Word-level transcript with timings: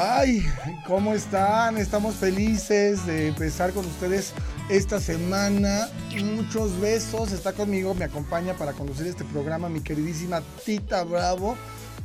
Ay, 0.00 0.46
¿cómo 0.86 1.12
están? 1.12 1.76
Estamos 1.76 2.14
felices 2.14 3.04
de 3.04 3.28
empezar 3.28 3.72
con 3.72 3.84
ustedes 3.84 4.32
esta 4.68 5.00
semana. 5.00 5.88
Muchos 6.36 6.78
besos. 6.80 7.32
Está 7.32 7.52
conmigo, 7.52 7.94
me 7.94 8.04
acompaña 8.04 8.54
para 8.54 8.74
conducir 8.74 9.08
este 9.08 9.24
programa 9.24 9.68
mi 9.68 9.80
queridísima 9.80 10.40
Tita 10.64 11.02
Bravo. 11.02 11.56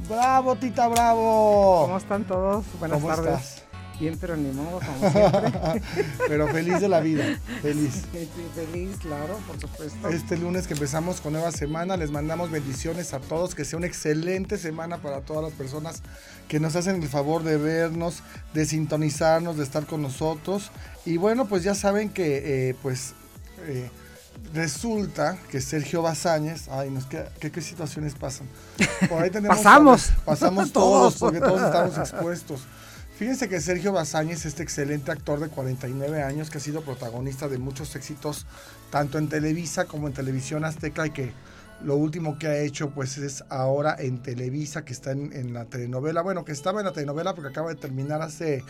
Bravo, 0.10 0.56
Tita 0.56 0.88
Bravo. 0.88 1.84
¿Cómo 1.84 1.98
están 1.98 2.24
todos? 2.24 2.66
Buenas 2.80 3.00
¿Cómo 3.00 3.14
tardes. 3.14 3.34
estás? 3.36 3.63
Bien, 4.04 4.18
pero 4.20 4.36
ni 4.36 4.52
modo, 4.52 4.82
como 4.82 5.12
siempre. 5.12 5.82
Pero 6.28 6.50
feliz 6.50 6.82
de 6.82 6.90
la 6.90 7.00
vida, 7.00 7.24
feliz. 7.62 8.02
Sí, 8.12 8.28
feliz, 8.54 8.98
claro, 9.00 9.40
por 9.48 9.58
supuesto. 9.58 10.10
Este 10.10 10.36
lunes 10.36 10.68
que 10.68 10.74
empezamos 10.74 11.22
con 11.22 11.32
nueva 11.32 11.54
semana, 11.54 11.96
les 11.96 12.12
mandamos 12.12 12.52
bendiciones 12.52 13.14
a 13.14 13.22
todos, 13.22 13.56
que 13.56 13.64
sea 13.64 13.78
una 13.78 13.88
excelente 13.88 14.58
semana 14.58 14.98
para 14.98 15.22
todas 15.22 15.42
las 15.42 15.54
personas 15.54 16.02
que 16.50 16.60
nos 16.60 16.76
hacen 16.76 17.02
el 17.02 17.08
favor 17.08 17.44
de 17.44 17.56
vernos, 17.56 18.24
de 18.54 18.66
sintonizarnos, 18.66 19.56
de 19.56 19.64
estar 19.64 19.86
con 19.86 20.02
nosotros. 20.02 20.72
Y 21.06 21.16
bueno, 21.16 21.46
pues 21.46 21.64
ya 21.64 21.74
saben 21.74 22.10
que 22.10 22.72
eh, 22.72 22.76
pues 22.82 23.14
eh, 23.68 23.90
resulta 24.54 25.38
que 25.50 25.62
Sergio 25.62 26.02
Bazáñez, 26.02 26.68
ay, 26.68 26.90
nos 26.90 27.06
queda, 27.06 27.32
¿qué, 27.40 27.54
qué 27.54 27.62
situaciones 27.62 28.16
pasan? 28.16 28.50
Por 29.08 29.24
ahí 29.24 29.30
tenemos 29.30 29.56
Pasamos. 29.64 30.12
pasamos 30.26 30.72
todos, 30.74 31.16
porque 31.16 31.40
todos 31.40 31.62
estamos 31.62 31.98
expuestos. 31.98 32.64
Fíjense 33.18 33.48
que 33.48 33.62
Sergio 33.62 33.92
Bazáñez, 33.92 34.46
este 34.46 34.64
excelente 34.64 35.12
actor 35.12 35.40
de 35.40 35.48
49 35.48 36.24
años 36.24 36.50
que 36.50 36.58
ha 36.58 36.62
sido 36.62 36.82
protagonista 36.82 37.48
de 37.48 37.60
muchos 37.60 37.96
éxitos, 37.96 38.48
tanto 38.90 39.20
en 39.20 39.30
Televisa 39.30 39.86
como 39.86 40.08
en 40.08 40.14
Televisión 40.14 40.66
Azteca, 40.66 41.06
y 41.06 41.12
que 41.12 41.32
lo 41.84 41.96
último 41.96 42.40
que 42.40 42.48
ha 42.48 42.58
hecho 42.58 42.90
pues 42.90 43.18
es 43.18 43.44
ahora 43.50 43.96
en 44.00 44.22
Televisa, 44.22 44.84
que 44.84 44.94
está 44.94 45.12
en, 45.12 45.32
en 45.34 45.54
la 45.54 45.66
telenovela, 45.66 46.22
bueno, 46.22 46.44
que 46.44 46.52
estaba 46.52 46.80
en 46.80 46.88
la 46.88 46.94
telenovela 46.94 47.36
porque 47.36 47.50
acaba 47.50 47.70
de 47.70 47.76
terminar 47.76 48.22
hace, 48.22 48.64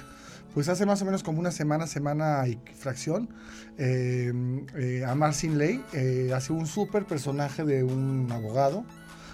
pues 0.54 0.68
hace 0.68 0.86
más 0.86 1.02
o 1.02 1.06
menos 1.06 1.24
como 1.24 1.40
una 1.40 1.52
semana, 1.52 1.88
semana 1.88 2.46
y 2.48 2.60
fracción, 2.76 3.30
eh, 3.78 4.34
eh, 4.76 5.06
Amar 5.08 5.34
Sin 5.34 5.58
Ley, 5.58 5.82
eh, 5.94 6.32
hace 6.36 6.52
un 6.52 6.68
súper 6.68 7.06
personaje 7.06 7.64
de 7.64 7.84
un 7.84 8.28
abogado, 8.30 8.84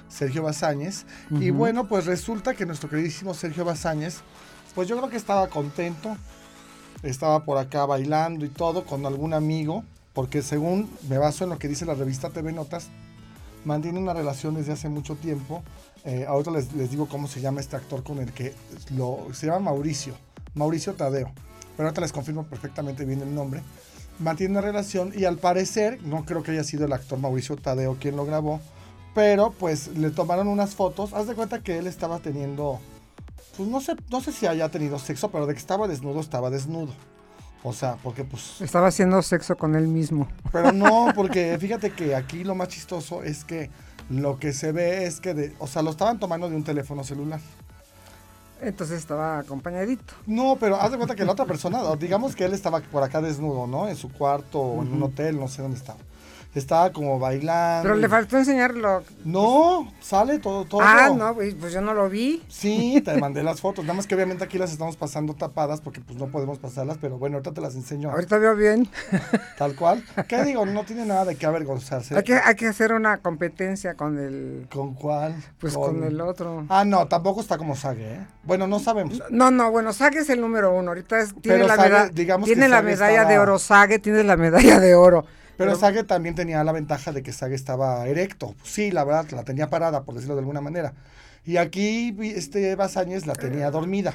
Sergio 0.08 0.44
Bazáñez, 0.44 1.06
y 1.32 1.52
bueno, 1.52 1.88
pues 1.88 2.06
resulta 2.06 2.56
que 2.56 2.66
nuestro 2.66 2.90
queridísimo 2.90 3.34
Sergio 3.34 3.64
Bazáñez, 3.64 4.22
pues 4.76 4.88
yo 4.88 4.98
creo 4.98 5.10
que 5.10 5.18
estaba 5.18 5.48
contento, 5.48 6.16
estaba 7.04 7.44
por 7.44 7.58
acá 7.58 7.86
bailando 7.86 8.46
y 8.46 8.50
todo 8.50 8.86
con 8.86 9.06
algún 9.06 9.34
amigo, 9.34 9.84
porque 10.14 10.42
según 10.42 10.90
me 11.08 11.18
baso 11.18 11.44
en 11.44 11.52
lo 11.52 11.60
que 11.60 11.68
dice 11.68 11.86
la 11.86 11.96
revista 11.96 12.30
TV 12.30 12.52
Notas, 12.52 12.90
mantiene 13.66 14.00
una 14.00 14.14
relación 14.14 14.56
desde 14.56 14.74
hace 14.74 14.90
mucho 14.90 15.16
tiempo. 15.16 15.64
Eh, 16.06 16.26
ahorita 16.28 16.52
les, 16.52 16.74
les 16.74 16.92
digo 16.92 17.08
cómo 17.08 17.28
se 17.28 17.42
llama 17.42 17.60
este 17.60 17.76
actor 17.76 18.04
con 18.04 18.20
el 18.20 18.32
que 18.32 18.54
lo, 18.96 19.28
se 19.34 19.48
llama 19.48 19.60
Mauricio, 19.60 20.14
Mauricio 20.54 20.94
Tadeo, 20.94 21.32
pero 21.76 21.88
ahorita 21.88 22.02
les 22.02 22.12
confirmo 22.12 22.44
perfectamente 22.44 23.06
bien 23.06 23.22
el 23.22 23.34
nombre. 23.34 23.62
Mantiene 24.20 24.52
una 24.52 24.62
relación 24.62 25.14
y 25.16 25.26
al 25.26 25.38
parecer, 25.38 26.02
no 26.04 26.26
creo 26.26 26.44
que 26.44 26.52
haya 26.52 26.64
sido 26.64 26.86
el 26.86 26.94
actor 26.94 27.20
Mauricio 27.20 27.56
Tadeo 27.56 27.98
quien 28.00 28.18
lo 28.18 28.26
grabó, 28.26 28.60
pero 29.16 29.52
pues 29.52 29.88
le 29.98 30.12
tomaron 30.12 30.48
unas 30.48 30.76
fotos. 30.76 31.14
Haz 31.14 31.28
de 31.28 31.36
cuenta 31.36 31.64
que 31.64 31.78
él 31.78 31.88
estaba 31.88 32.20
teniendo, 32.20 32.80
pues 33.58 33.70
no 33.70 33.82
sé, 33.82 33.96
no 34.10 34.22
sé 34.22 34.32
si 34.32 34.48
haya 34.48 34.70
tenido 34.70 35.00
sexo, 35.00 35.30
pero 35.32 35.46
de 35.46 35.54
que 35.54 35.60
estaba 35.60 35.88
desnudo, 35.88 36.20
estaba 36.20 36.50
desnudo. 36.50 36.94
O 37.62 37.74
sea, 37.74 37.98
porque 38.02 38.24
pues 38.24 38.62
Estaba 38.62 38.88
haciendo 38.88 39.22
sexo 39.22 39.58
con 39.58 39.76
él 39.76 39.88
mismo. 39.88 40.28
pero 40.52 40.72
no, 40.72 41.08
porque 41.16 41.58
fíjate 41.60 41.92
que 41.92 42.16
aquí 42.16 42.44
lo 42.44 42.56
más 42.56 42.70
chistoso 42.70 43.22
es 43.24 43.44
que 43.44 43.70
lo 44.10 44.40
que 44.40 44.54
se 44.54 44.72
ve 44.72 45.06
es 45.06 45.20
que, 45.20 45.34
de, 45.34 45.56
o 45.60 45.68
sea, 45.68 45.82
lo 45.82 45.92
estaban 45.92 46.20
tomando 46.20 46.50
de 46.50 46.56
un 46.56 46.64
teléfono 46.64 47.04
celular. 47.04 47.40
Entonces 48.62 49.00
estaba 49.00 49.40
acompañadito. 49.40 50.14
No, 50.26 50.58
pero 50.60 50.76
haz 50.76 50.92
de 50.92 50.98
cuenta 50.98 51.16
que 51.16 51.26
la 51.26 51.32
otra 51.34 51.46
persona, 51.54 51.82
digamos 51.96 52.36
que 52.36 52.46
él 52.46 52.54
estaba 52.54 52.80
por 52.82 53.04
acá 53.04 53.22
desnudo, 53.22 53.68
¿no? 53.68 53.88
En 53.88 53.96
su 53.96 54.12
cuarto 54.12 54.60
o 54.60 54.82
en 54.82 54.94
un 54.94 55.04
hotel, 55.04 55.40
no 55.40 55.48
sé 55.48 55.62
dónde 55.62 55.78
estaba. 55.78 56.00
Estaba 56.56 56.92
como 56.92 57.20
bailando. 57.20 57.84
Pero 57.84 57.96
le 57.96 58.10
faltó 58.10 58.36
enseñarlo. 58.38 59.04
No, 59.24 59.94
sale 60.02 60.40
todo, 60.40 60.66
todo. 60.66 60.82
Ah, 60.84 61.12
no, 61.16 61.36
pues 61.36 61.54
pues 61.54 61.72
yo 61.72 61.80
no 61.80 61.94
lo 61.94 62.10
vi. 62.10 62.42
Sí, 62.48 63.02
te 63.06 63.16
mandé 63.20 63.44
las 63.44 63.62
fotos. 63.62 63.86
Nada 63.86 63.94
más 63.94 64.08
que 64.08 64.16
obviamente 64.16 64.44
aquí 64.46 64.58
las 64.58 64.72
estamos 64.72 64.98
pasando 64.98 65.36
tapadas 65.36 65.80
porque 65.80 66.02
pues 66.02 66.18
no 66.18 66.26
podemos 66.28 66.58
pasarlas, 66.58 66.98
pero 67.00 67.20
bueno, 67.20 67.38
ahorita 67.38 67.54
te 67.54 67.62
las 67.62 67.76
enseño 67.76 68.10
Ahorita 68.12 68.40
veo 68.40 68.56
bien. 68.56 68.90
tal 69.60 69.76
cual. 69.76 70.04
¿Qué 70.28 70.44
digo? 70.44 70.66
No 70.66 70.84
tiene 70.86 71.06
nada 71.06 71.24
de 71.26 71.36
qué 71.36 71.46
avergonzarse. 71.46 72.18
Hay 72.18 72.24
que, 72.24 72.34
hay 72.36 72.56
que 72.56 72.66
hacer 72.68 72.94
una 72.94 73.18
competencia 73.18 73.94
con 73.94 74.18
el. 74.18 74.68
¿Con 74.74 74.96
cuál? 74.96 75.36
Pues 75.60 75.76
con 75.76 76.04
el 76.04 76.20
otro. 76.20 76.66
Ah, 76.68 76.84
no, 76.84 77.08
tampoco 77.08 77.42
está 77.42 77.60
como 77.60 77.76
Sage, 77.76 78.14
¿eh? 78.16 78.28
Bueno, 78.44 78.66
no 78.66 78.80
sabemos. 78.80 79.22
No, 79.30 79.52
no, 79.52 79.70
bueno, 79.70 79.94
Sague 79.94 80.20
es 80.20 80.30
el 80.32 80.42
número 80.42 80.74
uno. 80.74 80.90
Ahorita 80.90 81.20
es- 81.20 81.36
tiene 81.42 81.58
Pero 81.60 81.68
la, 81.68 81.76
Sage, 81.76 81.90
meda- 81.90 82.08
digamos 82.10 82.48
tiene 82.48 82.64
que 82.64 82.70
la 82.70 82.82
medalla 82.82 83.26
de 83.26 83.38
oro. 83.38 83.60
Sague 83.60 84.00
tiene 84.00 84.24
la 84.24 84.36
medalla 84.36 84.80
de 84.80 84.96
oro. 84.96 85.26
Pero 85.60 85.72
Pero- 85.72 85.80
Sage 85.82 86.06
también 86.06 86.36
tenía 86.36 86.64
la 86.64 86.72
ventaja 86.72 87.12
de 87.12 87.22
que 87.22 87.34
Sage 87.34 87.54
estaba 87.54 88.08
erecto. 88.08 88.56
Sí, 88.64 88.92
la 88.92 89.04
verdad, 89.04 89.30
la 89.32 89.44
tenía 89.44 89.70
parada, 89.70 90.04
por 90.06 90.16
decirlo 90.16 90.36
de 90.36 90.40
alguna 90.40 90.62
manera. 90.62 90.94
Y 91.44 91.58
aquí 91.58 92.12
vi- 92.12 92.30
este 92.32 92.76
Bazáñez 92.76 93.28
la 93.28 93.36
tenía 93.36 93.70
dormida. 93.70 94.14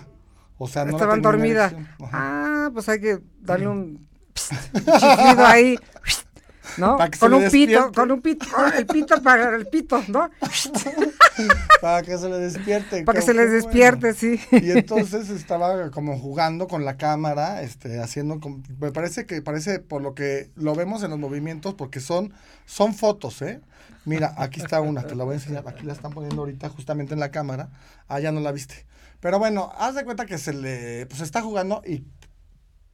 O 0.57 0.69
sea, 0.69 0.87
no 0.87 0.93
Estaban 0.93 1.21
dormidas. 1.21 1.75
Ajá. 2.01 2.11
Ah, 2.13 2.71
pues 2.73 2.89
hay 2.89 2.99
que 2.99 3.19
darle 3.43 3.69
un, 3.69 3.79
un 3.79 4.85
chiflido 4.85 5.45
ahí. 5.47 5.79
¿No? 6.77 6.97
Para 6.97 7.11
que 7.11 7.19
se 7.19 7.21
con 7.21 7.35
un 7.35 7.51
pito, 7.51 7.93
con 7.93 8.11
un 8.11 8.21
pito, 8.21 8.47
con 8.51 8.73
el 8.73 8.87
pito 8.87 9.23
para 9.23 9.57
el 9.57 9.67
pito, 9.67 10.03
¿no? 10.09 10.31
Para 11.81 12.03
que 12.03 12.17
se 12.17 12.29
le 12.29 12.39
despierte. 12.39 13.03
Para 13.03 13.19
que 13.19 13.27
se 13.27 13.35
les 13.35 13.47
bueno. 13.47 13.65
despierte, 13.65 14.15
sí. 14.15 14.41
Y 14.53 14.71
entonces 14.71 15.31
estaba 15.31 15.91
como 15.91 16.19
jugando 16.19 16.69
con 16.69 16.85
la 16.85 16.97
cámara, 16.97 17.63
este, 17.63 18.01
haciendo, 18.01 18.39
me 18.79 18.93
parece 18.93 19.27
que 19.27 19.43
parece 19.43 19.81
por 19.81 20.01
lo 20.01 20.15
que 20.15 20.51
lo 20.55 20.75
vemos 20.75 21.03
en 21.03 21.11
los 21.11 21.19
movimientos, 21.19 21.75
porque 21.75 22.01
son, 22.01 22.33
son 22.67 22.95
fotos, 22.95 23.43
¿eh? 23.43 23.61
Mira, 24.05 24.35
aquí 24.37 24.61
está 24.61 24.81
una, 24.81 25.03
te 25.03 25.15
la 25.15 25.25
voy 25.25 25.33
a 25.33 25.37
enseñar, 25.37 25.65
aquí 25.67 25.85
la 25.85 25.95
están 25.95 26.13
poniendo 26.13 26.43
ahorita 26.43 26.69
justamente 26.69 27.15
en 27.15 27.21
la 27.21 27.31
cámara, 27.31 27.71
ah, 28.07 28.21
ya 28.21 28.33
no 28.33 28.41
la 28.41 28.53
viste. 28.53 28.87
Pero 29.21 29.39
bueno, 29.39 29.73
haz 29.79 29.95
de 29.95 30.05
cuenta 30.05 30.27
que 30.27 30.37
se 30.37 30.53
le, 30.53 31.07
pues 31.07 31.23
está 31.23 31.41
jugando 31.41 31.83
y 31.87 32.05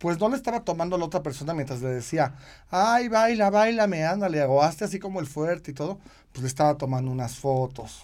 pues 0.01 0.19
no 0.19 0.31
le 0.31 0.37
estaba 0.37 0.65
tomando 0.65 0.97
a 0.97 0.99
la 0.99 1.05
otra 1.05 1.23
persona 1.23 1.53
mientras 1.53 1.83
le 1.83 1.91
decía, 1.91 2.35
ay, 2.71 3.09
baila, 3.09 3.51
bailame, 3.51 4.05
ándale, 4.05 4.43
o 4.45 4.63
hazte 4.63 4.87
así 4.87 4.99
como 4.99 5.21
el 5.21 5.27
fuerte 5.27 5.73
y 5.73 5.75
todo, 5.75 5.99
pues 6.33 6.43
le 6.43 6.49
estaba 6.49 6.77
tomando 6.77 7.11
unas 7.11 7.37
fotos 7.37 8.03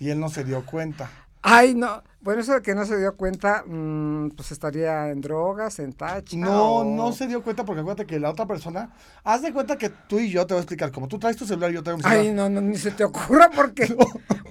y 0.00 0.08
él 0.08 0.18
no 0.18 0.30
se 0.30 0.42
dio 0.42 0.64
cuenta. 0.64 1.10
Ay, 1.46 1.74
no. 1.74 2.02
Bueno, 2.22 2.40
eso 2.40 2.54
de 2.54 2.62
que 2.62 2.74
no 2.74 2.86
se 2.86 2.96
dio 2.96 3.14
cuenta, 3.18 3.64
mm, 3.66 4.30
pues 4.30 4.50
estaría 4.50 5.10
en 5.10 5.20
drogas, 5.20 5.78
en 5.78 5.92
tacha. 5.92 6.38
No, 6.38 6.76
o- 6.78 6.84
no 6.84 7.12
se 7.12 7.26
dio 7.26 7.42
cuenta 7.42 7.66
porque 7.66 7.82
acuérdate 7.82 8.06
que 8.06 8.18
la 8.18 8.30
otra 8.30 8.46
persona, 8.46 8.94
haz 9.24 9.42
de 9.42 9.52
cuenta 9.52 9.76
que 9.76 9.90
tú 9.90 10.18
y 10.18 10.30
yo 10.30 10.46
te 10.46 10.54
voy 10.54 10.60
a 10.60 10.62
explicar, 10.62 10.90
como 10.90 11.06
tú 11.06 11.18
traes 11.18 11.36
tu 11.36 11.44
celular 11.46 11.70
y 11.70 11.74
yo 11.74 11.82
traigo 11.82 11.98
mi 11.98 12.02
celular. 12.02 12.22
Ay, 12.24 12.32
no, 12.32 12.48
no, 12.48 12.62
ni 12.62 12.78
se 12.78 12.90
te 12.92 13.04
ocurra 13.04 13.50
porque. 13.54 13.94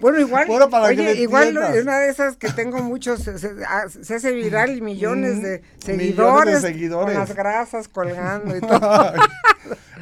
Bueno, 0.03 0.19
igual. 0.19 0.45
Bueno, 0.47 0.69
para 0.69 0.89
que 0.93 0.99
oye, 0.99 1.03
me 1.15 1.21
igual 1.21 1.47
entiendas. 1.47 1.81
una 1.81 1.97
de 1.99 2.09
esas 2.09 2.35
que 2.35 2.49
tengo 2.49 2.83
muchos, 2.83 3.21
se, 3.21 3.39
se- 3.39 3.53
ah, 3.65 3.85
se 3.87 4.15
hace 4.15 4.33
viral 4.33 4.77
y 4.77 4.81
millones 4.81 5.37
Mm, 5.37 5.41
de 5.41 5.61
millones 5.61 5.85
de 5.85 6.59
seguidores. 6.59 6.61
seguidores. 6.61 7.05
Con 7.17 7.23
las 7.27 7.33
grasas 7.35 7.87
colgando 7.87 8.55
y 8.55 8.59
todo. 8.61 9.13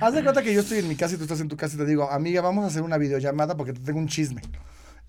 haz 0.01 0.13
de 0.13 0.23
cuenta 0.23 0.41
que 0.41 0.53
yo 0.55 0.61
estoy 0.61 0.79
en 0.79 0.87
mi 0.87 0.95
casa 0.95 1.13
y 1.13 1.17
tú 1.17 1.23
estás 1.25 1.39
en 1.39 1.47
tu 1.49 1.55
casa 1.55 1.75
y 1.75 1.77
te 1.77 1.85
digo, 1.85 2.09
amiga, 2.09 2.41
vamos 2.41 2.63
a 2.65 2.67
hacer 2.69 2.81
una 2.81 2.97
videollamada 2.97 3.55
porque 3.55 3.73
te 3.73 3.79
tengo 3.81 3.99
un 3.99 4.07
chisme. 4.07 4.41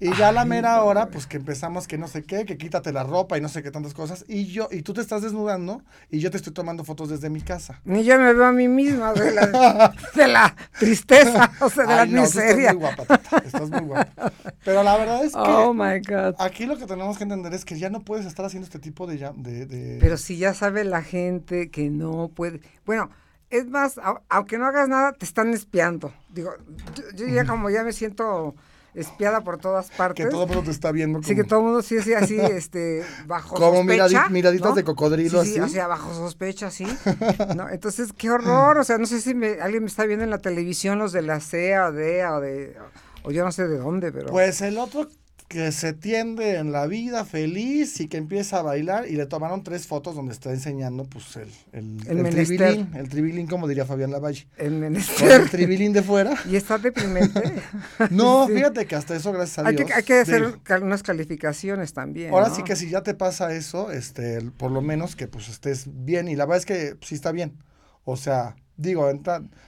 Y 0.04 0.12
ya 0.16 0.28
a 0.28 0.32
la 0.32 0.44
mera 0.44 0.82
hora, 0.82 1.06
pues 1.10 1.26
que 1.28 1.36
empezamos 1.36 1.86
que 1.86 1.96
no 1.96 2.08
sé 2.08 2.24
qué, 2.24 2.44
que 2.44 2.58
quítate 2.58 2.92
la 2.92 3.04
ropa 3.04 3.38
y 3.38 3.40
no 3.40 3.48
sé 3.48 3.62
qué 3.62 3.70
tantas 3.70 3.94
cosas. 3.94 4.24
Y 4.26 4.46
yo, 4.46 4.66
y 4.72 4.82
tú 4.82 4.92
te 4.94 5.00
estás 5.00 5.22
desnudando 5.22 5.82
y 6.10 6.18
yo 6.18 6.30
te 6.30 6.38
estoy 6.38 6.52
tomando 6.52 6.82
fotos 6.82 7.08
desde 7.08 7.30
mi 7.30 7.40
casa. 7.40 7.80
Ni 7.84 8.02
yo 8.02 8.18
me 8.18 8.32
veo 8.34 8.46
a 8.46 8.52
mí 8.52 8.66
misma 8.66 9.12
de 9.12 9.30
la, 9.32 9.94
de 10.16 10.26
la 10.26 10.56
tristeza, 10.78 11.52
o 11.60 11.70
sea, 11.70 11.86
de 11.86 11.94
la 11.94 12.06
tú 12.06 12.12
miseria. 12.12 12.70
Estás 12.70 12.74
muy 12.74 12.80
guapa, 12.82 13.04
Tata, 13.06 13.42
estás 13.46 13.70
muy 13.70 13.80
guapa. 13.80 14.32
Pero 14.64 14.82
la 14.82 14.96
verdad 14.98 15.24
es 15.24 15.32
que 15.32 15.38
Oh 15.38 15.72
my 15.72 16.00
God. 16.00 16.34
aquí 16.38 16.66
lo 16.66 16.77
que 16.77 16.86
tenemos 16.86 17.16
que 17.16 17.22
entender 17.22 17.54
es 17.54 17.65
que 17.65 17.78
ya 17.78 17.88
no 17.88 18.00
puedes 18.00 18.27
estar 18.27 18.44
haciendo 18.44 18.66
este 18.66 18.80
tipo 18.80 19.06
de... 19.06 19.18
de, 19.36 19.66
de- 19.66 19.98
Pero 20.00 20.16
si 20.16 20.36
ya 20.36 20.53
sabe 20.53 20.82
la 20.84 21.03
gente 21.03 21.71
que 21.71 21.91
no 21.91 22.28
puede. 22.34 22.60
Bueno, 22.84 23.09
es 23.50 23.66
más, 23.68 23.98
au- 23.98 24.21
aunque 24.28 24.59
no 24.59 24.66
hagas 24.66 24.88
nada, 24.88 25.12
te 25.12 25.24
están 25.24 25.50
espiando. 25.54 26.12
Digo, 26.30 26.50
yo, 26.97 27.04
yo 27.15 27.27
ya 27.28 27.44
como 27.44 27.71
ya 27.71 27.84
me 27.84 27.92
siento 27.92 28.56
espiada 28.94 29.41
por 29.42 29.59
todas 29.59 29.91
partes. 29.91 30.24
que 30.27 30.30
todo 30.30 30.42
el 30.42 30.48
mundo 30.48 30.65
te 30.65 30.71
está 30.71 30.92
viendo. 30.92 31.21
Sí, 31.22 31.30
como- 31.30 31.42
que 31.42 31.48
todo 31.48 31.59
el 31.60 31.65
mundo 31.66 31.83
sí, 31.83 32.00
sí, 32.03 32.12
así, 32.15 32.39
este, 32.41 33.04
bajo 33.27 33.56
Como 33.56 33.78
sospecha. 33.78 34.06
miradi- 34.09 34.30
miraditas 34.30 34.71
¿no? 34.71 34.74
de 34.77 34.84
cocodrilo, 34.84 35.42
sí, 35.44 35.53
sí, 35.54 35.59
así. 35.59 35.71
o 35.71 35.72
sea, 35.72 35.86
bajo 35.86 36.12
sospecha, 36.15 36.71
sí. 36.71 36.86
¿no? 37.56 37.68
Entonces, 37.71 38.12
qué 38.16 38.30
horror, 38.30 38.78
o 38.78 38.84
sea, 38.84 38.98
no 38.98 39.06
sé 39.06 39.21
si 39.21 39.34
me- 39.34 39.60
alguien 39.60 39.83
me 39.84 39.89
está 39.89 40.04
viendo 40.04 40.24
en 40.24 40.30
la 40.30 40.39
televisión, 40.39 40.98
los 40.98 41.12
de 41.12 41.22
la 41.22 41.41
CEA 41.41 41.86
o 41.86 41.92
DEA 41.92 42.34
o 42.36 42.41
de, 42.41 42.77
o 43.24 43.30
yo 43.30 43.44
no 43.44 43.53
sé 43.53 43.66
de 43.68 43.78
dónde, 43.78 44.12
pero... 44.12 44.28
Pues 44.28 44.60
el 44.62 44.77
otro 44.78 45.09
que 45.53 45.71
se 45.72 45.93
tiende 45.93 46.57
en 46.57 46.72
la 46.72 46.87
vida 46.87 47.25
feliz 47.27 48.01
y 48.01 48.09
que 48.09 48.16
empieza 48.16 48.59
a 48.59 48.63
bailar 48.63 49.07
y 49.07 49.16
le 49.16 49.27
tomaron 49.27 49.63
tres 49.63 49.87
fotos 49.87 50.15
donde 50.15 50.33
está 50.33 50.51
enseñando 50.51 51.04
pues 51.04 51.37
el, 51.37 51.49
el, 51.72 52.01
El 52.09 52.27
el 52.27 52.34
tribilín, 52.34 52.91
el 52.97 53.09
tribilín 53.09 53.47
como 53.47 53.69
diría 53.69 53.84
Fabián 53.84 54.10
Lavalle. 54.10 54.47
El 54.57 54.71
Con 54.71 54.81
menester. 54.81 55.41
el 55.43 55.51
tribilín 55.51 55.93
de 55.93 56.03
fuera. 56.03 56.34
Y 56.51 56.57
está 56.57 56.78
deprimente. 56.78 57.41
No, 58.10 58.47
Sí. 58.49 58.54
fíjate 58.54 58.87
que 58.87 58.97
hasta 58.97 59.15
eso 59.15 59.31
gracias 59.33 59.59
a 59.65 59.69
Hay 59.69 59.77
Dios. 59.77 59.87
que, 59.89 59.95
hay 59.95 60.03
que 60.03 60.21
hacer 60.21 60.59
cal- 60.63 60.83
unas 60.83 61.03
calificaciones 61.03 61.93
también. 61.93 62.33
Ahora 62.33 62.49
¿no? 62.49 62.54
sí 62.57 62.63
que 62.65 62.75
si 62.75 62.89
ya 62.89 63.03
te 63.03 63.15
pasa 63.15 63.53
eso, 63.54 63.93
este, 63.93 64.41
por 64.57 64.71
lo 64.71 64.81
menos 64.81 65.15
que 65.16 65.28
pues 65.28 65.49
estés 65.49 65.84
bien. 65.87 66.28
Y 66.28 66.34
la 66.37 66.47
verdad 66.47 66.59
es 66.59 66.66
que 66.66 66.97
sí 67.07 67.15
está 67.15 67.31
bien. 67.33 67.59
O 68.04 68.16
sea, 68.16 68.57
digo, 68.77 69.09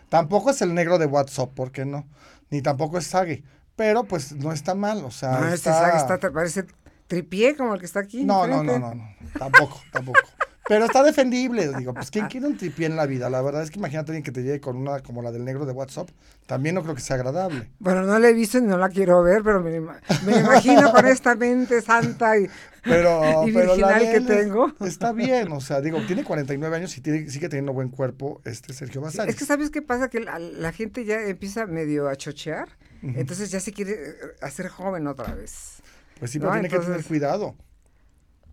tampoco 0.08 0.50
es 0.50 0.62
el 0.62 0.74
negro 0.74 0.98
de 0.98 1.06
WhatsApp, 1.06 1.52
¿por 1.54 1.70
qué 1.72 1.84
no? 1.84 2.08
Ni 2.50 2.62
tampoco 2.62 2.98
es 2.98 3.06
Sage. 3.06 3.42
Pero 3.76 4.04
pues 4.04 4.32
no 4.32 4.52
está 4.52 4.74
mal, 4.74 5.04
o 5.04 5.10
sea, 5.10 5.40
No, 5.40 5.48
este 5.48 5.70
saga 5.70 5.98
está, 5.98 6.18
te 6.18 6.30
parece 6.30 6.64
tripié 7.06 7.56
como 7.56 7.74
el 7.74 7.80
que 7.80 7.86
está 7.86 8.00
aquí. 8.00 8.24
No, 8.24 8.46
no, 8.46 8.62
no, 8.62 8.78
no, 8.78 8.94
no, 8.94 9.08
tampoco, 9.38 9.80
tampoco. 9.92 10.20
Pero 10.66 10.86
está 10.86 11.02
defendible, 11.02 11.70
digo, 11.76 11.92
pues 11.92 12.10
¿quién 12.10 12.26
quiere 12.26 12.46
un 12.46 12.56
tripié 12.56 12.86
en 12.86 12.96
la 12.96 13.04
vida? 13.04 13.28
La 13.28 13.42
verdad 13.42 13.62
es 13.62 13.70
que 13.70 13.78
imagínate 13.78 14.12
alguien 14.12 14.22
que 14.22 14.32
te 14.32 14.42
llegue 14.42 14.60
con 14.60 14.78
una 14.78 15.00
como 15.00 15.20
la 15.20 15.30
del 15.30 15.44
negro 15.44 15.66
de 15.66 15.72
WhatsApp, 15.72 16.08
también 16.46 16.74
no 16.74 16.82
creo 16.82 16.94
que 16.94 17.02
sea 17.02 17.16
agradable. 17.16 17.70
Bueno, 17.80 18.02
no 18.04 18.18
la 18.18 18.28
he 18.28 18.32
visto 18.32 18.56
y 18.56 18.62
no 18.62 18.78
la 18.78 18.88
quiero 18.88 19.22
ver, 19.22 19.42
pero 19.42 19.60
me, 19.60 19.78
me 19.78 20.38
imagino 20.40 20.90
con 20.90 21.06
esta 21.06 21.34
mente 21.34 21.82
santa 21.82 22.38
y, 22.38 22.48
Pero, 22.82 23.46
y 23.46 23.52
pero 23.52 23.76
la 23.76 23.98
virginal 23.98 24.00
de 24.00 24.12
que 24.12 24.20
tengo. 24.22 24.72
está 24.86 25.12
bien, 25.12 25.52
o 25.52 25.60
sea, 25.60 25.82
digo, 25.82 26.00
tiene 26.06 26.24
49 26.24 26.74
años 26.74 26.96
y 26.96 27.02
tiene, 27.02 27.28
sigue 27.28 27.50
teniendo 27.50 27.74
buen 27.74 27.90
cuerpo 27.90 28.40
este 28.46 28.72
Sergio 28.72 29.02
Bazán. 29.02 29.28
Es 29.28 29.36
que 29.36 29.44
sabes 29.44 29.68
qué 29.68 29.82
pasa, 29.82 30.08
que 30.08 30.20
la, 30.20 30.38
la 30.38 30.72
gente 30.72 31.04
ya 31.04 31.20
empieza 31.20 31.66
medio 31.66 32.08
a 32.08 32.16
chochear, 32.16 32.68
entonces 33.16 33.50
ya 33.50 33.60
se 33.60 33.72
quiere 33.72 33.92
eh, 33.92 34.14
hacer 34.40 34.68
joven 34.68 35.06
otra 35.06 35.34
vez. 35.34 35.76
Pues 36.18 36.30
sí, 36.30 36.38
pero 36.38 36.50
No, 36.50 36.54
tiene 36.56 36.68
que 36.68 36.76
tener 36.76 36.86
entonces- 36.88 37.06
cuidado. 37.08 37.54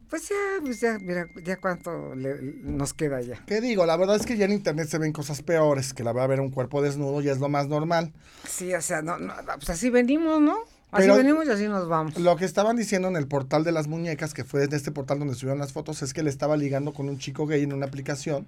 Pues 0.10 0.28
ya, 0.28 0.36
pues 0.62 0.82
ya, 0.82 0.98
mira, 1.00 1.26
ya 1.42 1.56
cuánto 1.56 2.14
le- 2.16 2.42
nos 2.42 2.94
queda 2.94 3.22
ya. 3.22 3.42
¿Qué 3.46 3.62
digo? 3.62 3.86
La 3.86 3.96
verdad 3.96 4.18
es 4.18 4.26
que 4.26 4.36
ya 4.36 4.44
en 4.44 4.52
internet 4.52 4.90
se 4.90 4.98
ven 4.98 5.14
cosas 5.14 5.42
peores, 5.42 5.94
que 5.94 6.04
la 6.04 6.12
verdad 6.12 6.28
ver 6.28 6.42
un 6.42 6.52
cuerpo 6.52 6.82
desnudo 6.82 7.22
ya 7.22 7.32
es 7.32 7.40
lo 7.40 7.48
más 7.48 7.68
normal. 7.70 8.12
Sí, 8.46 8.74
o 8.74 8.82
sea, 8.82 9.02
no, 9.02 9.18
no, 9.20 9.34
pues 9.56 9.70
así 9.70 9.90
venimos, 9.90 10.42
¿no? 10.42 10.58
Así 10.92 11.04
Pero- 11.04 11.16
venimos 11.16 11.46
y 11.46 11.52
así 11.52 11.66
nos 11.70 11.88
vamos. 11.88 12.18
Lo 12.18 12.36
que 12.36 12.44
estaban 12.44 12.76
diciendo 12.76 13.08
en 13.08 13.16
el 13.16 13.26
portal 13.30 13.64
de 13.64 13.72
las 13.72 13.88
muñecas, 13.88 14.34
que 14.34 14.44
fue 14.44 14.68
de 14.68 14.76
este 14.76 14.92
portal 14.92 15.20
donde 15.20 15.36
subieron 15.36 15.60
las 15.60 15.72
fotos, 15.72 16.02
es 16.02 16.14
que 16.14 16.24
le 16.24 16.30
estaba 16.30 16.58
ligando 16.58 16.94
con 16.94 17.08
un 17.08 17.18
chico 17.18 17.48
gay 17.48 17.64
en 17.64 17.72
una 17.72 17.86
aplicación 17.86 18.46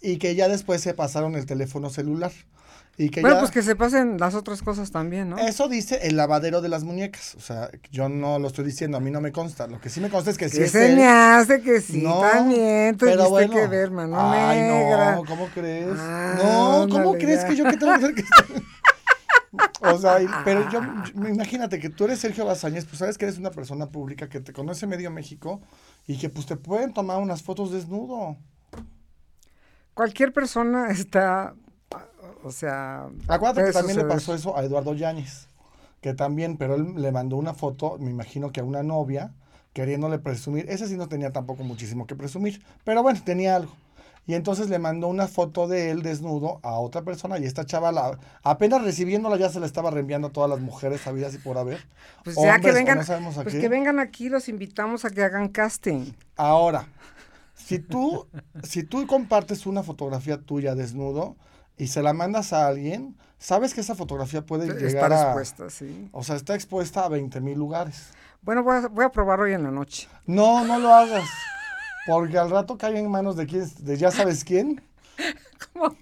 y 0.00 0.16
que 0.18 0.34
ya 0.34 0.48
después 0.48 0.80
se 0.80 0.92
pasaron 0.92 1.36
el 1.36 1.46
teléfono 1.46 1.88
celular. 1.88 2.32
Y 2.96 3.08
que 3.10 3.20
Bueno, 3.22 3.36
ya... 3.36 3.40
pues 3.40 3.50
que 3.50 3.62
se 3.62 3.74
pasen 3.74 4.18
las 4.18 4.34
otras 4.36 4.62
cosas 4.62 4.92
también, 4.92 5.30
¿no? 5.30 5.38
Eso 5.38 5.66
dice 5.68 6.00
el 6.06 6.16
lavadero 6.16 6.60
de 6.60 6.68
las 6.68 6.84
muñecas. 6.84 7.34
O 7.34 7.40
sea, 7.40 7.68
yo 7.90 8.08
no 8.08 8.38
lo 8.38 8.46
estoy 8.46 8.64
diciendo, 8.64 8.96
a 8.96 9.00
mí 9.00 9.10
no 9.10 9.20
me 9.20 9.32
consta. 9.32 9.66
Lo 9.66 9.80
que 9.80 9.88
sí 9.90 10.00
me 10.00 10.10
consta 10.10 10.30
es 10.30 10.38
que 10.38 10.48
sí 10.48 10.58
que 10.58 10.64
es 10.64 10.70
se 10.70 10.90
él. 10.90 10.96
me 10.96 11.06
hace 11.06 11.60
que 11.60 11.80
sí, 11.80 12.00
No, 12.02 12.20
también 12.20 12.96
pero 12.96 13.26
tuviste 13.26 13.30
bueno. 13.30 13.52
que 13.54 13.66
ver, 13.66 13.90
mano 13.90 14.16
Ay, 14.18 14.60
negra. 14.60 15.16
no, 15.16 15.24
¿cómo 15.24 15.48
crees? 15.48 15.88
Ah, 15.98 16.34
no, 16.38 16.88
¿cómo 16.88 17.12
crees 17.14 17.42
ya. 17.42 17.48
que 17.48 17.56
yo 17.56 17.64
qué 17.64 17.76
tengo 17.76 17.92
que 17.94 17.98
hacer 17.98 18.14
que 18.14 18.24
O 19.80 19.98
sea, 19.98 20.18
pero 20.44 20.68
yo, 20.70 20.80
yo- 21.14 21.28
imagínate 21.28 21.78
que 21.78 21.90
tú 21.90 22.04
eres 22.04 22.18
Sergio 22.20 22.44
Bazañez, 22.44 22.84
pues 22.86 22.98
sabes 22.98 23.18
que 23.18 23.24
eres 23.26 23.38
una 23.38 23.50
persona 23.50 23.86
pública 23.90 24.28
que 24.28 24.40
te 24.40 24.52
conoce 24.52 24.86
medio 24.86 25.10
México 25.10 25.60
y 26.06 26.16
que 26.18 26.28
pues 26.28 26.46
te 26.46 26.56
pueden 26.56 26.92
tomar 26.92 27.18
unas 27.20 27.42
fotos 27.42 27.70
desnudo. 27.72 28.36
Cualquier 29.94 30.32
persona 30.32 30.90
está, 30.90 31.54
o 32.44 32.52
sea... 32.52 33.08
Acuérdate 33.26 33.66
que 33.66 33.72
también 33.72 33.98
le 33.98 34.04
pasó 34.04 34.34
eso 34.34 34.56
a 34.56 34.62
Eduardo 34.62 34.94
Yáñez, 34.94 35.48
que 36.00 36.14
también, 36.14 36.56
pero 36.56 36.74
él 36.74 36.94
le 36.96 37.10
mandó 37.10 37.36
una 37.36 37.54
foto, 37.54 37.96
me 37.98 38.10
imagino 38.10 38.52
que 38.52 38.60
a 38.60 38.64
una 38.64 38.82
novia, 38.82 39.32
queriéndole 39.72 40.18
presumir, 40.18 40.66
ese 40.68 40.86
sí 40.86 40.96
no 40.96 41.08
tenía 41.08 41.32
tampoco 41.32 41.64
muchísimo 41.64 42.06
que 42.06 42.14
presumir, 42.14 42.62
pero 42.84 43.02
bueno, 43.02 43.20
tenía 43.24 43.56
algo. 43.56 43.72
Y 44.26 44.34
entonces 44.34 44.70
le 44.70 44.78
mandó 44.78 45.08
una 45.08 45.28
foto 45.28 45.68
de 45.68 45.90
él 45.90 46.02
desnudo 46.02 46.58
a 46.62 46.78
otra 46.78 47.02
persona 47.02 47.38
y 47.38 47.44
esta 47.44 47.66
chava, 47.66 47.92
la- 47.92 48.18
apenas 48.42 48.82
recibiéndola, 48.82 49.36
ya 49.36 49.50
se 49.50 49.60
la 49.60 49.66
estaba 49.66 49.90
reenviando 49.90 50.28
a 50.28 50.32
todas 50.32 50.48
las 50.48 50.60
mujeres 50.60 51.02
sabidas 51.02 51.34
y 51.34 51.38
por 51.38 51.58
haber. 51.58 51.84
Pues 52.22 52.36
ya 52.36 52.42
que 52.58 52.68
Hombres 52.70 52.74
vengan, 52.74 52.98
no 53.22 53.42
pues 53.42 53.54
que 53.54 53.68
vengan 53.68 53.98
aquí, 53.98 54.30
los 54.30 54.48
invitamos 54.48 55.04
a 55.04 55.10
que 55.10 55.22
hagan 55.22 55.48
casting. 55.48 56.12
Ahora, 56.36 56.86
si 57.54 57.78
tú, 57.78 58.26
si 58.62 58.82
tú 58.82 59.06
compartes 59.06 59.66
una 59.66 59.82
fotografía 59.82 60.38
tuya 60.38 60.74
desnudo 60.74 61.36
y 61.76 61.88
se 61.88 62.02
la 62.02 62.12
mandas 62.12 62.52
a 62.52 62.66
alguien, 62.66 63.16
sabes 63.38 63.74
que 63.74 63.80
esa 63.80 63.94
fotografía 63.94 64.44
puede 64.44 64.66
Está 64.68 64.80
llegar 64.80 65.12
a... 65.12 65.22
expuesta, 65.22 65.70
sí. 65.70 66.08
O 66.12 66.22
sea, 66.22 66.36
está 66.36 66.54
expuesta 66.54 67.04
a 67.04 67.08
20 67.08 67.40
mil 67.40 67.58
lugares. 67.58 68.10
Bueno, 68.42 68.62
voy 68.62 68.76
a, 68.76 68.88
voy 68.88 69.04
a 69.04 69.10
probar 69.10 69.40
hoy 69.40 69.54
en 69.54 69.62
la 69.62 69.70
noche. 69.70 70.08
No, 70.26 70.64
no 70.64 70.78
lo 70.78 70.92
hagas. 70.92 71.28
Porque 72.06 72.38
al 72.38 72.50
rato 72.50 72.76
cae 72.76 72.98
en 72.98 73.10
manos 73.10 73.36
de 73.36 73.46
quién, 73.46 73.68
de 73.78 73.96
ya 73.96 74.10
sabes 74.10 74.44
quién. 74.44 74.82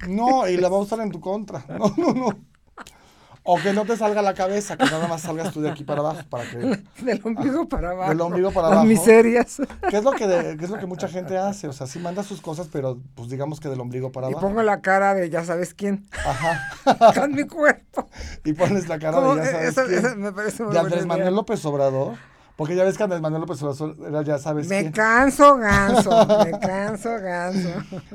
No, 0.08 0.48
y 0.48 0.56
la 0.56 0.69
va 0.69 0.76
a 0.76 0.80
usar 0.80 1.00
en 1.00 1.10
tu 1.10 1.20
contra. 1.20 1.64
No, 1.69 1.94
no, 1.96 2.12
no. 2.12 2.38
O 3.44 3.56
que 3.59 3.73
no 3.73 3.85
te 3.85 3.97
salga 3.97 4.23
la 4.23 4.35
cabeza, 4.35 4.77
que 4.77 4.85
nada 4.85 5.09
más 5.09 5.23
salgas 5.23 5.53
tú 5.53 5.61
de 5.61 5.69
aquí 5.71 5.83
para 5.83 5.99
abajo, 6.00 6.21
para 6.31 6.44
que... 6.49 6.59
Del 7.03 7.21
ombligo 7.25 7.69
para 7.69 7.91
abajo. 7.91 8.11
Del 8.11 8.21
ombligo 8.21 8.53
para 8.53 8.69
Las 8.69 8.73
abajo. 8.79 8.87
miserias. 8.89 9.61
¿Qué 9.91 9.97
es 9.97 10.05
lo 10.05 10.12
que, 10.12 10.29
de- 10.29 10.56
qué 10.56 10.65
es 10.65 10.71
lo 10.71 10.79
que 10.79 10.87
mucha 10.87 11.09
gente 11.09 11.37
hace? 11.37 11.67
O 11.67 11.73
sea, 11.73 11.89
sí 11.89 11.99
manda 11.99 12.23
sus 12.23 12.41
cosas, 12.41 12.69
pero 12.73 12.99
pues 13.17 13.29
digamos 13.31 13.59
que 13.59 13.69
del 13.69 13.81
ombligo 13.81 14.12
para 14.12 14.29
Y 14.29 14.33
abajo. 14.33 14.47
pongo 14.47 14.62
la 14.62 14.81
cara 14.81 15.15
de 15.15 15.29
ya 15.29 15.44
sabes 15.44 15.75
quién. 15.75 16.06
Ajá. 16.25 17.15
Con 17.21 17.33
mi 17.35 17.43
cuerpo. 17.44 18.09
Y 18.44 18.53
pones 18.53 18.89
la 18.89 18.99
cara 19.00 19.17
¿Cómo? 19.19 19.35
de 19.35 19.44
ya 19.44 19.50
sabes 19.50 19.69
Eso- 19.71 19.85
quién. 19.87 20.06
eso 20.06 20.17
me 20.17 20.33
parece 20.33 20.62
muy 20.62 20.73
de 20.73 20.79
Andrés 20.79 20.97
idea. 20.99 21.06
Manuel 21.09 21.35
López 21.35 21.65
Obrador. 21.65 22.15
Porque 22.55 22.77
ya 22.77 22.85
ves 22.85 22.97
que 22.97 23.03
Andrés 23.03 23.21
Manuel 23.23 23.41
López 23.41 23.61
Obrador 23.62 23.97
era 24.06 24.23
ya 24.23 24.39
sabes 24.39 24.69
Me 24.69 24.83
quién. 24.83 24.93
canso 24.93 25.56
ganso, 25.56 26.11
me 26.44 26.59
canso 26.61 27.11
ganso. 27.21 27.71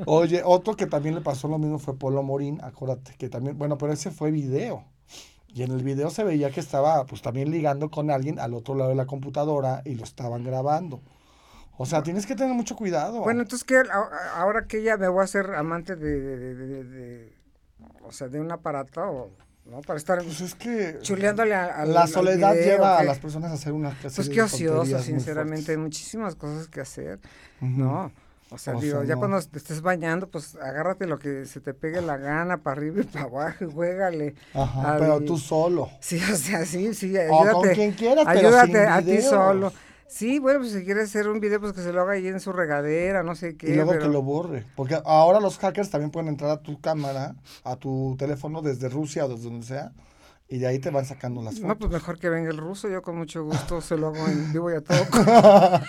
Oye, 0.06 0.42
otro 0.46 0.76
que 0.76 0.86
también 0.86 1.16
le 1.16 1.22
pasó 1.22 1.48
lo 1.50 1.58
mismo 1.58 1.80
fue 1.80 1.98
Polo 1.98 2.24
Morín, 2.24 2.62
acuérdate, 2.64 3.14
que 3.18 3.28
también, 3.30 3.58
bueno, 3.58 3.78
pero 3.78 3.92
ese 3.92 4.10
fue 4.12 4.32
video. 4.32 4.86
Y 5.58 5.64
en 5.64 5.72
el 5.72 5.82
video 5.84 6.12
se 6.12 6.24
veía 6.24 6.52
que 6.52 6.60
estaba 6.60 7.04
pues 7.08 7.24
también 7.24 7.50
ligando 7.50 7.90
con 7.90 8.12
alguien 8.12 8.38
al 8.40 8.54
otro 8.54 8.76
lado 8.76 8.92
de 8.92 8.96
la 8.96 9.08
computadora 9.08 9.82
y 9.86 9.96
lo 9.96 10.04
estaban 10.04 10.44
grabando. 10.44 11.02
O 11.80 11.86
sea, 11.88 12.04
tienes 12.04 12.28
que 12.28 12.36
tener 12.36 12.54
mucho 12.54 12.76
cuidado. 12.76 13.22
Bueno, 13.22 13.42
entonces 13.42 13.64
que 13.64 13.82
ahora 14.36 14.68
que 14.68 14.84
ya 14.84 14.98
me 14.98 15.08
voy 15.08 15.22
a 15.22 15.24
hacer 15.24 15.56
amante 15.56 15.96
de, 15.96 16.22
de, 16.22 16.38
de- 16.38 16.56
de- 16.56 16.84
de- 16.84 17.34
o 18.04 18.12
sea, 18.12 18.28
de 18.28 18.40
un 18.40 18.52
aparato, 18.52 19.02
o, 19.02 19.32
¿no? 19.66 19.82
Para 19.82 19.98
estar 19.98 20.20
pues 20.24 20.42
es 20.42 20.54
que 20.54 21.00
chuleándole 21.02 21.56
a, 21.56 21.66
al- 21.82 21.92
la 21.94 22.04
al 22.04 22.08
soledad 22.08 22.54
video, 22.54 22.66
lleva 22.76 23.00
a 23.00 23.04
las 23.04 23.18
personas 23.18 23.50
a 23.50 23.56
hacer 23.56 23.74
una 23.74 23.98
Pues 24.00 24.30
qué 24.30 24.42
ocioso, 24.44 25.00
sinceramente, 25.00 25.72
hay 25.72 25.78
muchísimas 25.78 26.36
cosas 26.36 26.68
que 26.68 26.82
hacer. 26.82 27.20
¿no? 27.62 28.12
O 28.50 28.58
sea, 28.58 28.76
O 28.78 28.80
digo, 28.82 29.00
sea, 29.00 29.08
ya 29.08 29.16
no. 29.16 29.20
cuando 29.20 29.42
te 29.42 29.58
estés 29.58 29.82
bañando, 29.82 30.30
pues 30.30 30.56
agárrate 30.56 31.06
lo 31.06 31.20
que 31.20 31.46
se 31.46 31.60
te 31.60 31.74
pegue 31.74 32.00
la 32.02 32.16
gana, 32.18 32.58
para 32.64 32.78
arriba 32.78 33.02
y 33.02 33.04
para 33.04 33.26
abajo, 33.26 33.66
y 33.66 33.72
juégale. 33.72 34.36
Ajá, 34.54 34.94
al- 34.94 35.00
pero 35.00 35.20
tú 35.22 35.38
solo. 35.38 35.90
Sí, 36.00 36.18
o 36.32 36.36
sea, 36.36 36.66
sí, 36.66 36.94
sí, 36.94 37.14
O 37.18 37.20
ayúdate. 37.22 37.52
con 37.52 37.70
quien 37.76 37.92
quieras, 37.92 38.26
pero 38.26 38.48
ayúdate 38.48 38.68
sin 38.72 38.78
a 38.92 39.02
ti 39.02 39.22
solo. 39.22 39.74
Sí, 40.10 40.40
bueno, 40.40 40.60
pues 40.62 40.72
si 40.72 40.86
quieres 40.86 41.10
hacer 41.10 41.28
un 41.28 41.42
video, 41.42 41.60
pues 41.60 41.74
que 41.74 41.82
se 41.82 41.92
lo 41.92 42.02
haga 42.04 42.14
ahí 42.14 42.28
en 42.30 42.40
su 42.40 42.54
regadera, 42.54 43.24
no 43.24 43.36
sé 43.36 43.58
qué. 43.58 43.72
Y 43.72 43.76
luego 43.76 43.92
pero- 43.92 44.04
que 44.04 44.08
lo 44.10 44.22
borre. 44.22 44.64
Porque 44.78 44.98
ahora 45.04 45.42
los 45.42 45.58
hackers 45.58 45.90
también 45.90 46.12
pueden 46.12 46.30
entrar 46.30 46.50
a 46.50 46.62
tu 46.62 46.80
cámara, 46.80 47.36
a 47.66 47.76
tu 47.76 48.16
teléfono 48.18 48.62
desde 48.62 48.88
Rusia 48.88 49.26
o 49.26 49.28
desde 49.28 49.44
donde 49.50 49.66
sea, 49.66 49.92
y 50.48 50.60
de 50.60 50.68
ahí 50.68 50.80
te 50.80 50.90
van 50.92 51.04
sacando 51.06 51.42
las 51.42 51.56
fotos. 51.56 51.68
No, 51.68 51.78
pues 51.78 51.92
mejor 51.92 52.18
que 52.18 52.30
venga 52.30 52.50
el 52.50 52.56
ruso, 52.58 52.88
yo 52.88 53.02
con 53.02 53.18
mucho 53.18 53.44
gusto 53.44 53.82
se 53.82 53.98
lo 53.98 54.08
hago 54.08 54.26
en 54.28 54.54
vivo 54.54 54.72
y 54.72 54.76
a 54.76 54.82
todo. 54.82 54.96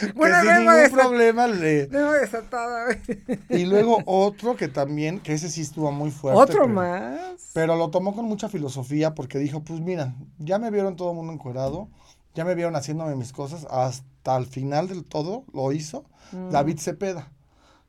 bueno, 0.14 0.36
que 0.42 0.48
sin 0.48 0.66
ningún 0.66 0.90
problema 0.92 1.46
le... 1.46 1.86
desatada. 1.86 2.86
Y 3.48 3.64
luego 3.64 3.98
otro 4.06 4.56
que 4.56 4.68
también, 4.68 5.20
que 5.20 5.32
ese 5.34 5.48
sí 5.48 5.62
estuvo 5.62 5.90
muy 5.92 6.10
fuerte. 6.10 6.40
Otro 6.40 6.62
pero- 6.62 6.68
más. 6.68 7.50
Pero 7.52 7.76
lo 7.76 7.90
tomó 7.90 8.14
con 8.14 8.24
mucha 8.26 8.48
filosofía 8.48 9.14
porque 9.14 9.38
dijo, 9.38 9.62
pues 9.62 9.80
mira, 9.80 10.14
ya 10.38 10.58
me 10.58 10.70
vieron 10.70 10.96
todo 10.96 11.10
el 11.10 11.16
mundo 11.16 11.32
encuerado, 11.32 11.88
ya 12.34 12.44
me 12.44 12.54
vieron 12.54 12.76
haciéndome 12.76 13.16
mis 13.16 13.32
cosas, 13.32 13.66
hasta 13.70 14.36
el 14.36 14.46
final 14.46 14.88
del 14.88 15.04
todo 15.04 15.44
lo 15.52 15.72
hizo 15.72 16.04
David 16.50 16.78
Cepeda. 16.78 17.32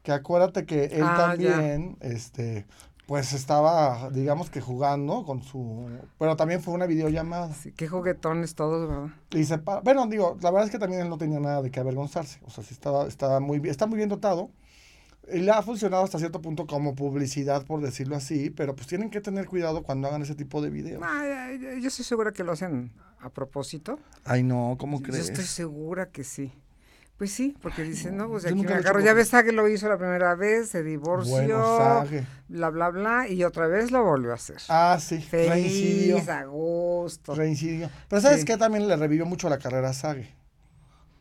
Que 0.02 0.14
acuérdate 0.14 0.66
que 0.66 0.86
él 0.86 1.02
Mm. 1.04 1.08
Ah, 1.08 1.16
también, 1.18 1.98
este, 2.00 2.66
pues 3.10 3.34
estaba, 3.34 4.12
digamos 4.12 4.52
que 4.52 4.62
jugando 4.62 5.26
con 5.26 5.42
su... 5.42 5.90
Pero 6.20 6.36
también 6.36 6.62
fue 6.62 6.76
una 6.76 6.86
videollamada. 6.86 7.52
Sí, 7.56 7.72
qué 7.72 7.88
juguetones 7.88 8.54
todos, 8.54 8.88
¿verdad? 8.88 9.08
Y 9.32 9.46
se 9.46 9.58
pa- 9.58 9.80
bueno, 9.80 10.06
digo, 10.06 10.38
la 10.44 10.52
verdad 10.52 10.68
es 10.68 10.72
que 10.72 10.78
también 10.78 11.02
él 11.02 11.10
no 11.10 11.18
tenía 11.18 11.40
nada 11.40 11.64
de 11.64 11.72
qué 11.72 11.80
avergonzarse. 11.80 12.40
O 12.46 12.52
sea, 12.52 12.64
sí 12.64 12.72
estaba, 12.76 13.08
estaba 13.08 13.40
muy 13.40 13.58
bien, 13.58 13.72
está 13.72 13.88
muy 13.88 13.98
bien 13.98 14.10
dotado. 14.10 14.52
Y 15.34 15.40
le 15.40 15.50
ha 15.50 15.64
funcionado 15.64 16.04
hasta 16.04 16.20
cierto 16.20 16.40
punto 16.40 16.68
como 16.68 16.94
publicidad, 16.94 17.66
por 17.66 17.82
decirlo 17.82 18.16
así, 18.16 18.52
pero 18.52 18.76
pues 18.76 18.86
tienen 18.86 19.10
que 19.10 19.22
tener 19.22 19.48
cuidado 19.48 19.82
cuando 19.82 20.08
hagan 20.08 20.22
ese 20.22 20.36
tipo 20.36 20.62
de 20.62 20.70
videos. 20.70 21.02
Ay, 21.04 21.60
yo 21.82 21.88
estoy 21.88 22.06
segura 22.06 22.32
que 22.32 22.44
lo 22.44 22.52
hacen 22.52 22.92
a 23.22 23.32
propósito. 23.32 23.98
Ay, 24.24 24.44
no, 24.44 24.76
¿cómo 24.80 25.00
Yo 25.00 25.06
crees? 25.08 25.30
estoy 25.30 25.46
segura 25.46 26.12
que 26.12 26.24
sí. 26.24 26.54
Pues 27.20 27.32
sí, 27.34 27.54
porque 27.62 27.84
dicen, 27.84 28.16
no, 28.16 28.30
pues 28.30 28.46
aquí 28.46 28.56
me 28.64 28.74
agarro. 28.74 29.02
Ya 29.02 29.14
ves, 29.14 29.28
Sague 29.28 29.52
lo 29.52 29.68
hizo 29.68 29.88
la 29.90 29.98
primera 29.98 30.36
vez, 30.36 30.70
se 30.70 30.82
divorció, 30.84 31.34
Bueno, 31.36 32.06
bla, 32.48 32.70
bla, 32.70 32.90
bla, 32.90 33.28
y 33.28 33.44
otra 33.44 33.68
vez 33.68 33.92
lo 33.92 34.04
volvió 34.06 34.32
a 34.32 34.36
hacer. 34.36 34.56
Ah, 34.70 34.98
sí. 35.02 35.20
Feliz, 35.22 36.30
a 36.30 36.46
gusto. 36.46 37.36
Reincidio. 37.36 37.90
Pero 38.08 38.22
¿sabes 38.22 38.40
Sí. 38.40 38.46
qué? 38.46 38.56
También 38.56 38.88
le 38.88 38.96
revivió 38.96 39.26
mucho 39.26 39.50
la 39.50 39.58
carrera 39.60 39.90
a 39.90 39.94
Sage. 39.94 40.34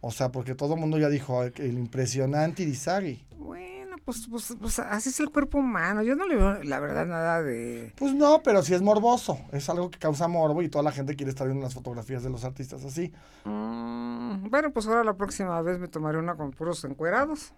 O 0.00 0.12
sea, 0.12 0.30
porque 0.30 0.54
todo 0.54 0.74
el 0.74 0.80
mundo 0.80 0.98
ya 0.98 1.08
dijo 1.08 1.40
"Ay, 1.42 1.50
que 1.50 1.64
el 1.64 1.76
impresionante 1.76 2.62
Irizarry. 2.62 3.26
Bueno, 3.36 3.96
pues, 4.04 4.28
pues, 4.30 4.54
pues 4.60 4.78
así 4.78 5.08
es 5.08 5.18
el 5.18 5.30
cuerpo 5.30 5.58
humano. 5.58 6.04
Yo 6.04 6.14
no 6.14 6.28
le 6.28 6.36
veo, 6.36 6.62
la 6.62 6.78
verdad, 6.78 7.06
nada 7.06 7.42
de... 7.42 7.92
Pues 7.96 8.14
no, 8.14 8.40
pero 8.44 8.62
sí 8.62 8.72
es 8.72 8.82
morboso. 8.82 9.40
Es 9.50 9.68
algo 9.68 9.90
que 9.90 9.98
causa 9.98 10.28
morbo 10.28 10.62
y 10.62 10.68
toda 10.68 10.84
la 10.84 10.92
gente 10.92 11.16
quiere 11.16 11.30
estar 11.30 11.48
viendo 11.48 11.64
las 11.64 11.74
fotografías 11.74 12.22
de 12.22 12.30
los 12.30 12.44
artistas 12.44 12.84
así. 12.84 13.12
Mm, 13.44 14.07
bueno, 14.50 14.72
pues 14.72 14.86
ahora 14.86 15.04
la 15.04 15.14
próxima 15.14 15.60
vez 15.62 15.78
me 15.78 15.88
tomaré 15.88 16.18
una 16.18 16.34
con 16.36 16.50
puros 16.52 16.84
encuerados. 16.84 17.52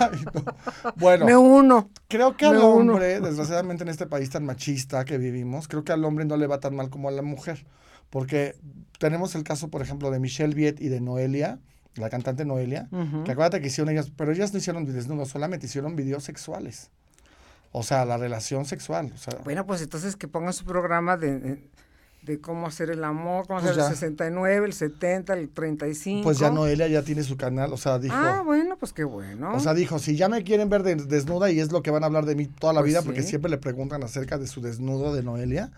Ay, 0.00 0.20
no. 0.34 0.44
Bueno, 0.96 1.24
Me 1.24 1.36
uno. 1.36 1.88
creo 2.08 2.36
que 2.36 2.46
al 2.46 2.56
me 2.56 2.64
uno. 2.64 2.92
hombre, 2.92 3.20
desgraciadamente 3.20 3.84
en 3.84 3.88
este 3.88 4.06
país 4.06 4.28
tan 4.30 4.44
machista 4.44 5.04
que 5.04 5.16
vivimos, 5.18 5.66
creo 5.68 5.82
que 5.84 5.92
al 5.92 6.04
hombre 6.04 6.24
no 6.26 6.36
le 6.36 6.46
va 6.46 6.60
tan 6.60 6.76
mal 6.76 6.90
como 6.90 7.08
a 7.08 7.12
la 7.12 7.22
mujer. 7.22 7.64
Porque 8.10 8.54
tenemos 8.98 9.34
el 9.34 9.44
caso, 9.44 9.68
por 9.68 9.82
ejemplo, 9.82 10.10
de 10.10 10.20
Michelle 10.20 10.54
Viet 10.54 10.80
y 10.80 10.88
de 10.88 11.00
Noelia, 11.00 11.58
la 11.94 12.10
cantante 12.10 12.44
Noelia, 12.44 12.88
que 13.24 13.32
acuérdate 13.32 13.60
que 13.60 13.68
hicieron 13.68 13.90
ellas, 13.92 14.12
pero 14.14 14.30
ellas 14.32 14.52
no 14.52 14.58
hicieron 14.58 14.84
desnudos, 14.84 15.28
solamente 15.28 15.66
hicieron 15.66 15.96
videos 15.96 16.22
sexuales. 16.24 16.90
O 17.72 17.82
sea, 17.82 18.04
la 18.04 18.16
relación 18.16 18.64
sexual. 18.64 19.10
O 19.14 19.18
sea, 19.18 19.38
Bueno, 19.44 19.66
pues 19.66 19.82
entonces 19.82 20.16
que 20.16 20.28
pongan 20.28 20.52
su 20.52 20.64
programa 20.64 21.16
de, 21.16 21.38
de, 21.40 21.70
de 22.26 22.40
cómo 22.40 22.66
hacer 22.66 22.90
el 22.90 23.02
amor, 23.04 23.46
cómo 23.46 23.60
Pues 23.60 23.70
hacer 23.70 23.82
el 23.84 23.88
ya. 23.88 23.94
69, 23.94 24.66
el 24.66 24.72
70, 24.72 25.32
el 25.34 25.48
35. 25.48 26.24
pues 26.24 26.38
ya 26.38 26.50
Noelia 26.50 26.88
ya 26.88 27.02
tiene 27.02 27.22
su 27.22 27.36
canal, 27.36 27.72
o 27.72 27.76
sea, 27.76 27.98
dijo... 27.98 28.14
Ah, 28.16 28.42
bueno, 28.44 28.76
pues 28.76 28.92
qué 28.92 29.04
bueno. 29.04 29.54
O 29.54 29.60
sea, 29.60 29.72
dijo, 29.74 29.98
si 29.98 30.16
ya 30.16 30.28
me 30.28 30.42
quieren 30.42 30.68
ver 30.68 30.82
de- 30.82 30.96
desnuda 30.96 31.50
y 31.50 31.60
es 31.60 31.72
lo 31.72 31.82
que 31.82 31.90
van 31.90 32.02
a 32.02 32.06
hablar 32.06 32.26
de 32.26 32.34
mí 32.34 32.46
toda 32.46 32.72
la 32.72 32.80
Pues 32.80 32.90
vida, 32.90 33.00
sí. 33.00 33.06
porque 33.06 33.22
siempre 33.22 33.50
le 33.50 33.58
preguntan 33.58 34.02
acerca 34.02 34.36
de 34.38 34.46
su 34.48 34.60
desnudo 34.60 35.14
de 35.14 35.22
Noelia, 35.22 35.70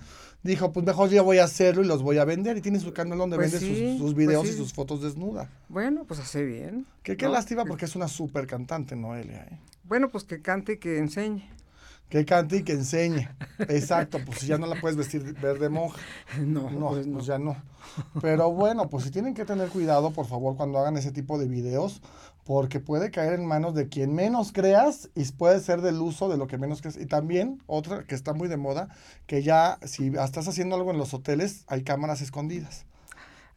dijo, 0.43 0.73
pues 0.73 0.87
mejor 0.87 1.11
yo 1.11 1.23
voy 1.23 1.39
a 1.39 1.45
hacerlo 1.45 1.83
y 1.85 1.87
los 1.87 2.03
voy 2.03 2.17
a 2.19 2.25
vender. 2.25 2.57
Y 2.57 2.61
tiene 2.63 2.81
su 2.81 2.93
canal 2.95 3.19
donde 3.19 3.37
Pues 3.37 3.53
vende 3.53 3.67
sí, 3.67 3.75
sus, 3.91 3.99
sus 3.99 4.15
pues 4.15 4.27
videos 4.27 4.47
sí. 4.47 4.55
y 4.55 4.57
sus 4.57 4.73
fotos 4.73 5.03
desnuda. 5.03 5.51
Bueno, 5.69 6.05
pues 6.09 6.19
hace 6.21 6.45
bien. 6.45 6.87
Que 7.03 7.17
qué 7.17 7.27
¿no? 7.27 7.33
lástima 7.33 7.65
porque 7.67 7.85
es 7.85 7.95
una 7.95 8.09
súper 8.09 8.47
cantante 8.47 8.97
Noelia, 8.97 9.43
¿eh? 9.51 9.59
Bueno, 9.85 10.09
pues 10.11 10.25
que 10.25 10.41
cante 10.41 10.73
y 10.75 10.77
que 10.79 10.99
enseñe. 10.99 11.43
Que 12.09 12.25
cante 12.25 12.57
y 12.57 12.63
que 12.63 12.73
enseñe. 12.73 13.29
Exacto, 13.59 14.19
pues 14.25 14.41
ya 14.43 14.57
no 14.57 14.67
la 14.67 14.81
puedes 14.81 14.97
vestir 14.97 15.35
ver 15.41 15.59
de 15.59 15.69
monja. 15.69 15.99
No, 16.41 16.71
No, 16.71 16.89
pues 16.89 17.07
no. 17.07 17.15
pues 17.15 17.27
ya 17.27 17.39
no. 17.39 17.57
Pero 18.21 18.51
bueno, 18.53 18.89
pues 18.89 19.05
si 19.05 19.11
tienen 19.11 19.35
que 19.35 19.45
tener 19.45 19.69
cuidado, 19.69 20.11
por 20.13 20.27
favor, 20.27 20.57
cuando 20.57 20.79
hagan 20.79 20.97
ese 20.97 21.13
tipo 21.13 21.39
de 21.39 21.49
videos, 21.49 22.01
porque 22.45 22.81
puede 22.81 23.11
caer 23.11 23.35
en 23.35 23.45
manos 23.45 23.75
de 23.75 23.89
quien 23.89 24.15
menos 24.15 24.53
creas 24.53 25.11
y 25.15 25.25
puede 25.33 25.61
ser 25.61 25.83
del 25.83 26.01
uso 26.01 26.31
de 26.31 26.39
lo 26.39 26.47
que 26.47 26.57
menos 26.57 26.81
creas. 26.81 26.97
Y 26.97 27.05
también 27.07 27.63
otra 27.67 28.05
que 28.05 28.15
está 28.15 28.33
muy 28.33 28.49
de 28.49 28.57
moda, 28.57 28.89
que 29.27 29.43
ya 29.43 29.79
si 29.85 30.09
estás 30.17 30.49
haciendo 30.49 30.77
algo 30.77 30.91
en 30.91 30.99
los 30.99 31.13
hoteles, 31.13 31.65
hay 31.67 31.83
cámaras 31.83 32.23
escondidas. 32.23 32.87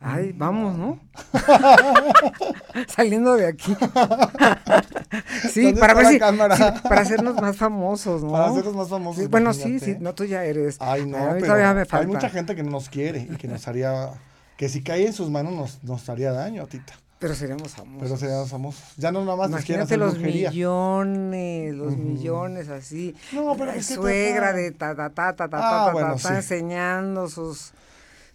Ay, 0.03 0.33
vamos, 0.35 0.77
¿no? 0.77 0.99
Saliendo 2.87 3.35
de 3.35 3.47
aquí. 3.47 3.75
sí, 5.51 5.63
¿Dónde 5.63 5.79
para 5.79 5.93
ver 5.93 6.05
si, 6.07 6.13
sí, 6.13 6.19
para 6.19 7.01
hacernos 7.01 7.35
más 7.41 7.57
famosos, 7.57 8.23
¿no? 8.23 8.31
Para 8.31 8.45
hacernos 8.47 8.75
más 8.75 8.89
famosos. 8.89 9.21
Sí, 9.23 9.27
bueno, 9.29 9.53
sí, 9.53 9.79
sí, 9.79 9.97
no, 9.99 10.13
tú 10.15 10.25
ya 10.25 10.43
eres. 10.45 10.77
Ay, 10.79 11.05
no, 11.05 11.17
A 11.17 11.21
mí 11.33 11.41
pero 11.41 11.45
todavía 11.47 11.73
me 11.73 11.81
hay 11.81 11.85
falta. 11.85 12.07
mucha 12.07 12.29
gente 12.29 12.55
que 12.55 12.63
no 12.63 12.71
nos 12.71 12.89
quiere 12.89 13.27
y 13.29 13.35
que 13.35 13.47
nos 13.47 13.67
haría, 13.67 14.09
que 14.57 14.69
si 14.69 14.81
cae 14.83 15.05
en 15.07 15.13
sus 15.13 15.29
manos 15.29 15.53
nos, 15.53 15.83
nos 15.83 16.07
haría 16.09 16.31
daño, 16.31 16.65
tita. 16.67 16.93
Pero 17.19 17.35
seríamos 17.35 17.73
famosos. 17.73 18.01
Pero 18.01 18.17
seríamos 18.17 18.49
famosos. 18.49 18.81
Ya 18.97 19.11
no 19.11 19.23
nada 19.23 19.37
más 19.37 19.49
nos 19.51 19.63
quieren 19.63 19.81
Imagínate 19.81 19.97
los 19.97 20.13
brujería. 20.15 20.49
millones, 20.49 21.73
los 21.75 21.95
millones 21.97 22.69
así. 22.69 23.15
No, 23.31 23.53
pero 23.53 23.67
La 23.67 23.75
es 23.75 23.87
que 23.89 23.93
suegra 23.95 24.47
total. 24.51 24.55
de 24.63 24.71
ta 24.71 24.95
ta 24.95 25.09
ta 25.09 25.35
ta 25.35 25.49
ta 25.49 25.57
Ah, 25.57 25.69
ta, 25.69 25.85
ta, 25.87 25.91
bueno, 25.93 26.13
ta, 26.13 26.17
sí. 26.17 26.27
enseñando 26.33 27.27
sus 27.29 27.73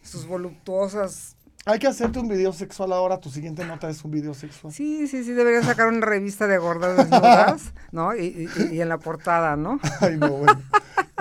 sus 0.02 0.26
voluptuosas. 0.26 1.35
Hay 1.68 1.80
que 1.80 1.88
hacerte 1.88 2.20
un 2.20 2.28
video 2.28 2.52
sexual 2.52 2.92
ahora. 2.92 3.18
Tu 3.18 3.28
siguiente 3.28 3.64
nota 3.64 3.90
es 3.90 4.04
un 4.04 4.12
video 4.12 4.34
sexual. 4.34 4.72
Sí, 4.72 5.08
sí, 5.08 5.24
sí, 5.24 5.32
debería 5.32 5.62
sacar 5.64 5.88
una 5.88 6.06
revista 6.06 6.46
de 6.46 6.58
gordas 6.58 6.96
desnudas, 6.96 7.72
¿no? 7.90 8.14
Y, 8.14 8.48
y- 8.56 8.74
y 8.76 8.80
en 8.80 8.88
la 8.88 8.98
portada, 8.98 9.56
¿no? 9.56 9.80
Ay, 10.00 10.16
no, 10.16 10.28
bueno. 10.30 10.62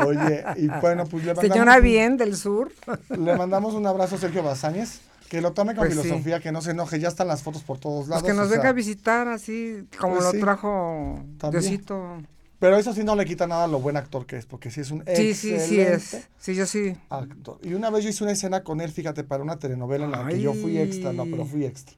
Oye, 0.05 0.43
y 0.57 0.67
bueno, 0.81 1.05
pues 1.05 1.23
le 1.25 1.33
mandamos, 1.33 1.53
Señora 1.53 1.79
Bien 1.79 2.17
del 2.17 2.35
Sur. 2.35 2.71
le 3.09 3.35
mandamos 3.35 3.73
un 3.73 3.87
abrazo 3.87 4.15
a 4.15 4.17
Sergio 4.19 4.43
Bazáñez. 4.43 5.01
Que 5.29 5.41
lo 5.41 5.53
tome 5.53 5.73
con 5.73 5.87
Pues 5.87 5.95
sí. 5.97 6.03
filosofía, 6.03 6.39
que 6.39 6.51
no 6.51 6.61
se 6.61 6.71
enoje. 6.71 6.99
Ya 6.99 7.07
están 7.07 7.27
las 7.27 7.41
fotos 7.41 7.63
por 7.63 7.79
todos 7.79 8.01
Pues 8.01 8.09
lados. 8.09 8.23
que 8.23 8.33
nos 8.33 8.47
sea, 8.47 8.57
venga 8.57 8.69
a 8.69 8.73
visitar 8.73 9.27
así, 9.27 9.87
como 9.99 10.13
pues 10.13 10.25
lo 10.25 10.31
sí. 10.33 10.39
trajo 10.39 11.19
También. 11.39 11.61
Diosito. 11.63 12.17
Pero 12.65 12.77
eso 12.77 12.93
sí 12.95 13.03
no 13.03 13.15
le 13.15 13.25
quita 13.25 13.45
nada 13.45 13.67
lo 13.67 13.79
buen 13.79 13.95
actor 13.95 14.25
que 14.25 14.37
es, 14.37 14.47
porque 14.47 14.71
sí 14.71 14.81
es 14.81 14.89
un 14.89 15.03
Sí, 15.15 15.35
sí, 15.35 15.59
sí 15.59 15.79
es. 15.79 16.15
excelente 16.15 16.27
Sí, 16.39 16.55
yo 16.55 16.65
sí. 16.65 16.97
actor. 17.09 17.59
Y 17.61 17.75
una 17.75 17.91
vez 17.91 18.03
yo 18.03 18.09
hice 18.09 18.23
una 18.23 18.33
escena 18.33 18.63
con 18.63 18.81
él, 18.81 18.91
fíjate, 18.91 19.23
para 19.23 19.43
una 19.43 19.59
telenovela 19.59 20.05
en 20.05 20.11
la 20.11 20.27
que 20.27 20.41
yo 20.41 20.55
fui 20.55 20.75
Ay. 20.79 20.83
extra, 20.83 21.13
no, 21.13 21.25
pero 21.25 21.45
fui 21.45 21.63
extra. 21.63 21.95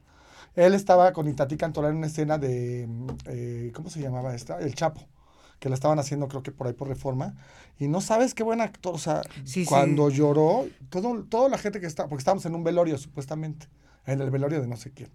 Él 0.54 0.74
estaba 0.74 1.14
con 1.14 1.26
Itatí 1.26 1.56
Cantoral 1.56 1.92
en 1.92 1.96
una 1.96 2.08
escena 2.08 2.36
de, 2.36 2.86
eh, 3.24 3.72
¿cómo 3.74 3.88
se 3.88 4.00
llamaba 4.02 4.34
esta? 4.34 4.60
El 4.60 4.74
Chapo, 4.74 5.00
que 5.58 5.70
la 5.70 5.74
estaban 5.74 5.98
haciendo 5.98 6.28
creo 6.28 6.42
que 6.42 6.52
por 6.52 6.66
ahí 6.66 6.74
por 6.74 6.88
Reforma. 6.88 7.34
Y 7.78 7.88
no 7.88 8.02
sabes 8.02 8.34
qué 8.34 8.42
buen 8.42 8.60
actor, 8.60 8.94
o 8.94 8.98
sea, 8.98 9.22
Sí, 9.44 9.62
sí. 9.62 9.64
cuando 9.64 10.10
lloró, 10.10 10.66
todo, 10.90 11.24
toda 11.24 11.48
la 11.48 11.56
gente 11.56 11.80
que 11.80 11.86
está, 11.86 12.08
porque 12.08 12.20
estábamos 12.20 12.44
en 12.44 12.54
un 12.54 12.62
velorio 12.62 12.98
supuestamente, 12.98 13.68
en 14.04 14.20
el 14.20 14.30
velorio 14.30 14.60
de 14.60 14.66
no 14.66 14.76
sé 14.76 14.90
quién. 14.90 15.08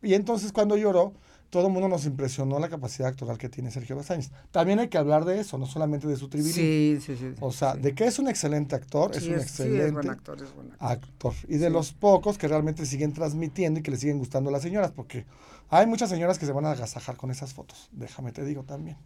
Y 0.00 0.14
entonces 0.14 0.50
cuando 0.50 0.78
lloró, 0.78 1.12
todo 1.50 1.66
el 1.68 1.72
mundo 1.72 1.88
nos 1.88 2.04
impresionó 2.04 2.58
la 2.58 2.68
capacidad 2.68 3.08
actoral 3.08 3.38
que 3.38 3.48
tiene 3.48 3.70
Sergio 3.70 3.96
Bazáñez. 3.96 4.30
También 4.50 4.78
hay 4.80 4.88
que 4.88 4.98
hablar 4.98 5.24
de 5.24 5.40
eso, 5.40 5.56
no 5.58 5.66
solamente 5.66 6.06
de 6.06 6.16
su 6.16 6.28
tribilín. 6.28 6.52
Sí, 6.54 6.98
sí, 7.00 7.16
sí. 7.16 7.34
O 7.40 7.50
sea, 7.52 7.72
sí. 7.74 7.80
de 7.80 7.94
que 7.94 8.04
es 8.06 8.18
un 8.18 8.28
excelente 8.28 8.74
actor, 8.76 9.12
es 9.16 9.22
Sí, 9.24 9.30
un 9.30 9.36
es, 9.36 9.42
sí, 9.42 9.48
excelente 9.62 9.86
es 9.86 9.92
buen 9.92 10.10
actor, 10.10 10.42
es 10.42 10.54
buen 10.54 10.72
actor. 10.72 10.88
actor. 10.90 11.34
Y 11.48 11.56
de 11.56 11.66
Sí. 11.68 11.72
los 11.72 11.92
pocos 11.92 12.36
que 12.38 12.48
realmente 12.48 12.84
siguen 12.86 13.12
transmitiendo 13.12 13.80
y 13.80 13.82
que 13.82 13.90
le 13.90 13.96
siguen 13.96 14.18
gustando 14.18 14.50
a 14.50 14.52
las 14.52 14.62
señoras, 14.62 14.90
porque 14.92 15.24
hay 15.70 15.86
muchas 15.86 16.10
señoras 16.10 16.38
que 16.38 16.46
se 16.46 16.52
van 16.52 16.66
a 16.66 16.72
agasajar 16.72 17.16
con 17.16 17.30
esas 17.30 17.54
fotos, 17.54 17.88
déjame 17.92 18.32
te 18.32 18.44
digo 18.44 18.62
también. 18.64 18.96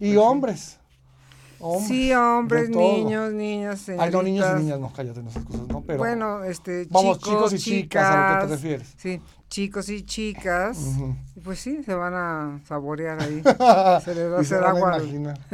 Y 0.00 0.16
hombres. 0.16 0.78
hombres, 1.60 1.88
sí, 1.88 2.12
hombres, 2.12 2.68
niños, 2.70 3.32
niñas, 3.32 3.88
Ay, 3.88 4.10
no, 4.10 4.22
niños 4.22 4.44
y 4.44 4.48
señoritas. 4.48 4.60
niñas, 4.60 4.80
no, 4.80 4.92
cállate, 4.92 5.22
no 5.22 5.30
esas 5.30 5.44
cosas, 5.44 5.66
no, 5.68 5.80
pero. 5.82 5.98
bueno, 5.98 6.42
este, 6.44 6.86
vamos, 6.90 7.18
chicos, 7.20 7.30
chicos 7.30 7.52
y 7.54 7.58
chicas, 7.58 8.04
a 8.04 8.16
lo 8.16 8.22
que 8.26 8.34
te 8.34 8.34
chicas, 8.46 8.50
refieres. 8.50 8.94
Sí, 8.96 9.20
chicos 9.54 9.88
y 9.88 10.02
chicas. 10.02 10.76
Y 11.36 11.40
Pues 11.40 11.60
sí, 11.60 11.84
se 11.84 11.94
van 11.94 12.12
a 12.12 12.60
saborear 12.66 13.22
ahí. 13.22 13.40
Se 14.04 14.12
les 14.12 14.32
va 14.32 14.38
a 14.38 14.40
hacer 14.40 14.64
agua. 14.64 14.98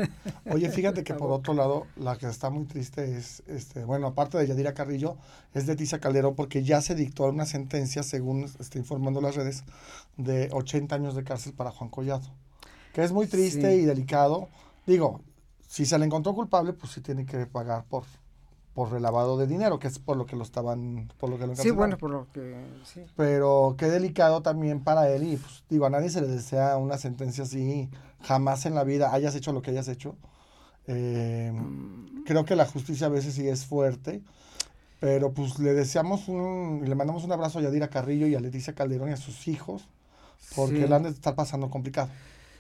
Oye, 0.51 0.71
fíjate 0.71 1.05
que 1.05 1.13
por 1.13 1.31
otro 1.31 1.53
lado, 1.53 1.87
la 1.97 2.17
que 2.17 2.27
está 2.27 2.49
muy 2.49 2.65
triste 2.65 3.19
es, 3.19 3.43
este, 3.47 3.85
bueno, 3.85 4.07
aparte 4.07 4.39
de 4.39 4.47
Yadira 4.47 4.73
Carrillo, 4.73 5.19
es 5.53 5.67
Leticia 5.67 5.99
Calderón, 5.99 6.35
porque 6.35 6.63
ya 6.63 6.81
se 6.81 6.95
dictó 6.95 7.25
una 7.25 7.45
sentencia, 7.45 8.03
según 8.03 8.45
está 8.59 8.79
informando 8.79 9.21
las 9.21 9.37
redes, 9.37 9.65
de 10.17 10.49
80 10.51 10.95
años 10.95 11.15
de 11.15 11.23
cárcel 11.23 11.53
para 11.53 11.71
Juan 11.71 11.91
Collado. 11.91 12.27
Que 12.95 13.05
es 13.05 13.13
muy 13.13 13.27
triste 13.27 13.71
Sí. 13.77 13.83
y 13.83 13.85
delicado. 13.85 14.49
Digo, 14.87 15.21
si 15.69 15.85
se 15.85 15.99
le 15.99 16.07
encontró 16.07 16.35
culpable, 16.35 16.73
pues 16.73 16.93
sí 16.93 17.03
tiene 17.03 17.27
que 17.27 17.45
pagar 17.45 17.85
por, 17.85 18.05
por 18.75 18.93
relavado 18.93 19.37
de 19.37 19.47
dinero, 19.47 19.79
que 19.79 19.89
es 19.89 19.99
por 19.99 20.17
lo 20.17 20.27
que 20.27 20.37
lo 20.37 20.43
estaban, 20.45 21.13
por 21.19 21.29
lo 21.29 21.39
que 21.39 21.47
lo 21.47 21.57
Sí, 21.57 21.71
bueno, 21.71 21.99
por 21.99 22.11
lo 22.11 22.27
que 22.33 22.55
sí. 22.85 23.03
Pero 23.17 23.75
qué 23.79 23.87
delicado 23.87 24.43
también 24.43 24.83
para 24.83 25.09
él 25.11 25.25
y 25.25 25.37
pues 25.37 25.65
digo, 25.69 25.87
a 25.87 25.91
nadie 25.91 26.09
se 26.11 26.21
le 26.21 26.29
desea 26.29 26.77
una 26.77 26.97
sentencia 26.97 27.45
así, 27.45 27.89
jamás 28.23 28.67
en 28.67 28.75
la 28.75 28.85
vida, 28.85 29.13
hayas 29.13 29.35
hecho 29.35 29.53
lo 29.53 29.63
que 29.63 29.71
hayas 29.73 29.89
hecho. 29.89 30.17
Eh, 30.87 31.53
creo 32.25 32.45
que 32.45 32.57
la 32.57 32.67
justicia 32.67 33.07
a 33.09 33.11
veces 33.11 33.35
sí 33.35 33.49
es 33.49 33.67
fuerte, 33.67 34.23
pero 35.01 35.33
pues 35.33 35.59
le 35.59 35.75
deseamos 35.75 36.29
un, 36.29 36.83
le 36.87 36.95
mandamos 36.95 37.25
un 37.25 37.33
abrazo 37.33 37.59
a 37.59 37.63
Yadira 37.63 37.89
Carrillo 37.91 38.27
y 38.27 38.35
a 38.35 38.41
Leticia 38.41 38.75
Calderón 38.75 39.11
y 39.11 39.13
a 39.13 39.17
sus 39.17 39.49
hijos, 39.49 39.89
porque 40.55 40.83
Sí. 40.83 40.89
la 40.89 40.97
han 40.97 41.05
de 41.05 41.11
estar 41.11 41.35
pasando 41.35 41.71
complicado. 41.71 42.11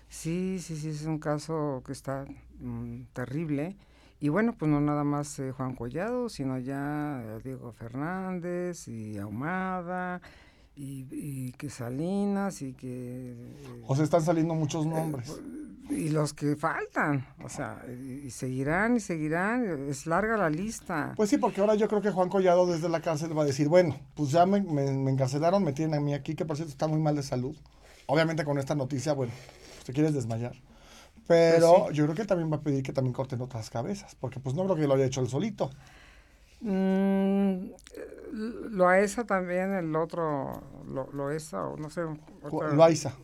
Sí, 0.09 0.59
sí, 0.61 0.76
sí, 0.76 0.88
es 0.90 1.05
un 1.05 1.19
caso 1.19 1.83
que 1.87 1.93
está 1.93 2.26
mm, 2.61 3.02
terrible. 3.12 3.76
Y 4.21 4.29
bueno, 4.29 4.55
pues 4.59 4.71
no 4.71 4.81
nada 4.81 5.03
más 5.03 5.39
eh, 5.39 5.50
Juan 5.53 5.75
Collado, 5.75 6.29
sino 6.29 6.59
ya 6.59 7.23
eh, 7.25 7.39
Diego 7.43 7.73
Fernández 7.73 8.87
y 8.87 9.17
Ahumada 9.19 10.21
y, 10.77 11.07
y 11.11 11.53
que 11.53 11.71
Salinas 11.71 12.61
y 12.62 12.75
que... 12.75 13.33
eh, 13.33 13.83
O 13.87 13.95
sea, 13.97 14.05
están 14.05 14.23
saliendo 14.23 14.55
muchos 14.55 14.85
nombres. 14.87 15.41
y 15.89 16.11
los 16.11 16.35
que 16.35 16.55
faltan, 16.55 17.27
o 17.43 17.49
sea, 17.49 17.83
y, 17.89 18.27
y 18.27 18.31
seguirán 18.31 18.97
y 18.97 19.00
seguirán, 19.00 19.89
es 19.89 20.07
larga 20.07 20.37
la 20.37 20.50
lista. 20.50 21.15
Pues 21.17 21.31
sí, 21.31 21.39
porque 21.39 21.61
ahora 21.62 21.75
yo 21.75 21.89
creo 21.89 22.03
que 22.03 22.11
Juan 22.11 22.29
Collado 22.29 22.67
desde 22.67 22.89
la 22.91 23.00
cárcel 23.00 23.37
va 23.37 23.43
a 23.43 23.47
decir, 23.47 23.69
bueno, 23.69 23.97
pues 24.15 24.31
ya 24.33 24.45
me, 24.47 24.61
me- 24.61 24.93
me 24.93 25.11
encarcelaron, 25.11 25.65
me 25.65 25.73
tienen 25.73 25.95
a 25.99 26.00
mí 26.00 26.12
aquí, 26.15 26.35
que 26.35 26.45
por 26.45 26.57
cierto 26.57 26.73
está 26.73 26.87
muy 26.87 27.00
mal 27.00 27.17
de 27.17 27.23
salud. 27.23 27.57
Obviamente 28.07 28.45
con 28.45 28.59
esta 28.59 28.75
noticia, 28.75 29.15
bueno, 29.15 29.33
pues 29.77 29.85
te 29.87 29.93
quieres 29.95 30.12
desmayar. 30.12 30.53
Pero 31.30 31.87
Pues 31.87 31.96
yo 31.96 32.04
creo 32.04 32.16
que 32.16 32.25
también 32.25 32.50
va 32.52 32.56
a 32.56 32.60
pedir 32.60 32.82
que 32.82 32.92
también 32.92 33.14
corten 33.14 33.40
otras 33.40 33.70
cabezas, 33.70 34.16
porque 34.16 34.40
pues 34.40 34.54
no 34.56 34.64
creo 34.64 34.76
que 34.76 34.87
lo 34.88 34.94
haya 34.94 35.06
hecho 35.06 35.20
él 35.20 35.28
solito. 35.28 35.70
Mm, 36.60 37.70
lo 38.32 38.88
a 38.88 38.99
esa 39.00 39.25
también 39.25 39.72
el 39.75 39.94
otro, 39.96 40.62
Loesa 41.12 41.66
o 41.66 41.76
no 41.76 41.88
sé. 41.90 42.02
Loaiza. 42.72 43.14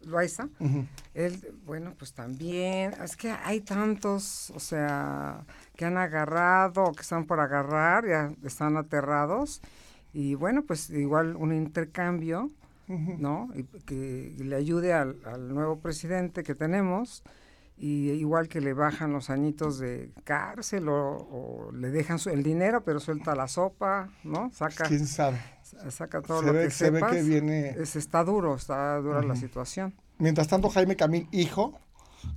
Loaiza. 0.00 0.48
Él, 1.14 1.54
bueno, 1.66 1.94
pues 1.98 2.14
también, 2.14 2.94
es 3.04 3.16
que 3.16 3.30
hay 3.30 3.60
tantos, 3.60 4.50
o 4.56 4.60
sea, 4.60 5.44
que 5.76 5.84
han 5.84 5.98
agarrado 5.98 6.84
o 6.84 6.92
que 6.94 7.02
están 7.02 7.26
por 7.26 7.40
agarrar, 7.40 8.06
ya 8.08 8.32
están 8.44 8.76
aterrados. 8.76 9.60
Y 10.12 10.34
bueno, 10.34 10.64
pues 10.64 10.90
igual 10.90 11.36
un 11.36 11.52
intercambio, 11.52 12.50
¿no? 13.18 13.50
Y 13.54 13.64
que 13.84 14.34
le 14.38 14.56
ayude 14.56 14.92
al, 14.94 15.20
al 15.24 15.48
nuevo 15.54 15.80
presidente 15.80 16.42
que 16.42 16.54
tenemos 16.54 17.22
y 17.82 18.10
igual 18.10 18.48
que 18.48 18.60
le 18.60 18.74
bajan 18.74 19.10
los 19.10 19.30
añitos 19.30 19.78
de 19.78 20.12
cárcel 20.24 20.86
o, 20.90 21.70
le 21.72 21.90
dejan 21.90 22.18
el 22.26 22.42
dinero 22.42 22.84
pero 22.84 23.00
suelta 23.00 23.34
la 23.34 23.48
sopa, 23.48 24.10
¿no? 24.22 24.50
Saca, 24.52 24.84
¿Quién 24.84 25.06
sabe? 25.06 25.40
Saca 25.88 26.20
todo 26.20 26.42
lo 26.42 26.52
que 26.52 26.70
se 26.70 26.90
ve 26.90 27.00
que 27.10 27.22
viene... 27.22 27.70
Es, 27.70 27.96
está 27.96 28.22
duro, 28.22 28.54
está 28.54 28.98
dura 28.98 29.22
la 29.22 29.34
situación. 29.34 29.94
Mientras 30.18 30.48
tanto, 30.48 30.68
Jaime 30.68 30.94
Camil, 30.96 31.26
hijo, 31.32 31.72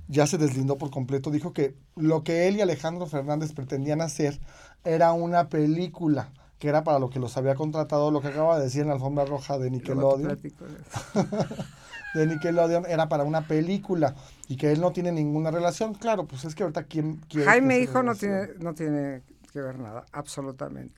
ya 0.08 0.26
se 0.26 0.38
deslindó 0.38 0.78
por 0.78 0.90
completo, 0.90 1.30
dijo 1.30 1.52
que 1.52 1.74
lo 1.94 2.24
que 2.24 2.48
él 2.48 2.56
y 2.56 2.62
Alejandro 2.62 3.06
Fernández 3.06 3.52
pretendían 3.52 4.00
hacer 4.00 4.40
era 4.82 5.12
una 5.12 5.50
película 5.50 6.32
que 6.58 6.68
era 6.68 6.84
para 6.84 6.98
lo 6.98 7.10
que 7.10 7.18
los 7.18 7.36
había 7.36 7.54
contratado, 7.54 8.10
lo 8.10 8.22
que 8.22 8.28
acaba 8.28 8.56
de 8.56 8.64
decir 8.64 8.80
en 8.80 8.88
la 8.88 8.94
alfombra 8.94 9.26
roja 9.26 9.58
de 9.58 9.70
Nickelodeon. 9.70 10.38
de 12.14 12.26
Nickelodeon 12.26 12.86
era 12.86 13.08
para 13.08 13.24
una 13.24 13.46
película 13.46 14.14
y 14.48 14.56
que 14.56 14.72
él 14.72 14.80
no 14.80 14.92
tiene 14.92 15.12
ninguna 15.12 15.50
relación. 15.50 15.94
Claro, 15.94 16.26
pues 16.26 16.44
es 16.44 16.54
que 16.54 16.62
ahorita 16.62 16.84
quién 16.84 17.16
quiere. 17.28 17.46
Jaime 17.46 17.80
Hijo 17.80 18.02
no 18.02 18.14
tiene, 18.14 18.48
no 18.60 18.74
tiene 18.74 19.22
que 19.52 19.60
ver 19.60 19.78
nada, 19.78 20.06
absolutamente. 20.12 20.94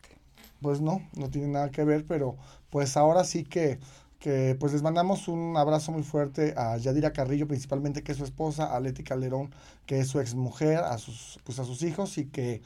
Pues 0.61 0.81
no, 0.81 1.01
no 1.17 1.31
tiene 1.31 1.49
nada 1.49 1.71
que 1.71 1.85
ver, 1.85 2.05
pero 2.07 2.37
pues 2.71 2.97
ahora 2.97 3.25
sí 3.25 3.45
que, 3.45 3.79
que 4.19 4.57
pues 4.59 4.73
les 4.73 4.83
mandamos 4.83 5.29
un 5.29 5.57
abrazo 5.57 5.93
muy 5.93 6.03
fuerte 6.03 6.55
a 6.57 6.77
Yadira 6.77 7.13
Carrillo, 7.13 7.47
principalmente 7.47 8.03
que 8.03 8.13
es 8.13 8.19
su 8.19 8.25
esposa, 8.25 8.75
a 8.75 8.81
Leti 8.81 9.03
Calderón, 9.03 9.55
que 9.85 10.01
es 10.01 10.09
su 10.09 10.21
exmujer, 10.21 10.79
a 10.79 10.99
sus, 10.99 11.39
pues 11.45 11.59
a 11.59 11.65
sus 11.65 11.83
hijos 11.83 12.19
y 12.19 12.27
que 12.27 12.63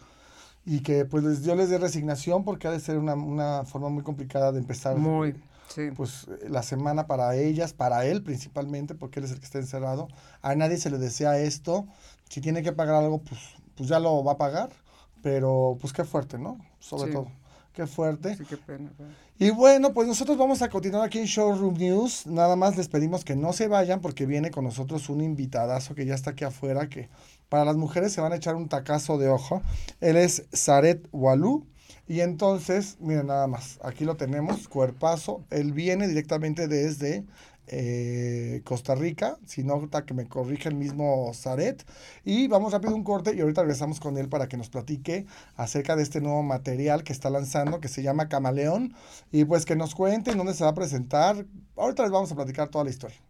y 0.64 0.80
que 0.80 1.07
pues 1.07 1.25
les, 1.25 1.42
yo 1.42 1.54
les 1.54 1.71
dé 1.71 1.78
resignación 1.78 2.45
porque 2.45 2.69
ha 2.69 2.71
de 2.71 2.80
ser 2.80 2.99
una, 2.99 3.14
una 3.14 3.64
forma 3.64 3.88
muy 3.88 4.02
complicada 4.02 4.52
de 4.52 4.59
empezar 4.59 4.97
muy 4.97 5.35
pues 5.96 6.26
la 6.48 6.62
semana 6.62 7.06
para 7.06 7.36
ellas, 7.36 7.72
para 7.72 8.06
él 8.06 8.22
principalmente, 8.22 8.94
porque 8.94 9.20
él 9.20 9.26
es 9.26 9.32
el 9.32 9.38
que 9.38 9.46
está 9.46 9.58
encerrado. 9.58 10.08
A 10.42 10.54
nadie 10.54 10.76
se 10.78 10.90
le 10.90 10.98
desea 10.98 11.38
esto. 11.38 11.86
Si 12.28 12.40
tiene 12.40 12.62
que 12.62 12.72
pagar 12.72 12.96
algo, 12.96 13.18
pues, 13.18 13.40
pues 13.76 13.88
ya 13.88 13.98
lo 14.00 14.22
va 14.24 14.32
a 14.32 14.38
pagar. 14.38 14.70
Pero 15.22 15.76
pues 15.80 15.92
qué 15.92 16.04
fuerte, 16.04 16.38
¿no? 16.38 16.58
Sobre 16.78 17.12
todo. 17.12 17.28
Qué 17.72 17.86
fuerte. 17.86 18.36
Sí, 18.36 18.44
qué 18.44 18.56
pena. 18.56 18.90
Y 19.38 19.50
bueno, 19.50 19.92
pues 19.92 20.08
nosotros 20.08 20.36
vamos 20.36 20.60
a 20.60 20.68
continuar 20.68 21.04
aquí 21.04 21.18
en 21.18 21.26
Showroom 21.26 21.74
News. 21.74 22.26
Nada 22.26 22.56
más 22.56 22.76
les 22.76 22.88
pedimos 22.88 23.24
que 23.24 23.36
no 23.36 23.52
se 23.52 23.68
vayan 23.68 24.00
porque 24.00 24.26
viene 24.26 24.50
con 24.50 24.64
nosotros 24.64 25.08
un 25.08 25.20
invitadazo 25.20 25.94
que 25.94 26.04
ya 26.04 26.14
está 26.14 26.30
aquí 26.32 26.44
afuera, 26.44 26.88
que 26.88 27.08
para 27.48 27.64
las 27.64 27.76
mujeres 27.76 28.12
se 28.12 28.20
van 28.20 28.32
a 28.32 28.36
echar 28.36 28.56
un 28.56 28.68
tacazo 28.68 29.18
de 29.18 29.28
ojo. 29.28 29.62
Él 30.00 30.16
es 30.16 30.44
Zaret 30.54 31.08
Walú 31.12 31.66
y 32.10 32.22
entonces, 32.22 32.96
miren 32.98 33.28
nada 33.28 33.46
más, 33.46 33.78
aquí 33.84 34.04
lo 34.04 34.16
tenemos, 34.16 34.66
cuerpazo. 34.66 35.44
Él 35.48 35.72
viene 35.72 36.08
directamente 36.08 36.66
desde 36.66 37.24
eh, 37.68 38.62
Costa 38.64 38.96
Rica, 38.96 39.38
si 39.46 39.62
no, 39.62 39.88
que 40.04 40.12
me 40.12 40.26
corrija 40.26 40.68
el 40.68 40.74
mismo 40.74 41.30
Zaret. 41.34 41.86
Y 42.24 42.48
vamos 42.48 42.72
rápido 42.72 42.96
un 42.96 43.04
corte 43.04 43.32
y 43.32 43.40
ahorita 43.40 43.60
regresamos 43.60 44.00
con 44.00 44.18
él 44.18 44.28
para 44.28 44.48
que 44.48 44.56
nos 44.56 44.70
platique 44.70 45.26
acerca 45.54 45.94
de 45.94 46.02
este 46.02 46.20
nuevo 46.20 46.42
material 46.42 47.04
que 47.04 47.12
está 47.12 47.30
lanzando, 47.30 47.78
que 47.78 47.86
se 47.86 48.02
llama 48.02 48.28
Camaleón. 48.28 48.92
Y 49.30 49.44
pues 49.44 49.64
que 49.64 49.76
nos 49.76 49.94
cuente 49.94 50.34
dónde 50.34 50.54
se 50.54 50.64
va 50.64 50.70
a 50.70 50.74
presentar. 50.74 51.46
Ahorita 51.76 52.02
les 52.02 52.10
vamos 52.10 52.32
a 52.32 52.34
platicar 52.34 52.70
toda 52.70 52.82
la 52.82 52.90
historia. 52.90 53.20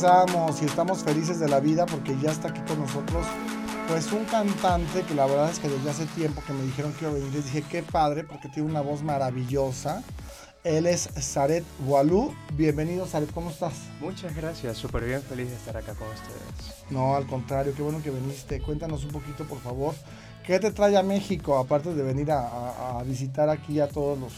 Regresamos 0.00 0.62
y 0.62 0.64
estamos 0.64 1.02
felices 1.02 1.40
de 1.40 1.48
la 1.48 1.58
vida 1.58 1.84
porque 1.84 2.16
ya 2.22 2.30
está 2.30 2.48
aquí 2.48 2.60
con 2.68 2.78
nosotros 2.78 3.26
pues 3.88 4.12
un 4.12 4.24
cantante 4.26 5.02
que 5.02 5.14
la 5.14 5.26
verdad 5.26 5.50
es 5.50 5.58
que 5.58 5.68
desde 5.68 5.90
hace 5.90 6.06
tiempo 6.06 6.40
que 6.46 6.52
me 6.52 6.62
dijeron 6.62 6.92
que 6.92 7.04
iba 7.04 7.10
a 7.10 7.14
venir, 7.14 7.32
les 7.32 7.46
dije 7.46 7.64
qué 7.68 7.82
padre 7.82 8.22
porque 8.22 8.48
tiene 8.48 8.68
una 8.68 8.82
voz 8.82 9.02
maravillosa. 9.02 10.04
Él 10.62 10.86
es 10.86 11.08
Zaret 11.18 11.64
Walú. 11.86 12.34
Bienvenido, 12.52 13.06
Zaret, 13.06 13.32
¿cómo 13.32 13.50
estás? 13.50 13.72
Muchas 14.00 14.36
gracias, 14.36 14.76
súper 14.76 15.04
bien, 15.04 15.22
feliz 15.22 15.48
de 15.48 15.56
estar 15.56 15.76
acá 15.76 15.94
con 15.94 16.06
ustedes. 16.08 16.84
No, 16.90 17.16
al 17.16 17.26
contrario, 17.26 17.72
qué 17.74 17.82
bueno 17.82 18.02
que 18.02 18.10
viniste. 18.10 18.60
Cuéntanos 18.60 19.04
un 19.04 19.10
poquito, 19.10 19.44
por 19.46 19.58
favor, 19.58 19.94
¿qué 20.46 20.60
te 20.60 20.70
trae 20.70 20.96
a 20.96 21.02
México, 21.02 21.58
aparte 21.58 21.94
de 21.94 22.02
venir 22.02 22.30
a, 22.30 22.98
a 22.98 23.02
visitar 23.04 23.48
aquí 23.48 23.80
a 23.80 23.88
todos 23.88 24.18
los, 24.18 24.34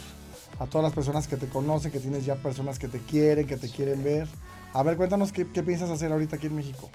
a 0.59 0.65
todas 0.65 0.83
las 0.83 0.93
personas 0.93 1.27
que 1.27 1.35
te 1.35 1.47
conocen, 1.47 1.91
que 1.91 1.99
tienes 1.99 2.25
ya 2.25 2.35
personas 2.35 2.79
que 2.79 2.87
te 2.87 2.99
quieren, 2.99 3.45
que 3.45 3.57
te 3.57 3.69
quieren 3.69 4.01
ver? 4.01 4.27
A 4.73 4.83
ver, 4.83 4.95
cuéntanos 4.95 5.33
qué, 5.33 5.45
piensas 5.45 5.89
hacer 5.89 6.13
ahorita 6.13 6.37
aquí 6.37 6.47
en 6.47 6.55
México. 6.55 6.89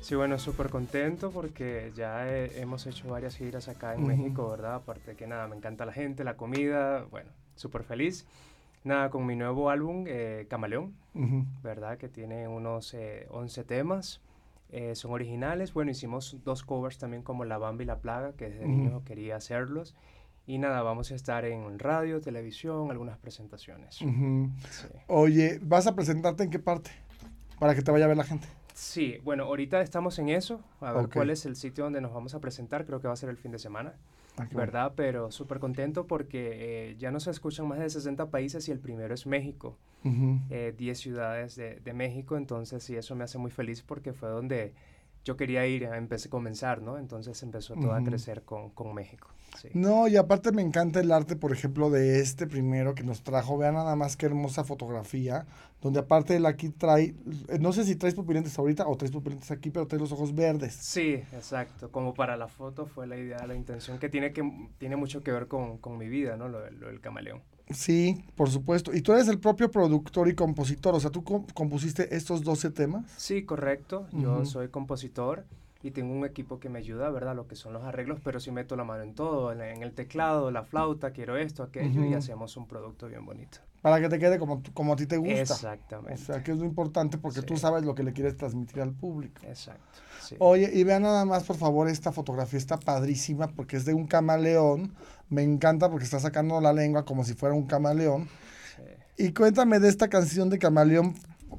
Sí, 0.00 0.14
bueno, 0.14 0.38
súper 0.38 0.68
contento 0.68 1.32
porque 1.32 1.90
ya 1.96 2.28
hemos 2.28 2.86
hecho 2.86 3.08
varias 3.08 3.36
giras 3.36 3.66
acá 3.66 3.94
en 3.94 4.06
México, 4.06 4.48
¿verdad? 4.48 4.76
Aparte 4.76 5.10
de 5.10 5.16
que 5.16 5.26
nada, 5.26 5.48
me 5.48 5.56
encanta 5.56 5.84
la 5.84 5.92
gente, 5.92 6.22
la 6.22 6.36
comida, 6.36 7.04
bueno, 7.10 7.30
súper 7.56 7.82
feliz. 7.82 8.26
Nada, 8.84 9.10
con 9.10 9.26
mi 9.26 9.34
nuevo 9.34 9.68
álbum, 9.70 10.04
eh, 10.06 10.46
Camaleón, 10.48 10.94
¿verdad? 11.64 11.98
Que 11.98 12.08
tiene 12.08 12.46
unos 12.46 12.94
11 13.30 13.60
eh, 13.60 13.64
temas, 13.64 14.20
eh, 14.70 14.94
son 14.94 15.10
originales. 15.10 15.72
Bueno, 15.72 15.90
hicimos 15.90 16.36
dos 16.44 16.62
covers 16.62 16.98
también 16.98 17.24
como 17.24 17.44
La 17.44 17.58
Bamba 17.58 17.82
y 17.82 17.86
La 17.86 17.98
Plaga, 17.98 18.34
que 18.34 18.50
desde 18.50 18.68
niño 18.68 19.02
quería 19.04 19.34
hacerlos. 19.34 19.96
Y 20.46 20.58
nada, 20.58 20.82
vamos 20.82 21.10
a 21.10 21.16
estar 21.16 21.44
en 21.44 21.80
radio, 21.80 22.20
televisión, 22.20 22.92
algunas 22.92 23.18
presentaciones. 23.18 23.98
Oye, 25.08 25.58
¿vas 25.60 25.88
a 25.88 25.96
presentarte 25.96 26.44
en 26.44 26.50
qué 26.50 26.60
parte? 26.60 27.05
Para 27.58 27.74
que 27.74 27.82
te 27.82 27.90
vaya 27.90 28.04
a 28.04 28.08
ver 28.08 28.16
la 28.16 28.24
gente. 28.24 28.48
Sí, 28.74 29.18
bueno, 29.24 29.44
ahorita 29.44 29.80
estamos 29.80 30.18
en 30.18 30.28
eso, 30.28 30.60
a 30.80 30.92
ver 30.92 31.08
cuál 31.08 31.30
es 31.30 31.46
el 31.46 31.56
sitio 31.56 31.84
donde 31.84 32.00
nos 32.00 32.12
vamos 32.12 32.34
a 32.34 32.40
presentar, 32.40 32.84
creo 32.84 33.00
que 33.00 33.08
va 33.08 33.14
a 33.14 33.16
ser 33.16 33.30
el 33.30 33.38
fin 33.38 33.50
de 33.50 33.58
semana, 33.58 33.94
ah, 34.36 34.46
¿verdad? 34.52 34.92
Pero 34.94 35.30
súper 35.30 35.60
contento 35.60 36.06
porque 36.06 36.90
eh, 36.90 36.96
ya 36.98 37.10
nos 37.10 37.26
escuchan 37.26 37.66
más 37.66 37.78
de 37.78 37.88
60 37.88 38.30
países 38.30 38.68
y 38.68 38.72
el 38.72 38.78
primero 38.78 39.14
es 39.14 39.26
México, 39.26 39.78
10 40.02 40.42
eh, 40.50 40.94
ciudades 40.94 41.56
de, 41.56 41.80
de, 41.80 41.92
México, 41.94 42.36
entonces 42.36 42.82
sí, 42.84 42.94
eso 42.96 43.14
me 43.14 43.24
hace 43.24 43.38
muy 43.38 43.50
feliz 43.50 43.82
porque 43.82 44.12
fue 44.12 44.28
donde 44.28 44.74
yo 45.24 45.36
quería 45.36 45.66
ir, 45.66 45.82
empecé 45.82 46.28
a 46.28 46.30
comenzar, 46.30 46.82
¿no? 46.82 46.98
Entonces 46.98 47.42
empezó 47.42 47.74
todo 47.74 47.92
a 47.92 48.02
crecer 48.04 48.42
con, 48.42 48.70
con 48.70 48.94
México. 48.94 49.28
No, 49.74 50.08
y 50.08 50.16
aparte 50.16 50.52
me 50.52 50.62
encanta 50.62 51.00
el 51.00 51.12
arte, 51.12 51.36
por 51.36 51.52
ejemplo, 51.52 51.90
de 51.90 52.20
este 52.20 52.46
primero 52.46 52.94
que 52.94 53.02
nos 53.02 53.22
trajo. 53.22 53.58
Vean 53.58 53.74
nada 53.74 53.96
más 53.96 54.16
qué 54.16 54.26
hermosa 54.26 54.64
fotografía, 54.64 55.46
donde 55.80 56.00
aparte 56.00 56.36
él 56.36 56.46
aquí 56.46 56.70
trae, 56.70 57.14
eh, 57.48 57.58
no 57.60 57.72
sé 57.72 57.84
si 57.84 57.96
traes 57.96 58.14
pupilentes 58.14 58.58
ahorita 58.58 58.86
o 58.86 58.96
traes 58.96 59.12
pupilentes 59.12 59.50
aquí, 59.50 59.70
pero 59.70 59.86
trae 59.86 60.00
los 60.00 60.12
ojos 60.12 60.34
verdes. 60.34 60.74
Sí, 60.74 61.14
exacto. 61.32 61.90
Como 61.90 62.14
para 62.14 62.36
la 62.36 62.48
foto 62.48 62.86
fue 62.86 63.06
la 63.06 63.16
idea, 63.16 63.46
la 63.46 63.54
intención, 63.54 63.98
que 63.98 64.08
tiene, 64.08 64.32
que, 64.32 64.68
tiene 64.78 64.96
mucho 64.96 65.22
que 65.22 65.32
ver 65.32 65.48
con, 65.48 65.78
con 65.78 65.98
mi 65.98 66.08
vida, 66.08 66.36
¿no? 66.36 66.48
Lo, 66.48 66.70
lo, 66.70 66.88
del 66.88 67.00
camaleón. 67.00 67.42
Sí, 67.70 68.24
por 68.36 68.48
supuesto. 68.48 68.94
Y 68.94 69.02
tú 69.02 69.12
eres 69.12 69.28
el 69.28 69.40
propio 69.40 69.70
productor 69.70 70.28
y 70.28 70.34
compositor, 70.34 70.94
o 70.94 71.00
sea, 71.00 71.10
¿tú 71.10 71.24
compusiste 71.24 72.14
estos 72.14 72.44
12 72.44 72.70
temas? 72.70 73.10
Sí, 73.16 73.44
correcto. 73.44 74.06
Yo 74.12 74.44
soy 74.44 74.68
compositor. 74.68 75.44
Y 75.86 75.92
tengo 75.92 76.12
un 76.12 76.24
equipo 76.24 76.58
que 76.58 76.68
me 76.68 76.80
ayuda, 76.80 77.10
¿verdad? 77.10 77.36
Lo 77.36 77.46
que 77.46 77.54
son 77.54 77.72
los 77.72 77.84
arreglos, 77.84 78.18
pero 78.24 78.40
sí 78.40 78.50
meto 78.50 78.74
la 78.74 78.82
mano 78.82 79.04
en 79.04 79.14
todo, 79.14 79.52
en, 79.52 79.60
en 79.60 79.82
el 79.82 79.92
teclado, 79.92 80.50
la 80.50 80.64
flauta, 80.64 81.12
quiero 81.12 81.36
esto, 81.36 81.62
aquello, 81.62 82.04
y 82.04 82.12
hacemos 82.14 82.56
un 82.56 82.66
producto 82.66 83.06
bien 83.06 83.24
bonito. 83.24 83.58
Para 83.82 84.00
que 84.00 84.08
te 84.08 84.18
quede 84.18 84.38
como, 84.40 84.62
como 84.74 84.94
a 84.94 84.96
ti 84.96 85.06
te 85.06 85.16
gusta. 85.16 85.40
Exactamente. 85.40 86.14
O 86.14 86.24
sea, 86.24 86.42
que 86.42 86.50
es 86.50 86.58
lo 86.58 86.64
importante 86.64 87.18
porque 87.18 87.42
tú 87.42 87.56
sabes 87.56 87.84
lo 87.84 87.94
que 87.94 88.02
le 88.02 88.12
quieres 88.12 88.36
transmitir 88.36 88.82
al 88.82 88.92
público. 88.92 89.40
Exacto. 89.46 90.00
sí. 90.22 90.34
Oye, 90.40 90.68
y 90.72 90.82
vean 90.82 91.02
nada 91.02 91.24
más, 91.24 91.44
por 91.44 91.56
favor, 91.56 91.88
esta 91.88 92.10
fotografía 92.10 92.58
está 92.58 92.78
padrísima 92.78 93.46
porque 93.46 93.76
es 93.76 93.84
de 93.84 93.94
un 93.94 94.08
camaleón. 94.08 94.92
Me 95.28 95.44
encanta 95.44 95.88
porque 95.88 96.04
está 96.04 96.18
sacando 96.18 96.60
la 96.60 96.72
lengua 96.72 97.04
como 97.04 97.22
si 97.22 97.34
fuera 97.34 97.54
un 97.54 97.66
camaleón. 97.66 98.28
Sí. 98.74 99.24
Y 99.24 99.32
cuéntame 99.32 99.78
de 99.78 99.88
esta 99.88 100.08
canción 100.08 100.50
de 100.50 100.58
camaleón. 100.58 101.14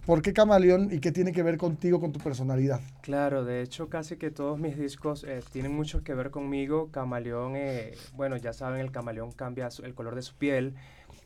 ¿Por 0.08 0.22
qué 0.22 0.32
camaleón 0.32 0.88
y 0.90 1.00
qué 1.02 1.12
tiene 1.12 1.34
que 1.34 1.44
ver 1.44 1.58
contigo, 1.58 2.00
con 2.00 2.14
tu 2.14 2.20
personalidad? 2.22 2.80
Claro, 3.02 3.44
de 3.44 3.62
hecho 3.62 3.90
casi 3.90 4.16
que 4.16 4.32
todos 4.32 4.58
mis 4.58 4.78
discos 4.78 5.26
eh, 5.26 5.42
tienen 5.52 5.76
mucho 5.76 6.02
que 6.02 6.14
ver 6.14 6.32
conmigo. 6.32 6.88
Camaleón, 6.94 7.58
eh, 7.58 7.92
bueno, 8.16 8.38
ya 8.38 8.54
saben, 8.54 8.80
el 8.80 8.90
camaleón 8.94 9.34
cambia 9.34 9.70
su- 9.70 9.84
el 9.84 9.94
color 9.94 10.16
de 10.16 10.22
su 10.22 10.34
piel 10.36 10.76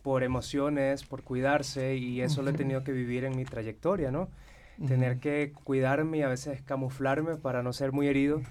por 0.02 0.24
emociones, 0.24 1.04
por 1.04 1.22
cuidarse 1.22 1.96
y 1.96 2.22
eso 2.22 2.42
lo 2.42 2.50
he 2.50 2.54
tenido 2.54 2.84
que 2.84 2.92
vivir 2.92 3.24
en 3.24 3.36
mi 3.38 3.46
trayectoria, 3.46 4.10
¿no? 4.10 4.30
Tener 4.88 5.20
que 5.20 5.54
cuidarme 5.64 6.18
y 6.18 6.22
a 6.24 6.28
veces 6.28 6.64
camuflarme 6.64 7.36
para 7.36 7.62
no 7.62 7.74
ser 7.74 7.92
muy 7.92 8.08
herido. 8.08 8.42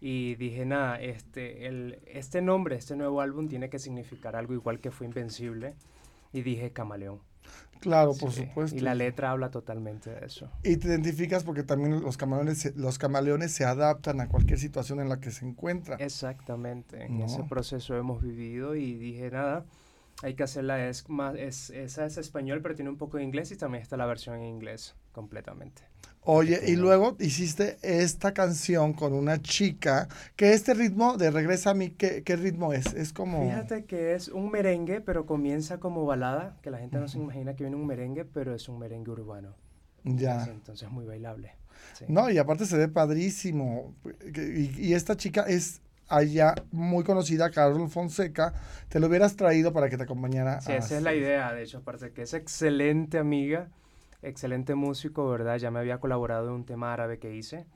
Y 0.00 0.34
dije, 0.34 0.66
nada, 0.66 1.00
este, 1.00 1.68
el, 1.68 2.00
este 2.06 2.42
nombre, 2.42 2.74
este 2.74 2.96
nuevo 2.96 3.20
álbum 3.20 3.46
tiene 3.48 3.70
que 3.70 3.78
significar 3.78 4.34
algo 4.34 4.52
igual 4.52 4.80
que 4.80 4.90
fue 4.90 5.06
Invencible. 5.06 5.74
Y 6.32 6.42
dije 6.42 6.72
Camaleón. 6.72 7.20
Claro, 7.80 8.14
por 8.18 8.32
Sí, 8.32 8.44
supuesto. 8.46 8.76
Y 8.76 8.80
la 8.80 8.94
letra 8.94 9.30
habla 9.30 9.50
totalmente 9.50 10.10
de 10.10 10.26
eso. 10.26 10.50
Y 10.62 10.76
te 10.78 10.88
identificas 10.88 11.44
porque 11.44 11.62
también 11.62 12.00
los 12.00 12.16
camaleones, 12.16 12.58
se- 12.58 12.72
los 12.74 12.98
camaleones 12.98 13.52
se 13.52 13.64
adaptan 13.64 14.20
a 14.20 14.28
cualquier 14.28 14.58
situación 14.58 15.00
en 15.00 15.08
la 15.08 15.20
que 15.20 15.30
se 15.30 15.44
encuentran. 15.44 16.00
Exactamente, 16.00 17.04
en 17.04 17.20
ese 17.20 17.42
proceso 17.44 17.96
hemos 17.96 18.22
vivido 18.22 18.74
y 18.74 18.94
dije, 18.94 19.30
nada, 19.30 19.64
hay 20.22 20.34
que 20.34 20.42
hacerla, 20.42 20.88
es 20.88 21.08
más, 21.08 21.34
es, 21.36 21.70
esa 21.70 22.06
es 22.06 22.16
español, 22.16 22.60
pero 22.62 22.74
tiene 22.74 22.90
un 22.90 22.96
poco 22.96 23.18
de 23.18 23.24
inglés 23.24 23.50
y 23.52 23.56
también 23.56 23.82
está 23.82 23.96
la 23.96 24.06
versión 24.06 24.36
en 24.36 24.44
inglés 24.44 24.96
completamente. 25.12 25.82
Oye, 26.28 26.60
y 26.66 26.74
luego 26.76 27.16
hiciste 27.20 27.78
esta 27.82 28.34
canción 28.34 28.92
con 28.94 29.12
una 29.12 29.40
chica, 29.40 30.08
que 30.34 30.52
este 30.52 30.74
ritmo 30.74 31.16
de 31.16 31.30
Regresa 31.30 31.70
a 31.70 31.74
mí, 31.74 31.90
¿qué, 31.90 32.22
qué 32.24 32.34
ritmo 32.36 32.72
es? 32.72 32.92
Es 32.94 33.12
como... 33.12 33.40
Fíjate 33.42 33.84
que 33.84 34.14
es 34.14 34.28
un 34.28 34.50
merengue, 34.50 35.00
pero 35.00 35.24
comienza 35.24 35.78
como 35.78 36.04
balada, 36.04 36.56
que 36.62 36.70
la 36.70 36.78
gente 36.78 36.98
no 36.98 37.06
se 37.06 37.18
imagina 37.18 37.54
que 37.54 37.62
viene 37.64 37.76
un 37.76 37.86
merengue, 37.86 38.24
pero 38.24 38.54
es 38.54 38.68
un 38.68 38.78
merengue 38.80 39.12
urbano. 39.12 39.54
Ya. 40.04 40.42
Es 40.42 40.48
entonces 40.48 40.90
muy 40.90 41.04
bailable. 41.04 41.52
sí. 41.94 42.06
No, 42.08 42.28
y 42.30 42.38
aparte 42.38 42.66
se 42.66 42.76
ve 42.76 42.88
padrísimo. 42.88 43.94
Y, 44.34 44.88
y 44.88 44.94
esta 44.94 45.16
chica 45.16 45.42
es 45.42 45.80
allá 46.08 46.54
muy 46.72 47.04
conocida, 47.04 47.50
Carol 47.50 47.88
Fonseca. 47.88 48.52
Te 48.88 48.98
lo 49.00 49.06
hubieras 49.08 49.36
traído 49.36 49.72
para 49.72 49.88
que 49.88 49.96
te 49.96 50.02
acompañara. 50.04 50.60
Sí, 50.60 50.72
a- 50.72 50.76
esa 50.78 50.96
es 50.96 51.02
la 51.02 51.14
idea, 51.14 51.52
de 51.52 51.62
hecho, 51.62 51.78
aparte 51.78 52.10
que 52.12 52.22
es 52.22 52.34
excelente 52.34 53.18
amiga, 53.18 53.68
excelente 54.28 54.74
músico, 54.74 55.28
¿verdad? 55.28 55.58
Ya 55.58 55.70
me 55.70 55.78
había 55.78 55.98
colaborado 55.98 56.48
en 56.48 56.54
un 56.54 56.64
tema 56.64 56.92
árabe 56.92 57.18
que 57.18 57.34
hice, 57.34 57.66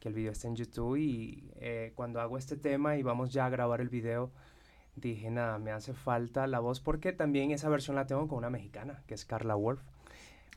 que 0.00 0.08
el 0.08 0.14
video 0.14 0.32
está 0.32 0.48
en 0.48 0.56
YouTube 0.56 0.96
y 0.96 1.50
eh, 1.56 1.92
cuando 1.94 2.20
hago 2.20 2.38
este 2.38 2.56
tema 2.56 2.96
y 2.96 3.02
vamos 3.02 3.32
ya 3.32 3.46
a 3.46 3.50
grabar 3.50 3.80
el 3.80 3.88
video, 3.88 4.30
dije, 4.96 5.30
nada, 5.30 5.58
me 5.58 5.72
hace 5.72 5.94
falta 5.94 6.46
la 6.46 6.60
voz 6.60 6.80
porque 6.80 7.12
también 7.12 7.50
esa 7.50 7.68
versión 7.68 7.96
la 7.96 8.06
tengo 8.06 8.28
con 8.28 8.38
una 8.38 8.50
mexicana, 8.50 9.02
que 9.06 9.14
es 9.14 9.24
Carla 9.24 9.54
Wolf. 9.54 9.80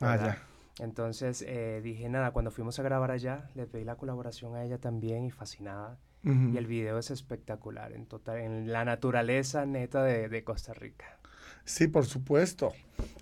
Ah, 0.00 0.12
¿verdad? 0.12 0.36
ya. 0.36 0.84
Entonces 0.84 1.42
eh, 1.46 1.80
dije, 1.82 2.08
nada, 2.08 2.30
cuando 2.30 2.50
fuimos 2.50 2.78
a 2.78 2.82
grabar 2.82 3.10
allá, 3.10 3.50
le 3.54 3.66
pedí 3.66 3.84
la 3.84 3.96
colaboración 3.96 4.54
a 4.54 4.64
ella 4.64 4.78
también 4.78 5.24
y 5.24 5.30
fascinada. 5.30 5.98
Ujú. 6.24 6.50
Y 6.52 6.56
el 6.56 6.66
video 6.66 6.98
es 6.98 7.10
espectacular, 7.10 7.92
en, 7.92 8.06
total, 8.06 8.38
en 8.38 8.72
la 8.72 8.84
naturaleza 8.84 9.66
neta 9.66 10.02
de, 10.02 10.28
de 10.28 10.44
Costa 10.44 10.74
Rica. 10.74 11.18
Sí, 11.64 11.86
por 11.86 12.06
supuesto. 12.06 12.72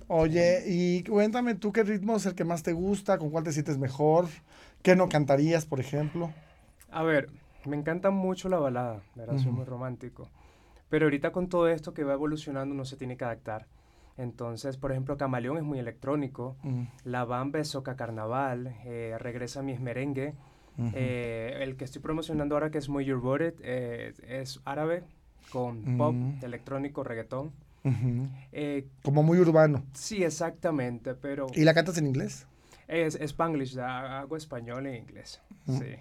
Oye, 0.09 0.62
y 0.66 1.03
cuéntame 1.03 1.57
tú 1.57 1.73
qué 1.73 1.83
ritmo 1.83 2.16
es 2.16 2.27
el 2.27 2.35
que 2.35 2.45
más 2.45 2.62
te 2.62 2.73
gusta, 2.73 3.19
con 3.19 3.31
cuál 3.31 3.42
te 3.45 3.53
sientes 3.53 3.77
mejor, 3.79 4.27
qué 4.83 4.95
no 4.95 5.09
cantarías, 5.09 5.66
por 5.66 5.81
ejemplo. 5.81 6.31
A 6.90 7.03
ver, 7.03 7.29
me 7.64 7.77
encanta 7.77 8.11
mucho 8.11 8.49
la 8.49 8.59
balada, 8.59 9.03
¿verdad? 9.16 9.37
Soy 9.38 9.49
Ujú. 9.49 9.57
muy 9.57 9.64
romántico. 9.64 10.29
Pero 10.88 11.07
ahorita 11.07 11.33
con 11.33 11.49
todo 11.49 11.69
esto 11.69 11.92
que 11.92 12.05
va 12.05 12.12
evolucionando 12.12 12.73
uno 12.75 12.85
se 12.85 12.97
tiene 12.97 13.16
que 13.16 13.25
adaptar. 13.25 13.66
Entonces, 14.16 14.77
por 14.77 14.92
ejemplo, 14.92 15.16
Camaleón 15.16 15.59
es 15.59 15.64
muy 15.64 15.79
electrónico, 15.79 16.57
La 17.05 17.25
Bamba 17.25 17.59
es 17.59 17.69
Soca 17.69 17.97
Carnaval, 17.97 18.77
eh, 18.85 19.16
Regresa 19.19 19.62
mi 19.62 19.77
merengue. 19.79 20.35
Eh, 20.92 21.59
el 21.61 21.77
que 21.77 21.85
estoy 21.85 22.01
promocionando 22.01 22.55
ahora 22.55 22.71
que 22.71 22.79
es 22.79 22.88
muy 22.88 23.05
Your 23.05 23.21
Body, 23.21 23.53
eh, 23.62 24.14
es 24.27 24.61
árabe 24.64 25.03
con 25.51 25.85
pop, 25.97 26.14
electrónico, 26.42 27.03
reggaetón. 27.03 27.53
Eh, 28.53 28.88
Como 29.03 29.22
muy 29.22 29.38
urbano. 29.38 29.85
sí, 29.94 30.25
exactamente, 30.25 31.14
pero 31.14 31.46
¿Y 31.55 31.64
la 31.64 31.75
cantas 31.75 31.99
en 31.99 32.07
inglés? 32.07 32.46
es 32.88 33.14
Spanglish, 33.16 33.79
hago 33.79 34.37
español 34.37 34.87
e 34.87 34.96
inglés, 34.99 35.40
Mm. 35.66 35.79
sí. 35.79 35.94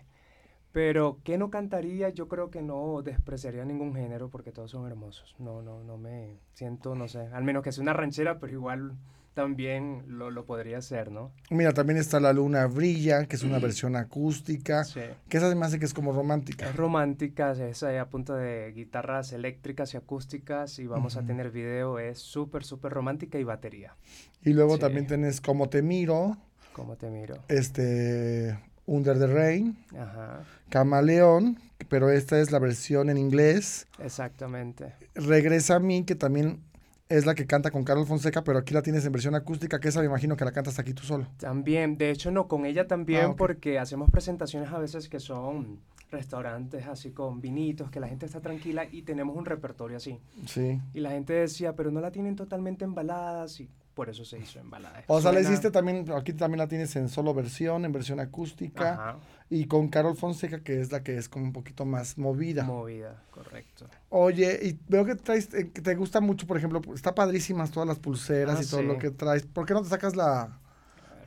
Pero, 0.71 1.19
¿qué 1.23 1.37
no 1.37 1.49
cantaría? 1.49 2.09
Yo 2.09 2.27
creo 2.27 2.49
que 2.51 2.61
no 2.61 3.01
despreciaría 3.01 3.63
ningún 3.63 3.95
género 3.95 4.29
porque 4.29 4.51
todos 4.51 4.71
son 4.71 4.85
hermosos. 4.85 5.33
No, 5.39 5.61
no, 5.61 5.81
no 5.83 5.97
me 5.97 6.37
siento, 6.53 6.95
no 6.95 7.07
sé, 7.07 7.27
al 7.31 7.43
menos 7.45 7.63
que 7.63 7.71
sea 7.71 7.81
una 7.81 7.93
ranchera, 7.93 8.39
pero 8.39 8.51
igual 8.53 8.91
también 9.35 10.03
lo, 10.07 10.31
lo 10.31 10.45
podría 10.45 10.79
hacer, 10.79 11.11
¿no? 11.11 11.31
Mira, 11.51 11.73
también 11.73 11.97
está 11.99 12.19
La 12.19 12.33
Luna 12.33 12.65
Brilla, 12.65 13.25
que 13.27 13.35
es 13.35 13.43
una 13.43 13.59
versión 13.59 13.95
acústica, 13.95 14.83
Sí. 14.85 15.01
que 15.29 15.37
esa 15.37 15.51
hace 15.51 15.77
que 15.77 15.85
es 15.85 15.93
como 15.93 16.13
romántica. 16.13 16.67
Es 16.69 16.75
romántica, 16.75 17.51
es 17.51 17.83
ahí 17.83 17.97
a 17.97 18.05
punta 18.09 18.35
de 18.35 18.71
guitarras 18.71 19.33
eléctricas 19.33 19.93
y 19.93 19.97
acústicas 19.97 20.79
y 20.79 20.87
vamos 20.87 21.17
a 21.17 21.23
tener 21.23 21.51
video, 21.51 21.99
es 21.99 22.17
súper, 22.17 22.63
súper 22.63 22.93
romántica 22.93 23.37
y 23.37 23.43
batería. 23.43 23.95
Y 24.41 24.53
luego 24.53 24.75
Sí. 24.75 24.79
también 24.79 25.05
tenés 25.05 25.41
Como 25.41 25.69
te 25.69 25.81
miro, 25.81 26.37
¿Cómo 26.73 26.95
te 26.95 27.09
miro? 27.09 27.35
este, 27.49 28.57
Under 28.87 29.19
the 29.19 29.27
Rain, 29.27 29.77
Ajá, 29.99 30.43
Camaleón, 30.69 31.59
pero 31.89 32.09
esta 32.09 32.39
es 32.39 32.51
la 32.51 32.59
versión 32.59 33.09
en 33.09 33.17
inglés. 33.17 33.87
exactamente. 33.99 34.93
Regresa 35.13 35.75
a 35.75 35.79
mí, 35.79 36.05
que 36.05 36.15
también 36.15 36.61
es 37.09 37.25
la 37.25 37.35
que 37.35 37.45
canta 37.45 37.71
con 37.71 37.83
Carol 37.83 38.05
Fonseca, 38.05 38.43
pero 38.43 38.59
aquí 38.59 38.73
la 38.73 38.81
tienes 38.81 39.05
en 39.05 39.11
versión 39.11 39.35
acústica, 39.35 39.79
que 39.79 39.89
esa 39.89 39.99
me 39.99 40.07
imagino 40.07 40.35
que 40.35 40.45
la 40.45 40.51
cantas 40.51 40.79
aquí 40.79 40.93
tú 40.93 41.03
solo. 41.03 41.27
También, 41.37 41.97
de 41.97 42.09
hecho 42.09 42.31
no, 42.31 42.47
con 42.47 42.65
ella 42.65 42.87
también 42.87 43.25
Ah, 43.31 43.35
porque 43.37 43.79
hacemos 43.79 44.09
presentaciones 44.09 44.71
a 44.71 44.79
veces 44.79 45.07
que 45.07 45.19
son 45.19 45.79
restaurantes 46.11 46.87
así 46.87 47.11
con 47.11 47.41
vinitos, 47.41 47.91
que 47.91 47.99
la 47.99 48.07
gente 48.07 48.25
está 48.25 48.41
tranquila 48.41 48.85
y 48.89 49.03
tenemos 49.03 49.35
un 49.35 49.45
repertorio 49.45 49.97
así. 49.97 50.19
Sí. 50.45 50.81
Y 50.93 50.99
la 50.99 51.11
gente 51.11 51.33
decía, 51.33 51.75
pero 51.75 51.91
no 51.91 52.01
la 52.01 52.11
tienen 52.11 52.35
totalmente 52.35 52.85
embalada, 52.85 53.45
y 53.59 53.69
por 53.95 54.09
eso 54.09 54.23
se 54.25 54.37
hizo 54.37 54.59
embalada. 54.59 55.03
O 55.07 55.19
sea, 55.21 55.31
la 55.31 55.39
hiciste 55.39 55.71
también, 55.71 56.05
aquí 56.15 56.33
también 56.33 56.59
la 56.59 56.67
tienes 56.67 56.95
en 56.97 57.09
solo 57.09 57.33
versión, 57.33 57.85
en 57.85 57.91
versión 57.91 58.19
acústica, 58.19 58.93
Ajá, 58.93 59.17
y 59.49 59.65
con 59.65 59.87
Carol 59.87 60.15
Fonseca, 60.15 60.59
que 60.59 60.81
es 60.81 60.91
la 60.91 61.01
que 61.01 61.17
es 61.17 61.29
como 61.29 61.45
un 61.45 61.53
poquito 61.53 61.85
más 61.85 62.17
movida. 62.17 62.63
movida, 62.63 63.23
correcto. 63.31 63.87
Oye, 64.09 64.59
y 64.61 64.79
veo 64.89 65.05
que 65.05 65.15
traes, 65.15 65.53
eh, 65.53 65.71
que 65.71 65.81
te 65.81 65.95
gusta 65.95 66.19
mucho, 66.21 66.45
por 66.45 66.57
ejemplo, 66.57 66.81
está 66.93 67.15
padrísimas 67.15 67.71
todas 67.71 67.87
las 67.87 67.97
pulseras 67.99 68.59
Ah, 68.59 68.63
y 68.63 68.65
todo 68.67 68.81
sí. 68.81 68.85
lo 68.87 68.97
que 68.99 69.11
traes. 69.11 69.43
¿Por 69.45 69.65
qué 69.65 69.73
no 69.73 69.81
te 69.81 69.89
sacas 69.89 70.15
la, 70.15 70.59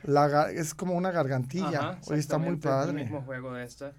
la 0.03 0.51
es 0.51 0.73
como 0.73 0.93
una 0.93 1.11
gargantilla? 1.11 1.67
Ajá, 1.79 1.99
Oye, 2.07 2.19
está 2.19 2.37
muy 2.37 2.55
padre. 2.57 2.91
El 2.91 3.03
mismo 3.05 3.21
juego 3.21 3.53
de 3.53 3.63
esta. 3.63 3.93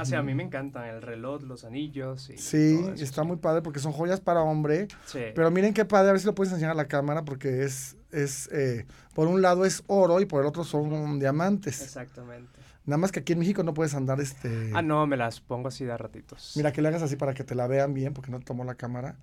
O 0.00 0.04
sea, 0.04 0.20
a 0.20 0.22
mí 0.22 0.34
me 0.34 0.44
encantan 0.44 0.84
el 0.84 1.02
reloj, 1.02 1.42
los 1.42 1.64
anillos 1.64 2.30
y 2.30 2.38
Sí, 2.38 2.76
todo 2.80 2.94
eso, 2.94 3.02
está 3.02 3.22
sí. 3.22 3.26
muy 3.26 3.38
padre 3.38 3.60
porque 3.60 3.80
son 3.80 3.90
joyas 3.90 4.20
para 4.20 4.40
hombre. 4.42 4.86
Sí. 5.06 5.18
Pero 5.34 5.50
miren 5.50 5.74
qué 5.74 5.84
padre, 5.84 6.10
a 6.10 6.12
ver 6.12 6.20
si 6.20 6.26
lo 6.26 6.34
puedes 6.36 6.52
enseñar 6.52 6.70
a 6.70 6.74
la 6.76 6.86
cámara 6.86 7.24
porque 7.24 7.64
es, 7.64 7.96
es 8.14 8.48
eh, 8.52 8.86
por 9.14 9.28
un 9.28 9.42
lado 9.42 9.64
es 9.64 9.82
oro 9.86 10.20
y 10.20 10.26
por 10.26 10.40
el 10.40 10.46
otro 10.46 10.64
son 10.64 11.18
diamantes. 11.18 11.82
Exactamente. 11.82 12.60
Nada 12.86 12.98
más 12.98 13.12
que 13.12 13.20
aquí 13.20 13.32
en 13.32 13.38
México 13.38 13.62
no 13.62 13.72
puedes 13.72 13.94
andar 13.94 14.20
este... 14.20 14.70
Ah, 14.74 14.82
no, 14.82 15.06
me 15.06 15.16
las 15.16 15.40
pongo 15.40 15.68
así 15.68 15.84
de 15.84 15.96
ratitos. 15.96 16.52
Mira, 16.56 16.70
que 16.72 16.82
le 16.82 16.88
hagas 16.88 17.02
así 17.02 17.16
para 17.16 17.32
que 17.32 17.42
te 17.42 17.54
la 17.54 17.66
vean 17.66 17.94
bien 17.94 18.12
porque 18.12 18.30
no 18.30 18.40
tomó 18.40 18.62
la 18.64 18.74
cámara. 18.74 19.16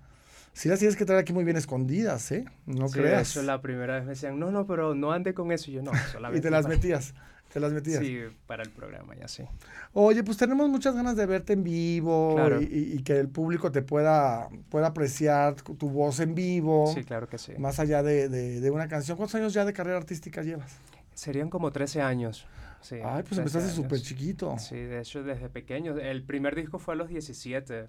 Sí 0.52 0.68
las 0.68 0.80
tienes 0.80 0.96
que 0.96 1.04
traer 1.04 1.20
aquí 1.20 1.32
muy 1.32 1.44
bien 1.44 1.56
escondidas, 1.56 2.30
¿eh? 2.32 2.44
No 2.66 2.88
Sí, 2.88 2.98
creas. 2.98 3.30
hecho, 3.30 3.42
la 3.42 3.62
primera 3.62 3.94
vez 3.94 4.04
me 4.04 4.10
decían, 4.10 4.38
no, 4.38 4.50
no, 4.50 4.66
pero 4.66 4.94
no 4.94 5.12
ande 5.12 5.32
con 5.32 5.50
eso. 5.52 5.70
Y 5.70 5.74
yo, 5.74 5.82
no, 5.82 5.92
solamente 6.12 6.38
Y 6.38 6.42
te 6.42 6.50
las 6.50 6.66
metías, 6.66 7.14
te 7.52 7.60
las 7.60 7.72
metías. 7.72 8.00
Sí, 8.02 8.18
para 8.46 8.62
el 8.62 8.70
programa, 8.70 9.14
ya 9.14 9.28
sí. 9.28 9.44
Oye, 9.92 10.22
pues 10.24 10.36
tenemos 10.38 10.68
muchas 10.68 10.94
ganas 10.94 11.16
de 11.16 11.26
verte 11.26 11.52
en 11.52 11.62
vivo 11.64 12.34
Claro. 12.34 12.60
y, 12.62 13.02
que 13.02 13.18
el 13.18 13.28
público 13.28 13.70
te 13.70 13.82
pueda, 13.82 14.48
pueda 14.70 14.88
apreciar 14.88 15.54
tu 15.54 15.90
voz 15.90 16.20
en 16.20 16.34
vivo, 16.34 16.90
Sí, 16.94 17.04
claro 17.04 17.28
que 17.28 17.38
sí. 17.38 17.52
más 17.58 17.78
allá 17.78 18.02
de, 18.02 18.28
de- 18.28 18.60
de 18.60 18.70
una 18.70 18.88
canción. 18.88 19.16
¿Cuántos 19.16 19.34
años 19.34 19.52
ya 19.52 19.64
de 19.64 19.72
carrera 19.72 19.98
artística 19.98 20.42
llevas? 20.42 20.72
Serían 21.14 21.50
como 21.50 21.70
13 21.70 22.00
años. 22.00 22.46
Sí, 22.80 22.96
Ay, 22.96 23.22
pues 23.22 23.26
13 23.36 23.40
empezaste 23.42 23.70
súper 23.70 24.00
chiquito. 24.00 24.56
Sí, 24.58 24.74
de 24.76 25.00
hecho, 25.00 25.22
desde 25.22 25.48
pequeño. 25.48 25.96
El 25.98 26.24
primer 26.24 26.56
disco 26.56 26.78
fue 26.78 26.94
a 26.94 26.96
los 26.96 27.08
17. 27.10 27.88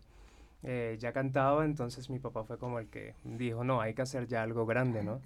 Eh, 0.66 0.98
ya 0.98 1.12
cantaba, 1.12 1.66
entonces 1.66 2.10
mi 2.10 2.20
papá 2.20 2.46
fue 2.46 2.58
como 2.58 2.80
el 2.80 2.88
que 2.88 3.16
dijo, 3.26 3.66
no, 3.66 3.82
hay 3.82 3.94
que 3.94 4.02
hacer 4.02 4.28
ya 4.28 4.44
algo 4.44 4.66
grande, 4.66 5.04
¿no? 5.04 5.20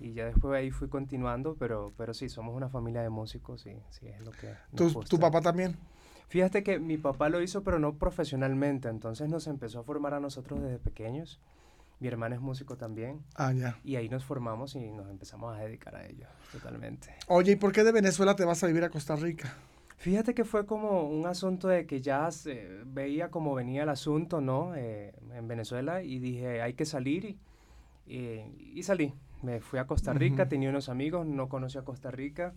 Y 0.00 0.12
ya 0.12 0.26
después 0.26 0.52
de 0.52 0.58
ahí 0.58 0.70
fui 0.72 0.88
continuando, 0.88 1.54
pero, 1.56 1.92
pero 1.96 2.12
sí, 2.14 2.28
somos 2.28 2.54
una 2.56 2.68
familia 2.68 3.02
de 3.02 3.08
músicos 3.08 3.64
y 3.66 3.76
sí, 3.90 4.08
es 4.08 4.20
lo 4.22 4.32
que 4.32 4.54
nos 4.72 4.92
¿Tu, 4.92 5.04
tu 5.04 5.18
papá 5.20 5.40
también? 5.40 5.76
Fíjate 6.28 6.64
que 6.64 6.80
mi 6.80 6.98
papá 6.98 7.28
lo 7.28 7.40
hizo, 7.40 7.62
pero 7.62 7.78
no 7.78 7.94
profesionalmente, 7.94 8.88
entonces 8.88 9.28
nos 9.28 9.46
empezó 9.46 9.80
a 9.80 9.84
formar 9.84 10.14
a 10.14 10.20
nosotros 10.20 10.60
desde 10.60 10.78
pequeños. 10.78 11.40
Mi 12.00 12.08
hermana 12.08 12.34
es 12.34 12.40
músico 12.40 12.76
también. 12.76 13.22
Ah, 13.36 13.52
ya. 13.52 13.78
Y 13.84 13.96
ahí 13.96 14.08
nos 14.08 14.24
formamos 14.24 14.74
y 14.74 14.90
nos 14.90 15.08
empezamos 15.08 15.56
a 15.56 15.60
dedicar 15.60 15.94
a 15.96 16.04
ello, 16.04 16.26
totalmente. 16.52 17.14
Oye, 17.28 17.52
¿y 17.52 17.56
por 17.56 17.72
qué 17.72 17.84
de 17.84 17.92
Venezuela 17.92 18.34
te 18.34 18.44
vas 18.44 18.62
a 18.64 18.66
vivir 18.66 18.84
a 18.84 18.90
Costa 18.90 19.16
Rica? 19.16 19.54
Fíjate 20.06 20.34
que 20.34 20.44
fue 20.44 20.66
como 20.66 21.02
un 21.08 21.26
asunto 21.26 21.66
de 21.66 21.84
que 21.84 22.00
ya 22.00 22.30
se 22.30 22.64
veía 22.86 23.28
cómo 23.28 23.56
venía 23.56 23.82
el 23.82 23.88
asunto, 23.88 24.40
¿no? 24.40 24.72
Eh, 24.76 25.12
en 25.34 25.48
Venezuela 25.48 26.00
y 26.00 26.20
dije, 26.20 26.62
hay 26.62 26.74
que 26.74 26.84
salir 26.84 27.24
y, 27.24 27.38
y, 28.06 28.72
y 28.76 28.82
salí. 28.84 29.12
Me 29.42 29.60
fui 29.60 29.80
a 29.80 29.86
Costa 29.88 30.12
Rica, 30.12 30.44
Ujú. 30.44 30.50
tenía 30.50 30.70
unos 30.70 30.88
amigos, 30.88 31.26
no 31.26 31.48
conocía 31.48 31.82
Costa 31.82 32.12
Rica 32.12 32.54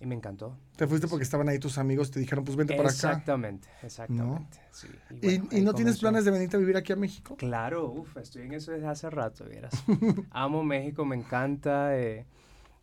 y 0.00 0.06
me 0.06 0.16
encantó. 0.16 0.56
Te 0.74 0.88
fuiste 0.88 1.06
porque 1.06 1.22
estaban 1.22 1.48
ahí 1.48 1.60
tus 1.60 1.78
amigos, 1.78 2.10
te 2.10 2.18
dijeron, 2.18 2.44
pues 2.44 2.56
vente 2.56 2.74
para 2.74 2.88
acá. 2.88 2.96
Exactamente, 3.12 3.68
exactamente. 3.84 4.58
Sí, 4.72 4.88
¿Y, 5.10 5.20
bueno, 5.38 5.48
y 5.52 5.56
ahí 5.58 5.62
no 5.62 5.72
tienes 5.76 6.00
planes 6.00 6.24
de 6.24 6.32
venirte 6.32 6.56
a 6.56 6.58
vivir 6.58 6.76
aquí 6.76 6.92
a 6.92 6.96
México? 6.96 7.36
Claro, 7.36 7.86
uff, 7.92 8.16
estoy 8.16 8.42
en 8.42 8.54
eso 8.54 8.72
desde 8.72 8.88
hace 8.88 9.08
rato, 9.10 9.44
vieras. 9.44 9.72
Amo 10.32 10.64
México, 10.64 11.04
me 11.04 11.14
encanta. 11.14 11.96
eh, 11.96 12.26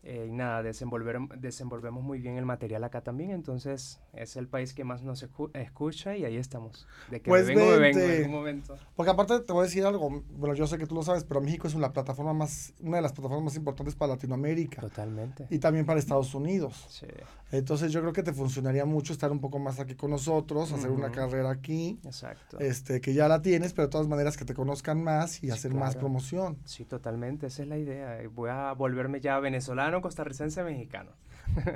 eh, 0.07 0.25
y 0.29 0.31
nada, 0.31 0.63
desenvolver, 0.63 1.19
desenvolvemos 1.37 2.01
muy 2.01 2.19
bien 2.19 2.37
el 2.37 2.45
material 2.45 2.85
acá 2.85 3.01
también, 3.01 3.31
entonces 3.31 3.99
es 4.21 4.35
el 4.35 4.47
país 4.47 4.73
que 4.73 4.83
más 4.83 5.01
nos 5.03 5.23
escu- 5.23 5.49
escucha 5.55 6.15
y 6.17 6.25
ahí 6.25 6.37
estamos. 6.37 6.87
De 7.09 7.21
que 7.21 7.29
Pues 7.29 7.45
me 7.47 7.55
vengo, 7.55 7.71
me 7.71 7.77
vengo 7.79 7.99
en 7.99 8.11
algún 8.17 8.31
momento. 8.31 8.75
Porque 8.95 9.11
aparte 9.11 9.39
te 9.41 9.53
voy 9.53 9.61
a 9.61 9.63
decir 9.65 9.85
algo, 9.85 10.23
bueno, 10.31 10.55
yo 10.55 10.67
sé 10.67 10.77
que 10.77 10.85
tú 10.87 10.95
lo 10.95 11.03
sabes, 11.03 11.23
pero 11.23 11.41
México 11.41 11.67
es 11.67 11.73
una 11.75 11.93
plataforma 11.93 12.33
más, 12.33 12.73
una 12.81 12.97
de 12.97 13.01
las 13.03 13.13
plataformas 13.13 13.43
más 13.45 13.55
importantes 13.55 13.95
para 13.95 14.13
Latinoamérica 14.13 14.81
Totalmente. 14.81 15.47
y 15.49 15.59
también 15.59 15.85
para 15.85 15.99
Estados 15.99 16.33
Unidos. 16.35 16.85
Sí, 16.89 17.07
Entonces 17.51 17.91
yo 17.91 18.01
creo 18.01 18.13
que 18.13 18.23
te 18.23 18.33
funcionaría 18.33 18.85
mucho 18.85 19.13
estar 19.13 19.31
un 19.31 19.39
poco 19.39 19.59
más 19.59 19.79
aquí 19.79 19.95
con 19.95 20.11
nosotros, 20.11 20.71
hacer 20.73 20.89
una 20.91 21.11
carrera 21.11 21.49
aquí, 21.51 21.99
exacto. 22.05 22.59
este, 22.59 22.99
que 23.01 23.13
ya 23.13 23.27
la 23.27 23.41
tienes, 23.41 23.73
pero 23.73 23.87
de 23.87 23.91
todas 23.91 24.07
maneras 24.07 24.35
que 24.37 24.45
te 24.45 24.53
conozcan 24.53 25.03
más 25.03 25.37
y 25.43 25.47
Sí, 25.47 25.51
hacer 25.51 25.73
más 25.73 25.95
promoción. 25.95 26.57
Sí, 26.65 26.85
totalmente, 26.85 27.47
esa 27.47 27.63
es 27.63 27.67
la 27.69 27.77
idea. 27.77 28.19
Voy 28.33 28.49
a 28.49 28.73
volverme 28.73 29.21
ya 29.21 29.39
venezolano, 29.39 30.01
costarricense, 30.01 30.63
mexicano. 30.63 31.11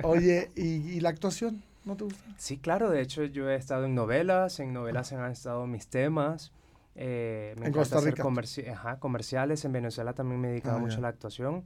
Oye, 0.02 0.50
¿y, 0.56 0.62
y 0.96 1.00
la 1.00 1.08
actuación? 1.10 1.62
¿No 1.84 1.96
te 1.96 2.04
gusta? 2.04 2.24
Sí, 2.36 2.58
claro, 2.58 2.90
de 2.90 3.00
hecho 3.00 3.24
yo 3.24 3.50
he 3.50 3.56
estado 3.56 3.84
en 3.86 3.94
novelas, 3.94 4.60
en 4.60 4.72
novelas 4.72 5.12
han 5.12 5.30
estado 5.30 5.66
mis 5.66 5.88
temas. 5.88 6.52
eh, 6.94 7.54
me 7.58 7.66
En 7.66 7.72
Costa 7.72 7.96
hacer 7.98 8.10
Rica. 8.10 8.22
comerci- 8.22 8.68
ajá, 8.70 8.98
comerciales, 8.98 9.64
en 9.64 9.72
Venezuela 9.72 10.12
también 10.12 10.40
me 10.40 10.48
he 10.48 10.50
dedicado 10.52 10.76
Ah, 10.76 10.80
mucho 10.80 10.98
a 10.98 11.02
la 11.02 11.08
actuación. 11.08 11.64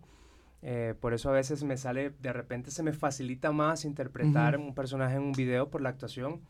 eh, 0.62 0.94
por 1.00 1.12
eso 1.14 1.28
a 1.28 1.32
veces 1.32 1.62
me 1.64 1.76
sale, 1.76 2.10
de 2.10 2.32
repente 2.32 2.70
se 2.70 2.82
me 2.82 2.92
facilita 2.92 3.52
más 3.52 3.84
interpretar 3.84 4.56
un 4.58 4.74
personaje 4.74 5.16
en 5.16 5.22
un 5.22 5.32
video 5.32 5.68
por 5.70 5.80
la 5.82 5.90
actuación, 5.90 6.40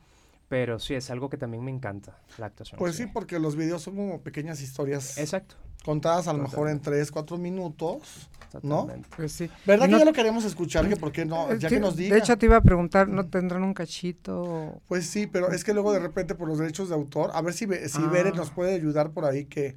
pero 0.48 0.78
sí, 0.78 0.94
es 0.94 1.10
algo 1.10 1.28
que 1.28 1.36
también 1.36 1.64
me 1.64 1.70
encanta, 1.72 2.16
la 2.38 2.46
actuación. 2.46 2.78
Pues 2.78 2.94
sí, 2.94 3.06
porque 3.06 3.38
los 3.40 3.56
videos 3.56 3.82
son 3.82 3.96
como 3.96 4.22
pequeñas 4.22 4.60
historias 4.62 5.18
Exacto, 5.18 5.56
contadas 5.86 6.28
a 6.28 6.32
lo 6.34 6.40
mejor 6.40 6.68
en 6.68 6.78
Totalmente. 6.80 6.90
3, 6.90 7.10
4 7.12 7.38
minutos. 7.38 8.28
totalmente. 8.52 9.08
Pues 9.16 9.32
sí. 9.32 9.50
¿Verdad 9.66 9.86
que 9.86 9.92
no- 9.92 9.98
ya 9.98 10.04
lo 10.04 10.12
queremos 10.12 10.44
escuchar? 10.44 10.88
Que 10.88 10.96
por 10.96 11.12
qué 11.12 11.24
no, 11.24 11.50
eh, 11.50 11.58
ya 11.58 11.68
que 11.68 11.80
nos 11.80 11.96
diga. 11.96 12.14
De 12.14 12.20
hecho, 12.20 12.36
te 12.36 12.46
iba 12.46 12.56
a 12.56 12.60
preguntar, 12.60 13.08
¿no 13.08 13.26
tendrán 13.26 13.62
un 13.62 13.72
cachito? 13.74 14.80
Pues 14.88 15.06
sí, 15.06 15.26
pero 15.26 15.50
es 15.52 15.62
que 15.64 15.72
luego 15.72 15.92
de 15.92 15.98
repente 16.00 16.34
por 16.34 16.48
los 16.48 16.58
derechos 16.58 16.88
de 16.88 16.94
autor, 16.94 17.30
a 17.34 17.40
ver 17.42 17.54
si, 17.54 17.66
si 17.88 17.98
Ah. 18.02 18.08
Bere 18.10 18.32
nos 18.32 18.50
puede 18.50 18.74
ayudar 18.74 19.10
por 19.10 19.24
ahí 19.24 19.44
que, 19.46 19.76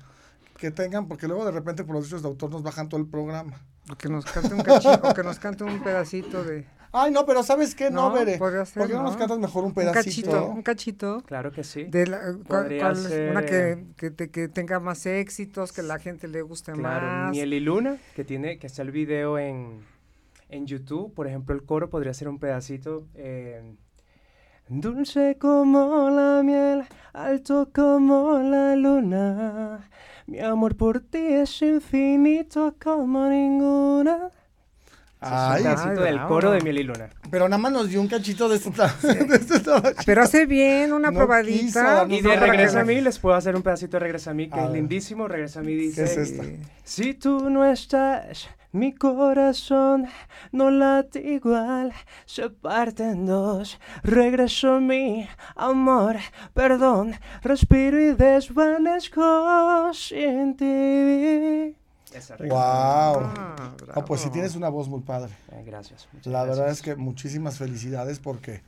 que 0.57 0.71
tengan, 0.71 1.07
porque 1.07 1.27
luego 1.27 1.45
de 1.45 1.51
repente 1.51 1.83
por 1.83 1.95
los 1.95 2.03
derechos 2.05 2.21
de 2.23 2.27
autor 2.29 2.49
nos 2.51 2.63
bajan 2.63 2.89
todo 2.89 2.99
el 2.99 3.07
programa. 3.07 3.61
O 3.91 3.95
que 3.95 4.07
nos 4.09 4.25
cante 4.25 4.53
un 4.53 4.61
cachito, 4.61 4.99
o 5.09 5.13
que 5.13 5.23
nos 5.23 5.39
cante 5.39 5.63
un 5.63 5.81
pedacito 5.83 6.43
de... 6.43 6.65
Ay, 6.91 7.11
no, 7.11 7.25
pero 7.25 7.43
¿sabes 7.43 7.75
qué? 7.75 7.91
No, 7.91 8.09
No, 8.09 8.15
Bere. 8.15 8.37
podría 8.39 8.65
ser, 8.65 8.81
¿Por 8.81 8.87
qué 8.87 8.93
no, 8.95 9.03
nos 9.03 9.13
¿no? 9.13 9.19
cantas 9.19 9.37
mejor 9.39 9.63
un 9.63 9.69
Un 9.69 9.73
pedacito? 9.75 10.31
cachito, 10.31 10.45
un 10.47 10.61
cachito. 10.63 11.21
Claro 11.25 11.51
que 11.51 11.63
sí. 11.63 11.83
De 11.83 12.07
la, 12.07 12.19
¿cuál- 12.47 12.63
Podría 12.63 12.79
cuál 12.81 12.97
es 12.97 13.05
una 13.31 13.41
ser- 13.41 13.45
que, 13.45 13.85
que, 13.95 14.11
te- 14.11 14.29
que 14.31 14.47
tenga 14.47 14.79
más 14.79 15.05
éxitos, 15.05 15.71
que 15.71 15.83
la 15.83 15.99
gente 15.99 16.27
le 16.27 16.41
guste 16.41 16.71
Claro, 16.73 17.05
más. 17.05 17.31
Miel 17.31 17.53
y 17.53 17.59
Luna, 17.59 17.97
que 18.15 18.23
tiene, 18.23 18.57
que 18.57 18.65
está 18.67 18.81
el 18.81 18.91
video 18.91 19.37
en, 19.37 19.81
en 20.49 20.65
YouTube, 20.65 21.13
por 21.13 21.27
ejemplo, 21.27 21.53
el 21.53 21.63
coro 21.63 21.89
podría 21.91 22.13
ser 22.13 22.27
un 22.27 22.39
pedacito. 22.39 23.05
eh, 23.13 23.75
Dulce 24.67 25.35
como 25.39 26.09
la 26.11 26.43
miel, 26.43 26.85
alto 27.13 27.69
como 27.73 28.37
la 28.39 28.75
luna. 28.75 29.89
Mi 30.27 30.39
amor 30.39 30.75
por 30.75 30.99
ti 30.99 31.17
es 31.19 31.59
infinito 31.63 32.75
como 32.81 33.27
ninguna. 33.27 34.29
Ese 35.21 35.31
es 35.31 35.37
Ay, 35.37 35.57
un 35.57 35.63
pedacito 35.63 35.89
Ay, 35.89 36.05
del 36.05 36.13
bravo. 36.15 36.29
coro 36.29 36.51
de 36.51 36.61
Miel 36.61 36.77
y 36.79 36.83
Luna. 36.83 37.09
pero 37.29 37.49
nada 37.49 37.61
más 37.61 37.71
nos 37.73 37.89
dio 37.89 37.99
un 37.99 38.07
cachito 38.07 38.47
de 38.47 38.55
este, 38.55 38.69
de 39.25 39.35
este. 39.35 39.59
Pero 40.05 40.21
hace 40.23 40.45
bien 40.45 40.93
una 40.93 41.11
No 41.11 41.17
probadita. 41.17 42.05
Y 42.09 42.21
de 42.21 42.35
Regresa 42.37 42.79
a 42.81 42.83
mí 42.85 43.01
les 43.01 43.19
puedo 43.19 43.35
hacer 43.35 43.55
un 43.55 43.61
pedacito 43.61 43.97
de 43.97 43.99
Regresa 43.99 44.31
a 44.31 44.33
mí, 44.33 44.47
que 44.47 44.55
A 44.57 44.63
es 44.63 44.67
ver. 44.69 44.77
lindísimo. 44.77 45.27
Regresa 45.27 45.59
a 45.59 45.63
mí 45.63 45.73
¿Qué 45.73 45.81
dice... 45.81 46.03
es 46.05 46.17
esta? 46.17 46.43
Si 46.85 47.13
tú 47.15 47.49
no 47.49 47.65
estás, 47.65 48.47
mi 48.71 48.93
corazón 48.93 50.07
no 50.53 50.71
late 50.71 51.19
igual, 51.19 51.91
se 52.25 52.49
parte 52.49 53.03
en 53.03 53.25
dos. 53.25 53.77
Regreso 54.03 54.75
a 54.75 54.79
mí, 54.79 55.27
amor, 55.57 56.15
perdón, 56.53 57.13
respiro 57.41 57.99
y 57.99 58.13
desvanezco 58.13 59.91
sin 59.93 60.55
ti. 60.55 61.75
Esa 62.13 62.35
Wow. 62.37 62.49
Ah, 62.55 63.73
Ah, 63.95 64.05
pues 64.05 64.21
sí 64.21 64.29
tienes 64.29 64.55
una 64.55 64.69
voz 64.69 64.87
muy 64.89 65.01
padre. 65.01 65.31
Eh, 65.51 65.63
gracias. 65.65 66.07
La 66.23 66.43
verdad 66.43 66.69
es 66.69 66.81
que 66.81 66.95
muchísimas 66.95 67.57
felicidades 67.57 68.19
porque, 68.19 68.61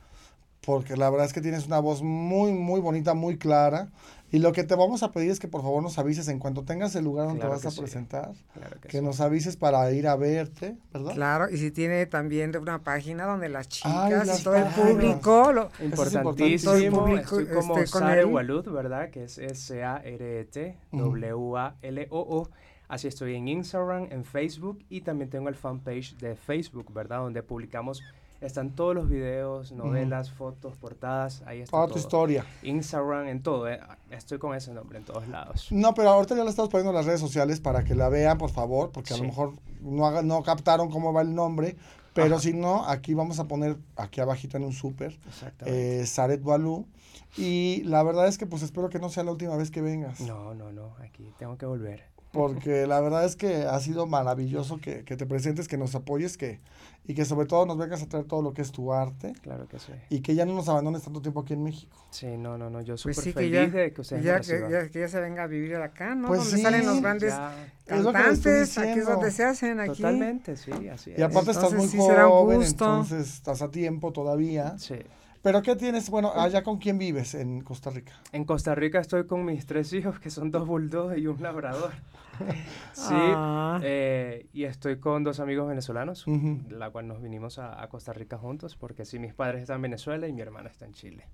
porque 0.64 0.96
la 0.96 1.10
verdad 1.10 1.26
es 1.26 1.32
que 1.32 1.40
tienes 1.40 1.66
una 1.66 1.78
voz 1.80 2.02
muy, 2.02 2.52
muy 2.52 2.80
bonita, 2.80 3.14
muy 3.14 3.36
clara. 3.38 3.88
Y 4.30 4.38
lo 4.38 4.52
que 4.52 4.64
te 4.64 4.74
vamos 4.74 5.02
a 5.02 5.10
pedir 5.12 5.30
es 5.30 5.38
que 5.38 5.46
por 5.48 5.60
favor 5.60 5.82
nos 5.82 5.98
avises 5.98 6.26
en 6.28 6.38
cuanto 6.38 6.62
tengas 6.64 6.94
el 6.96 7.04
lugar 7.04 7.26
donde 7.26 7.40
Claro 7.40 7.50
te 7.50 7.56
vas 7.56 7.62
que 7.62 7.68
a 7.68 7.70
sí. 7.72 7.80
presentar. 7.80 8.30
Claro 8.54 8.80
que 8.80 8.88
Que 8.88 8.98
sí. 9.00 9.04
nos 9.04 9.20
avises 9.20 9.56
para 9.56 9.90
ir 9.92 10.08
a 10.08 10.16
verte, 10.16 10.78
¿verdad? 10.94 11.12
Claro, 11.12 11.50
y 11.50 11.58
si 11.58 11.70
tiene 11.70 12.06
también 12.06 12.50
de 12.50 12.56
una 12.58 12.78
página 12.82 13.26
donde 13.26 13.50
las 13.50 13.68
chicas 13.68 13.92
Ay, 13.94 14.26
las 14.26 14.40
y 14.40 14.44
todo 14.44 14.54
el 14.56 14.64
público 14.68 15.52
lo, 15.52 15.66
es 15.66 15.80
Importantísimo. 15.80 17.08
importantísimo. 17.10 17.18
Estoy 17.18 17.46
como 17.46 17.76
Este, 17.78 17.90
con 17.92 18.00
Sare 18.02 18.20
él. 18.22 18.26
Walud, 18.28 18.64
¿verdad? 18.70 19.10
Que 19.10 19.24
es 19.24 19.36
S-A-R-E-T, 19.36 20.78
W-A-L-O-O. 20.92 22.48
Así 22.92 23.08
estoy 23.08 23.36
en 23.36 23.48
Instagram, 23.48 24.08
en 24.10 24.22
Facebook 24.22 24.84
y 24.90 25.00
también 25.00 25.30
tengo 25.30 25.48
el 25.48 25.54
fanpage 25.54 26.14
de 26.18 26.36
Facebook, 26.36 26.92
¿verdad? 26.92 27.20
Donde 27.20 27.42
publicamos, 27.42 28.02
están 28.42 28.74
todos 28.74 28.94
los 28.94 29.08
videos, 29.08 29.72
novelas, 29.72 30.30
fotos, 30.30 30.76
portadas, 30.76 31.42
ahí 31.46 31.60
está 31.62 31.70
Toda 31.70 31.86
todo. 31.86 31.94
tu 31.94 31.98
historia. 32.00 32.44
Instagram, 32.62 33.28
en 33.28 33.42
todo, 33.42 33.66
eh, 33.66 33.80
estoy 34.10 34.38
con 34.38 34.54
ese 34.54 34.74
nombre 34.74 34.98
en 34.98 35.04
todos 35.04 35.26
lados. 35.28 35.68
No, 35.72 35.94
pero 35.94 36.10
ahorita 36.10 36.36
ya 36.36 36.44
la 36.44 36.50
estamos 36.50 36.68
poniendo 36.70 36.90
en 36.90 36.96
las 36.96 37.06
redes 37.06 37.20
sociales 37.20 37.60
para 37.60 37.82
que 37.82 37.94
la 37.94 38.10
vean, 38.10 38.36
por 38.36 38.50
favor, 38.50 38.90
porque 38.92 39.14
a 39.14 39.16
lo 39.16 39.22
mejor 39.24 39.54
no, 39.80 40.06
haga- 40.06 40.20
no 40.22 40.42
captaron 40.42 40.90
cómo 40.90 41.14
va 41.14 41.22
el 41.22 41.34
nombre. 41.34 41.76
Pero 42.12 42.34
Ajá. 42.34 42.42
si 42.42 42.52
no, 42.52 42.84
aquí 42.86 43.14
vamos 43.14 43.38
a 43.38 43.48
poner, 43.48 43.78
aquí 43.96 44.20
abajito 44.20 44.58
en 44.58 44.64
un 44.64 44.74
súper, 44.74 45.18
eh, 45.64 46.04
Saret 46.04 46.42
Balú. 46.42 46.86
Y 47.38 47.80
la 47.86 48.02
verdad 48.02 48.26
es 48.28 48.36
que 48.36 48.44
pues 48.44 48.60
espero 48.62 48.90
que 48.90 48.98
no 48.98 49.08
sea 49.08 49.24
la 49.24 49.30
última 49.30 49.56
vez 49.56 49.70
que 49.70 49.80
vengas. 49.80 50.20
No, 50.20 50.52
no, 50.52 50.70
no, 50.72 50.94
aquí 51.02 51.32
tengo 51.38 51.56
que 51.56 51.64
volver. 51.64 52.04
Porque 52.32 52.86
la 52.86 53.00
verdad 53.00 53.24
es 53.26 53.36
que 53.36 53.64
ha 53.64 53.78
sido 53.80 54.06
maravilloso 54.06 54.78
que, 54.78 55.04
que 55.04 55.16
te 55.16 55.26
presentes, 55.26 55.68
que 55.68 55.76
nos 55.76 55.94
apoyes, 55.94 56.38
que, 56.38 56.60
y 57.04 57.14
que 57.14 57.26
sobre 57.26 57.46
todo 57.46 57.66
nos 57.66 57.76
vengas 57.76 58.02
a 58.02 58.08
traer 58.08 58.24
todo 58.24 58.40
lo 58.40 58.54
que 58.54 58.62
es 58.62 58.72
tu 58.72 58.92
arte. 58.92 59.34
Claro 59.42 59.68
que 59.68 59.78
sí. 59.78 59.92
Y 60.08 60.20
que 60.20 60.34
ya 60.34 60.46
no 60.46 60.54
nos 60.54 60.66
abandones 60.68 61.02
tanto 61.02 61.20
tiempo 61.20 61.40
aquí 61.40 61.52
en 61.52 61.62
México. 61.62 61.94
Sí, 62.10 62.38
no, 62.38 62.56
no, 62.56 62.70
no, 62.70 62.80
yo 62.80 62.94
Pues 62.94 63.16
súper 63.16 63.16
sí, 63.16 63.30
que 63.32 63.34
feliz 63.34 63.52
ya, 63.52 63.66
de 63.78 63.92
que 63.92 64.00
ustedes 64.00 64.24
ya, 64.24 64.40
que, 64.40 64.70
ya, 64.70 64.88
que 64.88 65.00
ya 65.00 65.08
se 65.08 65.20
venga 65.20 65.42
a 65.42 65.46
vivir 65.46 65.76
acá, 65.76 66.14
¿no? 66.14 66.28
Pues 66.28 66.40
donde 66.40 66.56
sí, 66.56 66.62
salen 66.62 66.86
los 66.86 67.00
grandes 67.02 67.34
que 67.34 67.94
cantantes, 68.02 68.46
aquí 68.46 68.88
es 68.88 68.94
diciendo. 68.94 69.10
donde 69.10 69.30
se 69.30 69.44
hacen 69.44 69.80
aquí. 69.80 69.96
Totalmente, 69.96 70.56
sí, 70.56 70.70
así 70.88 71.10
es. 71.10 71.18
Y 71.18 71.22
aparte 71.22 71.50
estás 71.50 71.72
muy 71.74 71.84
Entonces 71.84 71.90
sí 71.90 72.06
será 72.06 72.26
un 72.28 72.32
joven, 72.32 72.58
gusto. 72.60 72.84
entonces 72.84 73.34
estás 73.34 73.60
a 73.60 73.70
tiempo 73.70 74.12
todavía. 74.12 74.78
Sí. 74.78 74.96
Pero 75.42 75.60
¿qué 75.60 75.74
tienes? 75.74 76.08
Bueno, 76.08 76.32
allá 76.34 76.62
con 76.62 76.78
quién 76.78 76.98
vives 76.98 77.34
en 77.34 77.62
Costa 77.62 77.90
Rica. 77.90 78.12
En 78.30 78.44
Costa 78.44 78.74
Rica 78.76 79.00
estoy 79.00 79.26
con 79.26 79.44
mis 79.44 79.66
tres 79.66 79.92
hijos, 79.92 80.20
que 80.20 80.30
son 80.30 80.50
dos 80.52 80.66
bulldogs 80.66 81.18
y 81.18 81.26
un 81.26 81.42
labrador. 81.42 81.92
Sí, 82.92 83.14
Ah. 83.14 83.80
eh, 83.82 84.46
y 84.52 84.64
estoy 84.64 84.98
con 84.98 85.24
dos 85.24 85.40
amigos 85.40 85.68
venezolanos, 85.68 86.24
la 86.68 86.90
cual 86.90 87.08
nos 87.08 87.22
vinimos 87.22 87.58
a, 87.58 87.82
a 87.82 87.88
Costa 87.88 88.12
Rica 88.12 88.36
juntos, 88.38 88.76
porque 88.76 89.04
sí, 89.04 89.18
mis 89.18 89.34
padres 89.34 89.62
están 89.62 89.76
en 89.76 89.82
Venezuela 89.82 90.28
y 90.28 90.32
mi 90.32 90.40
hermana 90.42 90.68
está 90.68 90.84
en 90.86 90.92
Chile. 90.92 91.26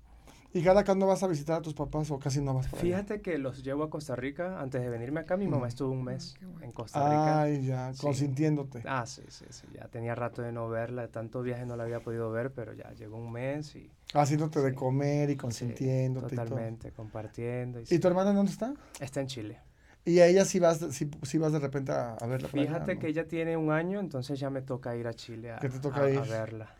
¿Y 0.51 0.63
cada 0.63 0.83
cuándo 0.83 1.05
vas 1.05 1.21
a 1.21 1.27
visitar 1.27 1.59
a 1.59 1.61
tus 1.61 1.75
papás 1.75 2.09
o 2.09 2.17
casi 2.17 2.41
no 2.41 2.55
vas 2.55 2.65
para 2.67 2.81
allá? 2.81 2.97
Fíjate 2.97 3.21
que 3.21 3.37
los 3.37 3.61
llevo 3.61 3.83
a 3.83 3.89
Costa 3.91 4.15
Rica, 4.15 4.59
antes 4.59 4.81
de 4.81 4.89
venirme 4.89 5.19
acá, 5.19 5.37
mi 5.37 5.45
mamá 5.47 5.67
estuvo 5.67 5.91
un 5.91 6.03
mes 6.03 6.35
en 6.61 6.71
Costa 6.71 7.07
Rica. 7.07 7.41
Ay, 7.43 7.65
ya, 7.67 7.93
Sí. 7.93 8.01
consintiéndote. 8.01 8.81
Ah, 8.87 9.05
sí, 9.05 9.21
sí, 9.27 9.45
sí, 9.51 9.67
ya 9.75 9.87
tenía 9.89 10.15
rato 10.15 10.41
de 10.41 10.51
no 10.51 10.67
verla, 10.67 11.03
de 11.03 11.09
tanto 11.09 11.43
viaje 11.43 11.67
no 11.67 11.75
la 11.75 11.83
había 11.83 11.99
podido 11.99 12.31
ver, 12.31 12.51
pero 12.51 12.73
ya 12.73 12.91
llegó 12.93 13.17
un 13.17 13.31
mes 13.31 13.75
y... 13.75 13.91
Haciéndote 14.15 14.59
de 14.61 14.71
Sí. 14.71 14.75
comer 14.75 15.29
y 15.29 15.33
sí, 15.33 15.37
consintiéndote 15.37 16.33
y 16.33 16.37
todo. 16.37 16.47
Totalmente, 16.47 16.91
compartiendo. 16.93 17.79
Y, 17.79 17.83
¿Y 17.83 17.85
sí. 17.85 17.99
tu 17.99 18.07
hermana 18.07 18.33
dónde 18.33 18.51
está? 18.51 18.73
Está 18.99 19.21
en 19.21 19.27
Chile. 19.27 19.59
Y 20.09 20.19
a 20.21 20.25
ella 20.25 20.43
sí 20.43 20.59
vas, 20.59 20.79
sí, 20.91 21.07
sí 21.21 21.37
vas 21.37 21.53
de 21.53 21.59
repente 21.59 21.91
a, 21.91 22.15
a 22.15 22.25
verla 22.25 22.47
allá, 22.51 22.61
Fíjate 22.61 22.95
¿no? 22.95 22.99
que 23.01 23.07
ella 23.07 23.27
tiene 23.27 23.55
un 23.55 23.71
año, 23.71 23.99
entonces 23.99 24.39
ya 24.39 24.49
me 24.49 24.61
toca 24.63 24.95
ir 24.95 25.07
a 25.07 25.13
Chile 25.13 25.51
a, 25.51 25.59
Que 25.59 25.69
te 25.69 25.79
toca 25.79 26.01
a- 26.01 26.05
a 26.05 26.09
ir. 26.09 26.19
verla. 26.21 26.73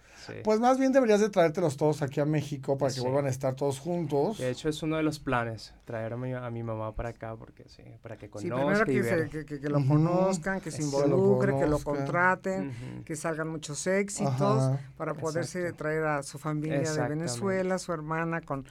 Pues 0.44 0.60
más 0.60 0.78
bien 0.78 0.92
deberías 0.92 1.20
de 1.22 1.30
traértelos 1.30 1.78
todos 1.78 2.02
aquí 2.02 2.20
a 2.20 2.26
México 2.26 2.78
para 2.78 2.94
que 2.94 3.00
vuelvan 3.02 3.26
a 3.26 3.30
estar 3.30 3.56
todos 3.56 3.80
juntos. 3.80 4.38
De 4.38 4.50
hecho, 4.50 4.70
es 4.70 4.82
uno 4.84 4.98
de 4.98 5.04
los 5.04 5.20
planes, 5.20 5.74
traer 5.86 6.14
a 6.14 6.18
mi, 6.18 6.64
mamá 6.64 6.94
para 6.94 7.10
acá, 7.10 7.36
porque 7.36 7.68
sí, 7.68 7.84
para 8.02 8.18
que 8.18 8.30
conozcan. 8.30 9.30
que, 9.30 9.46
que, 9.46 9.70
lo 9.70 9.86
conozcan, 9.86 10.60
que 10.60 10.72
se 10.72 10.82
involucre, 10.84 11.56
que 11.58 11.68
lo 11.68 11.80
contraten, 11.80 13.04
que 13.06 13.16
salgan 13.16 13.50
muchos 13.50 13.86
éxitos, 13.88 14.70
para 14.98 15.14
poderse 15.14 15.72
traer 15.74 16.04
a 16.06 16.24
su 16.24 16.38
familia 16.38 16.92
de 16.94 17.08
Venezuela, 17.10 17.78
su 17.78 17.94
hermana, 17.94 18.42
con 18.42 18.66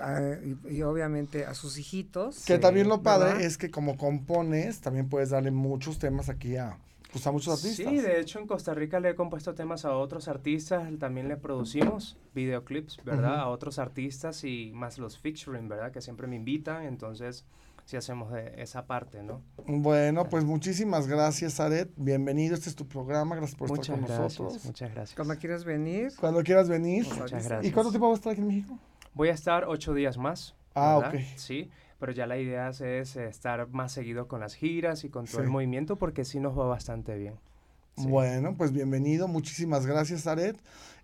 Ah, 0.00 0.36
y, 0.68 0.82
obviamente 0.82 1.46
a 1.46 1.54
sus 1.54 1.78
hijitos. 1.78 2.44
Que 2.44 2.58
también 2.58 2.88
lo 2.88 3.02
padre 3.02 3.44
es 3.44 3.56
que 3.56 3.70
como 3.70 3.96
compones, 3.96 4.80
también 4.80 5.08
puedes 5.08 5.30
darle 5.30 5.50
muchos 5.50 5.98
temas 5.98 6.28
aquí 6.28 6.56
a, 6.56 6.76
pues 7.12 7.26
a 7.26 7.32
muchos 7.32 7.54
artistas. 7.54 7.86
Sí, 7.88 8.00
de 8.00 8.20
hecho 8.20 8.40
en 8.40 8.46
Costa 8.46 8.74
Rica 8.74 8.98
le 8.98 9.10
he 9.10 9.14
compuesto 9.14 9.54
temas 9.54 9.84
a 9.84 9.96
otros 9.96 10.28
artistas, 10.28 10.88
también 10.98 11.28
le 11.28 11.36
producimos 11.36 12.16
videoclips, 12.34 12.98
¿verdad? 13.04 13.40
A 13.40 13.48
otros 13.48 13.78
artistas 13.78 14.42
y 14.44 14.72
más 14.74 14.98
los 14.98 15.18
featuring, 15.18 15.68
¿verdad? 15.68 15.92
Que 15.92 16.00
siempre 16.00 16.26
me 16.26 16.36
invitan, 16.36 16.84
entonces 16.84 17.44
sí 17.84 17.96
hacemos 17.96 18.32
de 18.32 18.60
esa 18.60 18.86
parte, 18.86 19.22
¿no? 19.22 19.42
Bueno, 19.66 20.28
pues 20.28 20.44
muchísimas 20.44 21.06
gracias, 21.06 21.60
Aret. 21.60 21.90
Bienvenido, 21.96 22.54
este 22.54 22.70
es 22.70 22.76
tu 22.76 22.86
programa, 22.86 23.36
gracias 23.36 23.56
por 23.56 23.70
estar 23.70 24.00
con 24.00 24.08
nosotros. 24.08 24.64
Muchas 24.64 24.92
gracias. 24.92 25.14
Cuando 25.14 25.36
quieras 25.36 25.64
venir. 25.64 26.12
Cuando 26.18 26.42
quieras 26.42 26.68
venir. 26.68 27.04
Muchas 27.06 27.30
gracias. 27.30 27.64
¿Y 27.64 27.70
cuánto 27.70 27.90
tiempo 27.90 28.08
vas 28.08 28.16
a 28.16 28.18
estar 28.18 28.32
aquí 28.32 28.40
en 28.40 28.48
México? 28.48 28.78
Voy 29.14 29.28
a 29.28 29.32
estar 29.32 29.64
ocho 29.64 29.94
días 29.94 30.18
más. 30.18 30.54
Ah, 30.74 30.98
ok. 30.98 31.16
Sí, 31.36 31.70
pero 31.98 32.12
ya 32.12 32.26
la 32.26 32.38
idea 32.38 32.70
es, 32.70 33.16
estar 33.16 33.68
más 33.68 33.92
seguido 33.92 34.28
con 34.28 34.40
las 34.40 34.54
giras 34.54 35.04
y 35.04 35.10
con 35.10 35.26
todo 35.26 35.42
el 35.42 35.48
movimiento 35.48 35.96
porque 35.96 36.24
sí 36.24 36.40
nos 36.40 36.58
va 36.58 36.66
bastante 36.66 37.16
bien. 37.16 37.34
Bueno, 37.96 38.54
pues 38.56 38.72
bienvenido, 38.72 39.28
muchísimas 39.28 39.84
gracias, 39.84 40.26
Aret. 40.26 40.56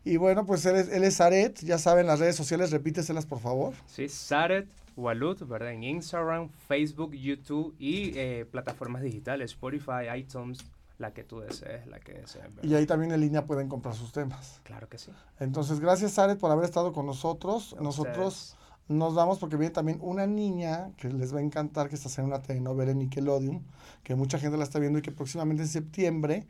Y 0.05 0.17
bueno, 0.17 0.47
pues 0.47 0.65
él 0.67 0.77
es, 0.77 0.89
él 0.89 1.05
es 1.05 1.21
Aret, 1.21 1.61
ya 1.61 1.79
saben 1.79 2.07
las 2.07 2.21
redes 2.21 2.37
sociales, 2.37 2.71
repíteselas 2.71 3.27
por 3.27 3.41
favor. 3.41 3.75
Sí, 3.87 4.09
Saret 4.09 4.69
Walut, 4.97 5.47
¿verdad? 5.47 5.73
En 5.73 5.83
Instagram, 5.83 6.49
Facebook, 6.69 7.13
YouTube 7.13 7.75
y 7.79 8.17
eh, 8.17 8.47
plataformas 8.51 9.03
digitales, 9.03 9.51
Spotify, 9.51 10.17
iTunes, 10.17 10.65
la 10.99 11.13
que 11.13 11.25
tú 11.25 11.41
desees, 11.41 11.87
la 11.87 12.01
que 12.01 12.15
desees. 12.15 12.47
Y 12.63 12.75
ahí 12.75 12.87
también 12.87 13.13
en 13.13 13.21
línea 13.21 13.45
pueden 13.45 13.69
comprar 13.69 13.95
sus 13.95 14.13
temas. 14.13 14.61
Claro 14.65 14.89
que 14.89 14.99
sí. 14.99 15.13
Entonces, 15.39 15.81
gracias, 15.81 16.13
Sare, 16.13 16.37
por 16.37 16.51
haber 16.51 16.65
estado 16.65 16.93
con 16.93 17.07
nosotros. 17.07 17.77
nosotros 17.81 18.57
nos 18.89 19.15
vamos 19.15 19.39
porque 19.39 19.57
viene 19.57 19.73
también 19.73 19.99
una 20.01 20.27
niña 20.27 20.93
que 20.97 21.09
les 21.09 21.35
va 21.35 21.41
a 21.41 21.43
encantar, 21.43 21.89
que 21.89 21.97
está 21.97 22.09
haciendo 22.09 22.35
una 22.35 22.43
telenovela 22.43 22.93
en 22.93 22.99
Nickelodeon, 23.01 23.65
que 24.05 24.15
mucha 24.15 24.39
gente 24.39 24.57
la 24.57 24.65
está 24.65 24.79
viendo 24.79 25.01
y 25.01 25.03
que 25.03 25.11
próximamente 25.11 25.65
en 25.65 25.69
septiembre 25.69 26.47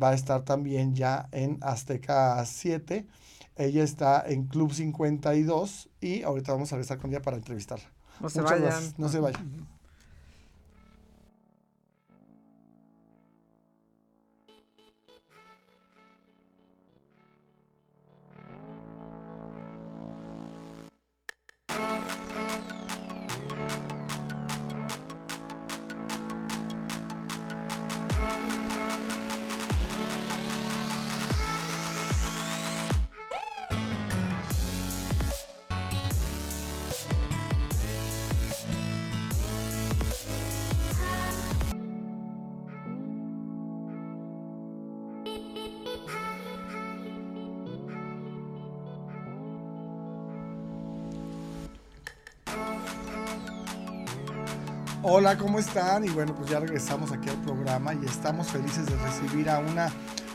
va 0.00 0.10
a 0.10 0.14
estar 0.14 0.42
también 0.42 0.94
ya 0.94 1.28
en 1.32 1.58
Azteca 1.60 2.44
7. 2.44 3.06
Ella 3.54 3.84
está 3.84 4.24
en 4.26 4.46
Club 4.46 4.72
52 4.72 5.88
y 6.00 6.22
ahorita 6.22 6.52
vamos 6.52 6.72
a 6.72 6.76
regresar 6.76 6.98
con 6.98 7.10
ella 7.10 7.22
para 7.22 7.36
entrevistarla. 7.36 7.88
No 8.20 8.28
se 8.28 8.40
vayan. 8.40 8.74
No 8.98 9.08
se 9.08 9.20
vayan. 9.20 9.66
Hola, 55.08 55.38
¿cómo 55.38 55.60
están? 55.60 56.04
Y 56.04 56.08
bueno, 56.08 56.34
pues 56.34 56.50
ya 56.50 56.58
regresamos 56.58 57.12
aquí 57.12 57.28
al 57.28 57.40
programa 57.42 57.94
y 57.94 58.04
estamos 58.04 58.48
felices 58.48 58.86
de 58.86 58.96
recibir 58.96 59.48
a 59.48 59.60
una, 59.60 59.88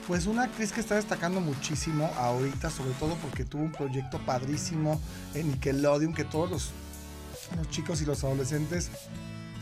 pues 0.07 0.27
una 0.27 0.43
actriz 0.43 0.71
que 0.71 0.79
está 0.79 0.95
destacando 0.95 1.41
muchísimo 1.41 2.09
ahorita, 2.17 2.69
sobre 2.69 2.91
todo 2.91 3.15
porque 3.15 3.43
tuvo 3.43 3.63
un 3.63 3.73
proyecto 3.73 4.17
padrísimo 4.25 5.01
en 5.33 5.49
Nickelodeon 5.49 6.13
que 6.13 6.23
todos 6.23 6.49
los, 6.49 6.69
los 7.57 7.69
chicos 7.69 8.01
y 8.01 8.05
los 8.05 8.23
adolescentes 8.23 8.91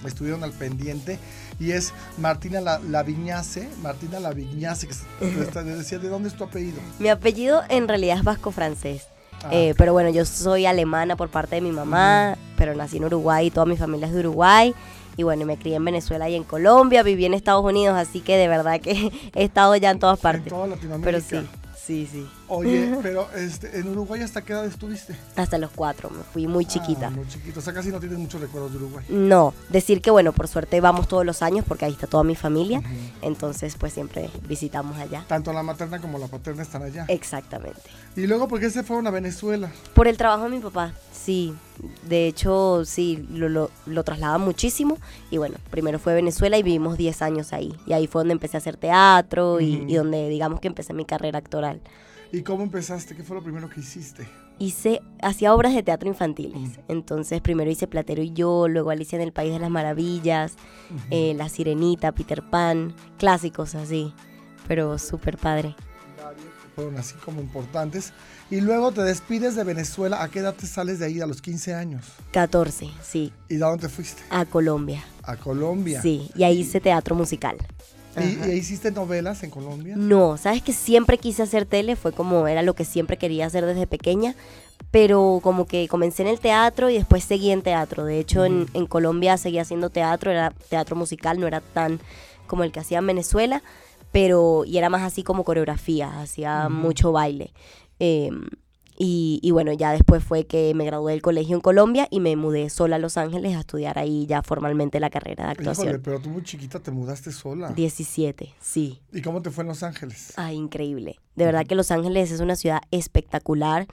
estuvieron 0.05 0.43
al 0.43 0.51
pendiente 0.51 1.17
y 1.59 1.71
es 1.71 1.91
Martina 2.19 2.61
La, 2.61 2.77
Laviñace, 2.77 3.67
Martina 3.81 4.19
Laviñace, 4.19 4.87
que 4.87 5.25
decía, 5.63 5.97
¿de 5.97 6.07
dónde 6.07 6.29
es 6.29 6.35
tu 6.35 6.43
apellido? 6.43 6.79
Mi 6.99 7.09
apellido 7.09 7.63
en 7.69 7.87
realidad 7.87 8.19
es 8.19 8.23
vasco-francés. 8.23 9.07
Ah. 9.43 9.49
Eh, 9.51 9.73
pero 9.75 9.91
bueno, 9.91 10.11
yo 10.11 10.23
soy 10.25 10.67
alemana 10.67 11.15
por 11.15 11.29
parte 11.29 11.55
de 11.55 11.61
mi 11.61 11.71
mamá, 11.71 12.37
pero 12.57 12.75
nací 12.75 12.97
en 12.97 13.05
Uruguay 13.05 13.47
y 13.47 13.51
toda 13.51 13.65
mi 13.65 13.75
familia 13.75 14.05
es 14.05 14.13
de 14.13 14.19
Uruguay. 14.19 14.75
Y 15.19 15.23
bueno, 15.23 15.45
me 15.45 15.57
crié 15.57 15.75
en 15.75 15.83
Venezuela 15.83 16.29
y 16.29 16.35
en 16.35 16.45
Colombia, 16.45 17.03
viví 17.03 17.25
en 17.25 17.33
Estados 17.33 17.65
Unidos, 17.65 17.97
así 17.97 18.21
que 18.21 18.37
de 18.37 18.47
verdad 18.47 18.79
que 18.79 19.11
he 19.35 19.43
estado 19.43 19.75
ya 19.75 19.91
en 19.91 19.99
todas 19.99 20.17
partes. 20.17 20.45
En 20.45 20.49
toda 20.57 20.67
Latinoamérica. 20.67 21.27
Pero 21.29 21.43
sí, 21.75 22.07
sí, 22.07 22.07
sí. 22.09 22.25
Oye, 22.49 22.97
pero 23.01 23.27
este, 23.35 23.79
¿en 23.79 23.87
Uruguay 23.89 24.21
hasta 24.21 24.41
qué 24.41 24.53
edad 24.53 24.65
estuviste? 24.65 25.15
Hasta 25.35 25.57
los 25.57 25.71
cuatro, 25.71 26.09
me 26.09 26.23
fui 26.23 26.47
muy 26.47 26.65
chiquita. 26.65 27.07
Ah, 27.07 27.11
muy 27.11 27.27
chiquita, 27.27 27.59
o 27.59 27.61
sea, 27.61 27.73
casi 27.73 27.89
no 27.89 27.99
tienes 27.99 28.17
muchos 28.17 28.41
recuerdos 28.41 28.71
de 28.71 28.77
Uruguay. 28.77 29.05
No, 29.09 29.53
decir 29.69 30.01
que 30.01 30.11
bueno, 30.11 30.33
por 30.33 30.47
suerte 30.47 30.81
vamos 30.81 31.07
todos 31.07 31.25
los 31.25 31.41
años 31.41 31.63
porque 31.67 31.85
ahí 31.85 31.91
está 31.91 32.07
toda 32.07 32.23
mi 32.23 32.35
familia, 32.35 32.81
entonces 33.21 33.75
pues 33.77 33.93
siempre 33.93 34.29
visitamos 34.47 34.97
allá. 34.97 35.23
Tanto 35.27 35.53
la 35.53 35.63
materna 35.63 35.99
como 35.99 36.17
la 36.17 36.27
paterna 36.27 36.63
están 36.63 36.83
allá. 36.83 37.05
Exactamente. 37.07 37.81
¿Y 38.15 38.27
luego 38.27 38.47
por 38.47 38.59
qué 38.59 38.69
se 38.69 38.83
fueron 38.83 39.07
a 39.07 39.11
Venezuela? 39.11 39.71
Por 39.93 40.07
el 40.07 40.17
trabajo 40.17 40.45
de 40.45 40.49
mi 40.49 40.59
papá, 40.59 40.93
sí. 41.13 41.53
De 42.07 42.27
hecho, 42.27 42.83
sí, 42.83 43.25
lo, 43.31 43.47
lo, 43.47 43.71
lo 43.85 44.03
trasladaba 44.03 44.37
muchísimo. 44.37 44.97
Y 45.31 45.37
bueno, 45.37 45.55
primero 45.69 45.99
fue 45.99 46.13
Venezuela 46.13 46.57
y 46.57 46.63
vivimos 46.63 46.97
10 46.97 47.21
años 47.21 47.53
ahí. 47.53 47.73
Y 47.85 47.93
ahí 47.93 48.07
fue 48.07 48.21
donde 48.21 48.33
empecé 48.33 48.57
a 48.57 48.59
hacer 48.59 48.75
teatro 48.75 49.61
y, 49.61 49.85
y 49.87 49.93
donde 49.95 50.27
digamos 50.27 50.59
que 50.59 50.67
empecé 50.67 50.93
mi 50.93 51.05
carrera 51.05 51.39
actoral. 51.39 51.79
¿Y 52.31 52.41
cómo 52.43 52.63
empezaste? 52.63 53.15
¿Qué 53.15 53.23
fue 53.23 53.35
lo 53.35 53.43
primero 53.43 53.69
que 53.69 53.79
hiciste? 53.79 54.27
Hice, 54.59 55.01
hacía 55.21 55.53
obras 55.53 55.73
de 55.73 55.83
teatro 55.83 56.09
infantiles. 56.09 56.79
Entonces, 56.87 57.41
primero 57.41 57.71
hice 57.71 57.87
Platero 57.87 58.21
y 58.21 58.33
yo, 58.33 58.67
luego 58.67 58.91
Alicia 58.91 59.15
en 59.15 59.21
el 59.21 59.31
País 59.31 59.53
de 59.53 59.59
las 59.59 59.69
Maravillas, 59.69 60.53
eh, 61.09 61.33
La 61.35 61.49
Sirenita, 61.49 62.11
Peter 62.11 62.43
Pan, 62.43 62.93
clásicos 63.17 63.73
así. 63.75 64.13
Pero 64.67 64.97
súper 64.99 65.37
padre. 65.37 65.75
Fueron 66.75 66.97
así 66.97 67.15
como 67.25 67.41
importantes. 67.41 68.13
Y 68.51 68.61
luego 68.61 68.91
te 68.91 69.01
despides 69.01 69.55
de 69.55 69.63
Venezuela. 69.63 70.21
¿A 70.21 70.29
qué 70.29 70.39
edad 70.39 70.53
te 70.53 70.67
sales 70.67 70.99
de 70.99 71.05
ahí? 71.05 71.21
A 71.21 71.25
los 71.25 71.41
15 71.41 71.73
años. 71.73 72.05
14, 72.31 72.89
sí. 73.01 73.33
¿Y 73.47 73.55
de 73.55 73.59
dónde 73.59 73.87
te 73.87 73.89
fuiste? 73.89 74.21
A 74.29 74.45
Colombia. 74.45 75.03
A 75.23 75.37
Colombia. 75.37 76.01
Sí, 76.01 76.29
y 76.35 76.43
ahí 76.43 76.59
hice 76.59 76.79
teatro 76.79 77.15
musical. 77.15 77.57
¿Y, 78.17 78.51
hiciste 78.51 78.91
novelas 78.91 79.43
en 79.43 79.49
Colombia? 79.49 79.95
No, 79.97 80.37
sabes 80.37 80.61
que 80.61 80.73
siempre 80.73 81.17
quise 81.17 81.43
hacer 81.43 81.65
tele, 81.65 81.95
fue 81.95 82.11
como 82.11 82.47
era 82.47 82.63
lo 82.63 82.73
que 82.73 82.85
siempre 82.85 83.17
quería 83.17 83.45
hacer 83.45 83.65
desde 83.65 83.87
pequeña, 83.87 84.35
pero 84.91 85.39
como 85.43 85.65
que 85.65 85.87
comencé 85.87 86.23
en 86.23 86.29
el 86.29 86.39
teatro 86.39 86.89
y 86.89 86.95
después 86.95 87.23
seguí 87.23 87.51
en 87.51 87.61
teatro. 87.61 88.05
De 88.05 88.19
hecho, 88.19 88.45
en, 88.45 88.65
Colombia 88.87 89.37
seguía 89.37 89.61
haciendo 89.61 89.89
teatro, 89.89 90.31
era 90.31 90.51
teatro 90.69 90.95
musical, 90.95 91.39
no 91.39 91.47
era 91.47 91.61
tan 91.61 91.99
como 92.47 92.63
el 92.63 92.71
que 92.71 92.79
hacía 92.79 92.97
en 92.97 93.07
Venezuela, 93.07 93.61
pero 94.11 94.63
y 94.65 94.77
era 94.77 94.89
más 94.89 95.03
así 95.03 95.23
como 95.23 95.43
coreografía, 95.43 96.19
hacía 96.21 96.67
mucho 96.69 97.11
baile. 97.11 97.53
Eh, 97.99 98.31
y, 99.01 99.51
bueno, 99.51 99.71
ya 99.71 99.93
después 99.93 100.21
fue 100.21 100.45
que 100.45 100.73
me 100.75 100.83
gradué 100.83 101.13
del 101.13 101.21
colegio 101.21 101.55
en 101.55 101.61
Colombia 101.61 102.09
y 102.11 102.19
me 102.19 102.35
mudé 102.35 102.69
sola 102.69 102.97
a 102.97 102.99
Los 102.99 103.15
Ángeles 103.15 103.55
a 103.55 103.61
estudiar 103.61 103.97
ahí 103.97 104.25
ya 104.25 104.43
formalmente 104.43 104.99
la 104.99 105.09
carrera 105.09 105.45
de 105.45 105.51
actuación. 105.51 105.87
Híjole, 105.87 105.99
pero 105.99 106.19
tú 106.19 106.29
muy 106.29 106.43
chiquita 106.43 106.81
te 106.81 106.91
mudaste 106.91 107.31
sola. 107.31 107.69
17, 107.69 108.53
sí. 108.59 108.99
¿Y 109.13 109.21
cómo 109.21 109.41
te 109.41 109.51
fue 109.51 109.61
en 109.63 109.69
Los 109.69 109.83
Ángeles? 109.83 110.33
Ah, 110.35 110.51
increíble. 110.51 111.17
De 111.35 111.45
verdad 111.45 111.65
que 111.65 111.75
Los 111.75 111.91
Ángeles 111.91 112.29
es 112.31 112.41
una 112.41 112.57
ciudad 112.57 112.81
espectacular. 112.91 113.87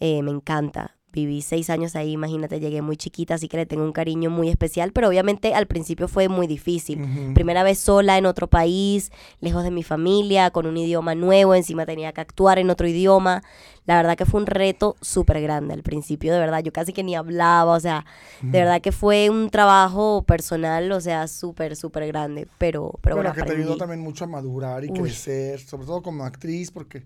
Eh, 0.00 0.22
me 0.22 0.32
encanta 0.32 0.95
viví 1.16 1.40
seis 1.40 1.70
años 1.70 1.96
ahí, 1.96 2.12
imagínate, 2.12 2.60
llegué 2.60 2.82
muy 2.82 2.96
chiquita, 2.96 3.34
así 3.34 3.48
que 3.48 3.56
le 3.56 3.66
tengo 3.66 3.82
un 3.82 3.92
cariño 3.92 4.28
muy 4.28 4.50
especial, 4.50 4.92
pero 4.92 5.08
obviamente 5.08 5.54
al 5.54 5.66
principio 5.66 6.08
fue 6.08 6.28
muy 6.28 6.46
difícil. 6.46 7.32
Primera 7.34 7.62
vez 7.62 7.78
sola 7.78 8.18
en 8.18 8.26
otro 8.26 8.46
país, 8.46 9.10
lejos 9.40 9.64
de 9.64 9.70
mi 9.70 9.82
familia, 9.82 10.50
con 10.50 10.66
un 10.66 10.76
idioma 10.76 11.14
nuevo, 11.14 11.54
encima 11.54 11.86
tenía 11.86 12.12
que 12.12 12.20
actuar 12.20 12.58
en 12.58 12.68
otro 12.68 12.86
idioma. 12.86 13.42
La 13.86 13.96
verdad 13.96 14.16
que 14.16 14.26
fue 14.26 14.40
un 14.40 14.46
reto 14.46 14.96
súper 15.00 15.40
grande 15.40 15.72
al 15.72 15.82
principio, 15.82 16.32
de 16.32 16.38
verdad, 16.38 16.62
yo 16.62 16.72
casi 16.72 16.92
que 16.92 17.02
ni 17.02 17.14
hablaba, 17.14 17.72
o 17.72 17.80
sea, 17.80 18.04
de 18.42 18.58
verdad 18.58 18.80
que 18.82 18.92
fue 18.92 19.30
un 19.30 19.48
trabajo 19.48 20.22
personal, 20.22 20.92
o 20.92 21.00
sea, 21.00 21.28
súper, 21.28 21.76
súper 21.76 22.06
grande, 22.08 22.46
pero, 22.58 22.98
pero 23.00 23.16
bueno, 23.16 23.32
que 23.32 23.42
te 23.42 23.52
ayudó 23.52 23.76
también 23.76 24.00
mucho 24.00 24.24
a 24.24 24.26
madurar 24.26 24.84
y 24.84 24.88
crecer, 24.90 25.60
sobre 25.60 25.86
todo 25.86 26.02
como 26.02 26.24
actriz, 26.24 26.70
porque 26.70 27.04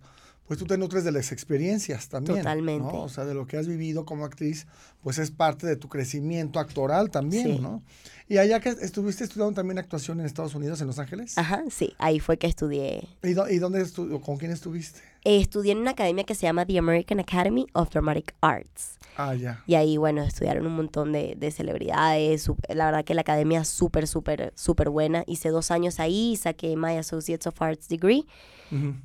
pues 0.51 0.59
tú 0.59 0.66
te 0.66 0.76
nutres 0.76 1.05
de 1.05 1.12
las 1.12 1.30
experiencias 1.30 2.09
también. 2.09 2.38
Totalmente. 2.38 2.82
¿no? 2.92 3.03
O 3.05 3.09
sea, 3.09 3.24
de 3.24 3.34
lo 3.34 3.46
que 3.46 3.57
has 3.57 3.68
vivido 3.68 4.05
como 4.05 4.24
actriz, 4.24 4.66
pues 5.01 5.18
es 5.18 5.30
parte 5.30 5.64
de 5.64 5.76
tu 5.76 5.88
crecimiento 5.88 6.59
actoral 6.59 7.09
también, 7.09 7.46
Sí. 7.46 7.59
¿no? 7.61 7.84
Y 8.28 8.38
allá 8.38 8.59
que 8.59 8.70
estuviste 8.70 9.22
estudiando 9.22 9.55
también 9.55 9.78
actuación 9.78 10.18
en 10.18 10.26
Estados 10.26 10.57
Unidos, 10.57 10.80
en 10.80 10.88
Los 10.88 10.98
Ángeles. 10.98 11.38
Ajá, 11.38 11.62
sí, 11.70 11.94
ahí 11.98 12.18
fue 12.18 12.36
que 12.36 12.48
estudié. 12.48 13.07
¿Y, 13.22 13.32
dó- 13.34 13.48
y 13.48 13.61
dónde 13.61 13.80
estu- 13.80 14.20
con 14.20 14.38
quién 14.38 14.51
estuviste? 14.51 14.98
Eh, 15.22 15.38
estudié 15.40 15.70
en 15.70 15.78
una 15.78 15.92
academia 15.92 16.24
que 16.24 16.34
se 16.34 16.42
llama 16.42 16.66
The 16.66 16.78
American 16.78 17.20
Academy 17.20 17.68
of 17.72 17.90
Dramatic 17.90 18.34
Arts. 18.40 18.98
Ah, 19.16 19.36
ya. 19.36 19.62
Y 19.68 19.74
ahí, 19.76 19.98
bueno, 19.98 20.24
estudiaron 20.24 20.66
un 20.66 20.74
montón 20.74 21.12
de, 21.12 21.36
de 21.38 21.51
celebridades. 21.53 22.51
La 22.68 22.86
verdad 22.86 23.05
que 23.05 23.14
la 23.14 23.20
academia 23.20 23.61
es 23.61 23.68
súper, 23.68 24.09
súper, 24.09 24.53
súper 24.57 24.88
buena. 24.90 25.22
Hice 25.28 25.51
dos 25.51 25.70
años 25.70 26.01
ahí, 26.01 26.34
saqué 26.36 26.76
My 26.76 26.96
Associates 26.96 27.46
of 27.46 27.61
Arts 27.62 27.88
degree. 27.88 28.26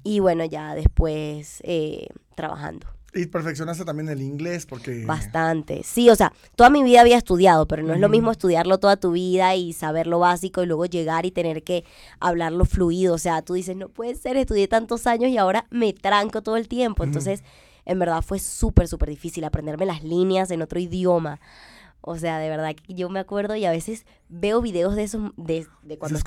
Y 0.04 0.20
bueno, 0.20 0.46
ya 0.46 0.76
después 0.76 1.62
eh, 1.64 2.08
trabajando. 2.36 2.88
Y 3.16 3.28
perfeccionaste 3.28 3.86
también 3.86 4.10
el 4.10 4.22
inglés 4.22 4.66
porque... 4.66 5.06
Bastante. 5.06 5.84
Sí, 5.84 6.10
o 6.10 6.16
sea, 6.16 6.34
toda 6.58 6.70
mi 6.70 6.84
vida 6.84 7.00
había 7.00 7.18
estudiado, 7.18 7.66
pero 7.66 7.82
no 7.82 7.94
es 7.94 8.00
lo 8.02 8.10
mismo 8.10 8.30
estudiarlo 8.30 8.78
toda 8.78 8.98
tu 8.98 9.12
vida 9.12 9.56
y 9.56 9.72
saber 9.72 10.06
lo 10.06 10.20
básico 10.20 10.62
y 10.62 10.66
luego 10.66 10.86
llegar 10.86 11.26
y 11.26 11.32
tener 11.32 11.64
que 11.64 11.86
hablarlo 12.20 12.66
fluido. 12.66 13.14
O 13.14 13.18
sea, 13.18 13.42
tú 13.42 13.54
dices, 13.54 13.78
no 13.78 13.88
puede 13.88 14.16
ser, 14.16 14.36
estudié 14.36 14.68
tantos 14.68 15.08
años 15.08 15.32
y 15.32 15.38
ahora 15.38 15.66
me 15.70 15.94
tranco 15.94 16.42
todo 16.42 16.58
el 16.58 16.68
tiempo. 16.68 17.06
Entonces, 17.06 17.42
en 17.86 18.00
verdad 18.00 18.22
fue 18.22 18.40
súper, 18.40 18.90
súper 18.90 19.10
difícil 19.10 19.46
aprenderme 19.46 19.86
las 19.86 20.04
líneas 20.04 20.52
en 20.52 20.62
otro 20.62 20.78
idioma. 20.80 21.40
O 22.02 22.18
sea, 22.18 22.38
de 22.38 22.50
verdad 22.50 22.76
que 22.76 22.94
yo 22.94 23.10
me 23.10 23.20
acuerdo 23.20 23.56
y 23.56 23.64
a 23.64 23.72
veces 23.72 24.06
veo 24.28 24.62
videos 24.62 24.96
de 24.96 25.04
esos, 25.04 25.32
de, 25.38 25.66
de 25.84 25.98
cuando. 25.98 26.20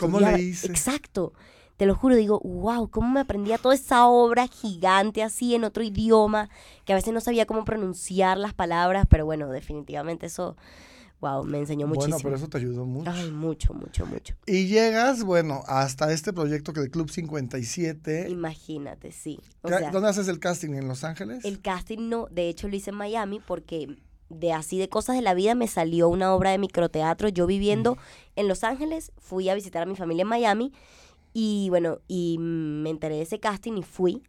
Exacto. 0.64 1.34
Te 1.78 1.86
lo 1.86 1.94
juro, 1.94 2.14
digo, 2.16 2.40
wow, 2.40 2.90
¿cómo 2.90 3.08
me 3.08 3.20
aprendía 3.20 3.56
toda 3.56 3.74
esa 3.74 4.06
obra 4.06 4.46
gigante 4.48 5.22
así 5.22 5.54
en 5.54 5.64
otro 5.64 5.82
idioma? 5.82 6.50
Que 6.84 6.92
a 6.92 6.96
veces 6.96 7.14
no 7.14 7.20
sabía 7.20 7.46
cómo 7.46 7.64
pronunciar 7.64 8.36
las 8.36 8.52
palabras, 8.52 9.06
pero 9.08 9.24
bueno, 9.24 9.48
definitivamente 9.48 10.26
eso, 10.26 10.56
wow, 11.20 11.44
me 11.44 11.58
enseñó 11.58 11.86
muchísimo. 11.86 12.16
Bueno, 12.16 12.22
pero 12.24 12.36
eso 12.36 12.48
te 12.48 12.58
ayudó 12.58 12.84
mucho. 12.84 13.10
Ay, 13.10 13.30
mucho, 13.30 13.72
mucho, 13.74 14.04
mucho. 14.06 14.34
Y 14.44 14.66
llegas, 14.66 15.22
bueno, 15.22 15.62
hasta 15.68 16.12
este 16.12 16.32
proyecto 16.32 16.72
que 16.72 16.80
de 16.80 16.90
Club 16.90 17.10
57. 17.10 18.28
Imagínate, 18.28 19.12
sí. 19.12 19.38
O 19.62 19.68
¿Qué- 19.68 19.78
sea, 19.78 19.90
¿Dónde 19.90 20.08
haces 20.08 20.28
el 20.28 20.40
casting? 20.40 20.74
¿En 20.74 20.88
Los 20.88 21.04
Ángeles? 21.04 21.44
el 21.44 21.60
casting 21.60 22.08
no, 22.08 22.26
de 22.30 22.48
hecho 22.48 22.68
lo 22.68 22.74
hice 22.76 22.90
en 22.90 22.96
Miami 22.96 23.40
porque 23.46 23.96
de 24.30 24.52
así 24.52 24.78
de 24.78 24.88
cosas 24.88 25.16
de 25.16 25.22
la 25.22 25.32
vida 25.34 25.54
me 25.54 25.68
salió 25.68 26.08
una 26.08 26.34
obra 26.34 26.50
de 26.50 26.58
microteatro. 26.58 27.28
Yo 27.28 27.46
viviendo 27.46 27.96
en 28.36 28.46
Los 28.48 28.62
Ángeles, 28.64 29.12
fui 29.16 29.48
a 29.48 29.54
visitar 29.54 29.82
a 29.82 29.86
mi 29.86 29.96
familia 29.96 30.22
en 30.22 30.28
Miami 30.28 30.72
y 31.32 31.68
bueno, 31.70 31.98
y 32.08 32.36
me 32.38 32.90
enteré 32.90 33.16
de 33.16 33.22
ese 33.22 33.38
casting 33.40 33.74
y 33.76 33.82
fui. 33.82 34.22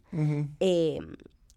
Eh, 0.60 0.98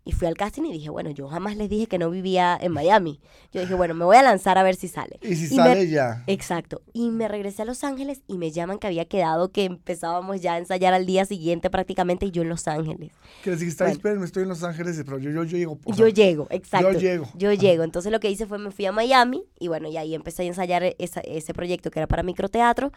y 0.06 0.12
fui 0.12 0.28
al 0.28 0.36
casting 0.36 0.64
y 0.66 0.74
dije, 0.74 0.90
bueno, 0.90 1.12
yo 1.12 1.30
jamás 1.30 1.56
les 1.56 1.70
dije 1.70 1.88
que 1.88 1.98
no 1.98 2.10
vivía 2.10 2.58
en 2.60 2.74
Miami. 2.74 3.22
Yo 3.54 3.62
dije, 3.62 3.74
bueno, 3.74 3.94
me 3.94 4.04
voy 4.04 4.18
a 4.18 4.22
lanzar 4.22 4.58
a 4.58 4.64
ver 4.64 4.76
si 4.76 4.90
sale. 4.90 5.18
Y 5.22 5.34
si 5.38 5.46
Y 5.54 5.58
me- 5.58 5.64
sale 5.64 5.88
ya. 5.88 6.26
Exacto. 6.28 6.82
Y 6.92 7.10
me 7.10 7.30
regresé 7.30 7.62
a 7.62 7.66
Los 7.66 7.86
Ángeles 7.86 8.22
y 8.28 8.38
me 8.38 8.52
llaman 8.52 8.80
que 8.80 8.88
había 8.88 9.06
quedado 9.06 9.54
que 9.54 9.64
empezábamos 9.64 10.42
ya 10.42 10.56
a 10.56 10.58
ensayar 10.58 10.94
al 10.94 11.06
día 11.06 11.24
siguiente 11.24 11.70
prácticamente 11.70 12.26
y 12.26 12.32
yo 12.32 12.42
en 12.42 12.50
Los 12.50 12.68
Ángeles. 12.68 13.14
Que 13.46 13.52
les 13.52 13.62
dijiste, 13.62 13.86
"Ay, 13.86 13.88
bueno. 13.92 13.98
espérenme, 13.98 14.26
estoy 14.26 14.44
en 14.44 14.50
Los 14.50 14.64
Ángeles, 14.66 15.02
pero 15.06 15.20
yo, 15.20 15.30
yo, 15.32 15.46
yo 15.46 15.58
llego. 15.58 15.80
o 15.86 15.94
yo 15.96 16.10
llego, 16.10 16.48
exacto. 16.50 16.92
Yo 16.92 17.00
llego. 17.00 17.26
Yo 17.36 17.54
llego. 17.54 17.84
Entonces 17.86 18.12
lo 18.12 18.20
que 18.20 18.30
hice 18.30 18.46
fue 18.46 18.58
me 18.58 18.72
fui 18.72 18.86
a 18.86 18.92
Miami 18.92 19.46
y 19.58 19.70
bueno, 19.70 19.88
y 19.88 19.96
ahí 19.96 20.16
empecé 20.16 20.44
a 20.44 20.48
ensayar 20.48 20.84
esa- 21.00 21.22
ese 21.22 21.54
proyecto 21.54 21.92
que 21.92 22.00
era 22.00 22.08
para 22.08 22.24
microteatro. 22.24 22.92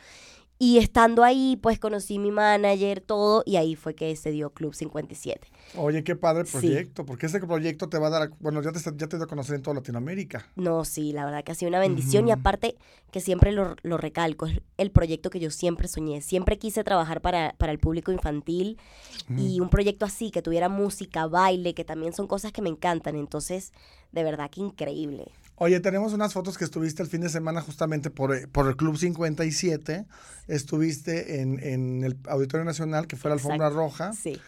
Y 0.58 0.78
estando 0.78 1.22
ahí, 1.22 1.58
pues 1.60 1.78
conocí 1.78 2.18
mi 2.18 2.30
manager, 2.30 3.02
todo, 3.02 3.42
y 3.44 3.56
ahí 3.56 3.76
fue 3.76 3.94
que 3.94 4.16
se 4.16 4.30
dio 4.30 4.50
Club 4.50 4.74
57. 4.74 5.48
Oye, 5.76 6.02
qué 6.02 6.16
padre 6.16 6.46
Sí. 6.46 6.52
proyecto, 6.52 7.04
porque 7.04 7.26
ese 7.26 7.40
proyecto 7.40 7.90
te 7.90 7.98
va 7.98 8.06
a 8.06 8.10
dar, 8.10 8.22
a- 8.22 8.30
bueno, 8.40 8.62
ya 8.62 8.72
te, 8.72 8.80
ya 8.96 9.06
te 9.06 9.16
a 9.16 9.26
conocer 9.26 9.56
en 9.56 9.62
toda 9.62 9.74
Latinoamérica. 9.74 10.46
No, 10.56 10.86
sí, 10.86 11.12
la 11.12 11.26
verdad 11.26 11.44
que 11.44 11.52
ha 11.52 11.54
sido 11.54 11.68
una 11.68 11.78
bendición 11.78 12.26
y 12.28 12.30
aparte 12.30 12.76
que 13.10 13.20
siempre 13.20 13.52
lo, 13.52 13.76
lo 13.82 13.98
recalco, 13.98 14.46
es 14.46 14.60
el 14.78 14.90
proyecto 14.90 15.28
que 15.28 15.40
yo 15.40 15.50
siempre 15.50 15.88
soñé. 15.88 16.22
Siempre 16.22 16.58
quise 16.58 16.82
trabajar 16.84 17.20
para, 17.20 17.54
para 17.58 17.72
el 17.72 17.78
público 17.78 18.10
infantil 18.10 18.78
y 19.36 19.60
un 19.60 19.68
proyecto 19.68 20.06
así, 20.06 20.30
que 20.30 20.40
tuviera 20.40 20.70
música, 20.70 21.26
baile, 21.26 21.74
que 21.74 21.84
también 21.84 22.14
son 22.14 22.26
cosas 22.26 22.52
que 22.52 22.62
me 22.62 22.70
encantan. 22.70 23.16
Entonces, 23.16 23.72
de 24.12 24.24
verdad 24.24 24.50
que 24.50 24.62
increíble. 24.62 25.26
Oye, 25.58 25.80
tenemos 25.80 26.12
unas 26.12 26.34
fotos 26.34 26.58
que 26.58 26.64
estuviste 26.64 27.02
el 27.02 27.08
fin 27.08 27.22
de 27.22 27.30
semana 27.30 27.62
justamente 27.62 28.10
por, 28.10 28.34
eh, 28.34 28.46
por 28.46 28.68
el 28.68 28.76
Club 28.76 28.98
57. 28.98 30.04
Estuviste 30.48 31.40
en, 31.40 31.58
en 31.62 32.04
el 32.04 32.18
Auditorio 32.28 32.64
Nacional, 32.64 33.06
que 33.06 33.16
fue 33.16 33.30
la 33.30 33.34
alfombra 33.34 33.68
Exacto. 33.68 33.76
roja. 33.76 34.12
Sí. 34.12 34.38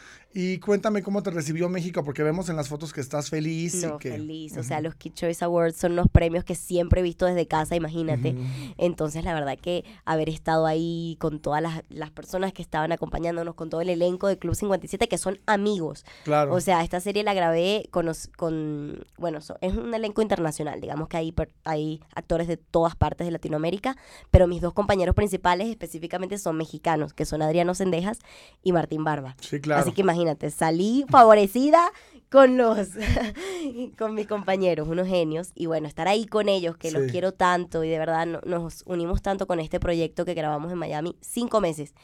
Y 0.40 0.60
cuéntame 0.60 1.02
cómo 1.02 1.20
te 1.24 1.32
recibió 1.32 1.68
México, 1.68 2.04
porque 2.04 2.22
vemos 2.22 2.48
en 2.48 2.54
las 2.54 2.68
fotos 2.68 2.92
que 2.92 3.00
estás 3.00 3.28
feliz. 3.28 3.74
No, 3.82 3.96
y 3.96 3.98
que, 3.98 4.12
feliz. 4.12 4.56
O 4.56 4.62
sea, 4.62 4.80
los 4.80 4.94
Kid 4.94 5.14
Choice 5.14 5.44
Awards 5.44 5.74
son 5.74 5.94
unos 5.94 6.06
premios 6.08 6.44
que 6.44 6.54
siempre 6.54 7.00
he 7.00 7.02
visto 7.02 7.26
desde 7.26 7.48
casa, 7.48 7.74
imagínate. 7.74 8.36
Entonces, 8.76 9.24
la 9.24 9.34
verdad 9.34 9.58
que 9.60 9.84
haber 10.04 10.28
estado 10.28 10.66
ahí 10.66 11.16
con 11.18 11.40
todas 11.40 11.60
las, 11.60 11.82
las 11.88 12.12
personas 12.12 12.52
que 12.52 12.62
estaban 12.62 12.92
acompañándonos, 12.92 13.56
con 13.56 13.68
todo 13.68 13.80
el 13.80 13.88
elenco 13.88 14.28
de 14.28 14.38
Club 14.38 14.54
57, 14.54 15.08
que 15.08 15.18
son 15.18 15.40
amigos. 15.46 16.04
Claro. 16.22 16.54
O 16.54 16.60
sea, 16.60 16.84
esta 16.84 17.00
serie 17.00 17.24
la 17.24 17.34
grabé 17.34 17.88
con, 17.90 18.08
con 18.36 19.04
bueno, 19.16 19.40
es 19.60 19.74
un 19.74 19.92
elenco 19.92 20.22
internacional, 20.22 20.80
digamos 20.80 21.08
que 21.08 21.16
hay, 21.16 21.34
hay 21.64 22.00
actores 22.14 22.46
de 22.46 22.58
todas 22.58 22.94
partes 22.94 23.26
de 23.26 23.32
Latinoamérica, 23.32 23.96
pero 24.30 24.46
mis 24.46 24.60
dos 24.60 24.72
compañeros 24.72 25.16
principales 25.16 25.68
específicamente 25.68 26.38
son 26.38 26.56
mexicanos, 26.56 27.12
que 27.12 27.24
son 27.24 27.42
Adriano 27.42 27.74
Sendejas 27.74 28.20
y 28.62 28.70
Martín 28.70 29.02
Barba. 29.02 29.34
sí, 29.40 29.60
claro. 29.60 29.82
Así 29.82 29.90
que 29.90 30.02
imagínate, 30.02 30.27
salí 30.50 31.04
favorecida 31.08 31.90
con 32.30 32.56
los 32.58 32.88
con 33.98 34.14
mis 34.14 34.26
compañeros, 34.26 34.88
unos 34.88 35.06
genios 35.08 35.50
y 35.54 35.66
bueno, 35.66 35.88
estar 35.88 36.08
ahí 36.08 36.26
con 36.26 36.48
ellos 36.48 36.76
que 36.76 36.90
los 36.90 37.10
quiero 37.10 37.32
tanto 37.32 37.84
y 37.84 37.88
de 37.88 37.98
verdad 37.98 38.26
no- 38.26 38.40
nos 38.44 38.82
unimos 38.86 39.22
tanto 39.22 39.46
con 39.46 39.60
este 39.60 39.80
proyecto 39.80 40.24
que 40.24 40.34
grabamos 40.34 40.70
en 40.72 40.78
Miami, 40.78 41.16
cinco 41.20 41.60
meses. 41.60 41.94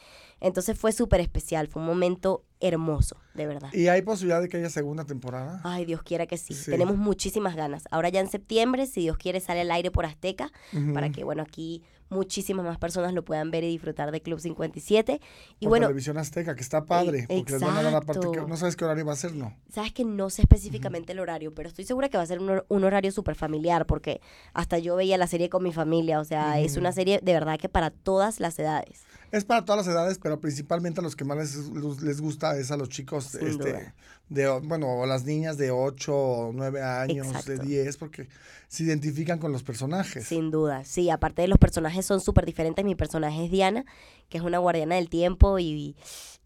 Entonces 0.41 0.77
fue 0.77 0.91
súper 0.91 1.21
especial, 1.21 1.67
fue 1.67 1.81
un 1.81 1.87
momento 1.87 2.43
hermoso, 2.59 3.15
de 3.35 3.47
verdad. 3.47 3.69
¿Y 3.73 3.87
hay 3.87 4.01
posibilidad 4.01 4.41
de 4.41 4.49
que 4.49 4.57
haya 4.57 4.69
segunda 4.69 5.05
temporada? 5.05 5.61
Ay, 5.63 5.85
Dios 5.85 6.01
quiera 6.03 6.25
que 6.27 6.37
sí. 6.37 6.53
Sí. 6.53 6.71
Tenemos 6.71 6.97
muchísimas 6.97 7.55
ganas. 7.55 7.83
Ahora 7.89 8.09
ya 8.09 8.19
en 8.19 8.29
septiembre, 8.29 8.85
si 8.85 9.01
Dios 9.01 9.17
quiere, 9.17 9.39
sale 9.39 9.61
al 9.61 9.71
aire 9.71 9.91
por 9.91 10.05
Azteca, 10.05 10.51
para 10.93 11.09
que, 11.11 11.23
bueno, 11.23 11.41
aquí 11.43 11.83
muchísimas 12.09 12.65
más 12.65 12.77
personas 12.77 13.13
lo 13.13 13.25
puedan 13.25 13.51
ver 13.51 13.63
y 13.63 13.69
disfrutar 13.69 14.11
de 14.11 14.21
Club 14.21 14.39
57. 14.39 15.19
Y 15.59 15.65
Por 15.65 15.69
bueno, 15.69 15.87
televisión 15.87 16.17
azteca, 16.17 16.55
que 16.55 16.61
está 16.61 16.85
padre. 16.85 17.25
Eh, 17.29 17.37
porque 17.39 17.53
les 17.53 17.61
van 17.61 17.77
a 17.77 17.83
dar 17.83 17.93
la 17.93 18.01
parte 18.01 18.19
que 18.21 18.27
exacto. 18.27 18.47
no 18.47 18.57
sabes 18.57 18.75
qué 18.75 18.85
horario 18.85 19.05
va 19.05 19.13
a 19.13 19.15
ser, 19.17 19.33
¿no? 19.33 19.55
sabes 19.71 19.91
que 19.91 20.05
no 20.05 20.29
sé 20.29 20.43
específicamente 20.43 21.11
el 21.13 21.19
horario, 21.19 21.53
pero 21.53 21.67
estoy 21.67 21.83
segura 21.85 22.07
que 22.09 22.17
va 22.17 22.23
a 22.23 22.27
ser 22.27 22.39
un, 22.39 22.47
hor- 22.49 22.65
un 22.69 22.83
horario 22.83 23.11
súper 23.11 23.35
familiar, 23.35 23.85
porque 23.85 24.21
hasta 24.53 24.77
yo 24.79 24.95
veía 24.95 25.17
la 25.17 25.27
serie 25.27 25.49
con 25.49 25.63
mi 25.63 25.73
familia. 25.73 26.19
O 26.19 26.23
sea, 26.23 26.59
es 26.59 26.77
una 26.77 26.91
serie 26.91 27.19
de 27.21 27.33
verdad 27.33 27.59
que 27.59 27.67
para 27.69 27.89
todas 27.89 28.39
las 28.39 28.57
edades. 28.59 29.03
Es 29.35 29.43
para 29.43 29.65
todas 29.65 29.85
las 29.85 29.93
edades, 29.93 30.17
pero 30.17 30.39
principalmente 30.39 31.01
a 31.01 31.03
los 31.03 31.17
que 31.17 31.25
más 31.25 31.37
les, 31.37 32.01
les 32.01 32.21
gusta 32.21 32.57
es 32.57 32.71
a 32.71 32.77
los 32.77 32.87
chicos, 32.87 33.25
Sin 33.25 33.47
este, 33.47 33.69
duda. 33.73 33.95
de, 34.29 34.47
bueno, 34.63 34.87
o 34.87 35.05
las 35.05 35.25
niñas 35.25 35.57
de 35.57 35.71
8 35.71 36.15
o 36.15 36.53
9 36.53 36.81
años, 36.81 37.27
de 37.45 37.55
Exacto. 37.55 37.63
10, 37.63 37.97
porque 37.97 38.29
se 38.69 38.83
identifican 38.83 39.37
con 39.37 39.51
los 39.51 39.61
personajes. 39.61 40.25
Sin 40.25 40.51
duda, 40.51 40.85
sí, 40.85 41.09
aparte 41.09 41.41
de 41.41 41.49
los 41.49 41.57
personajes 41.57 42.05
son 42.05 42.21
súper 42.21 42.45
diferentes. 42.45 42.85
Mi 42.85 42.95
personaje 42.95 43.43
es 43.43 43.51
Diana, 43.51 43.83
que 44.29 44.37
es 44.37 44.43
una 44.45 44.59
guardiana 44.59 44.95
del 44.95 45.09
tiempo 45.09 45.59
y, 45.59 45.65
y, 45.65 45.95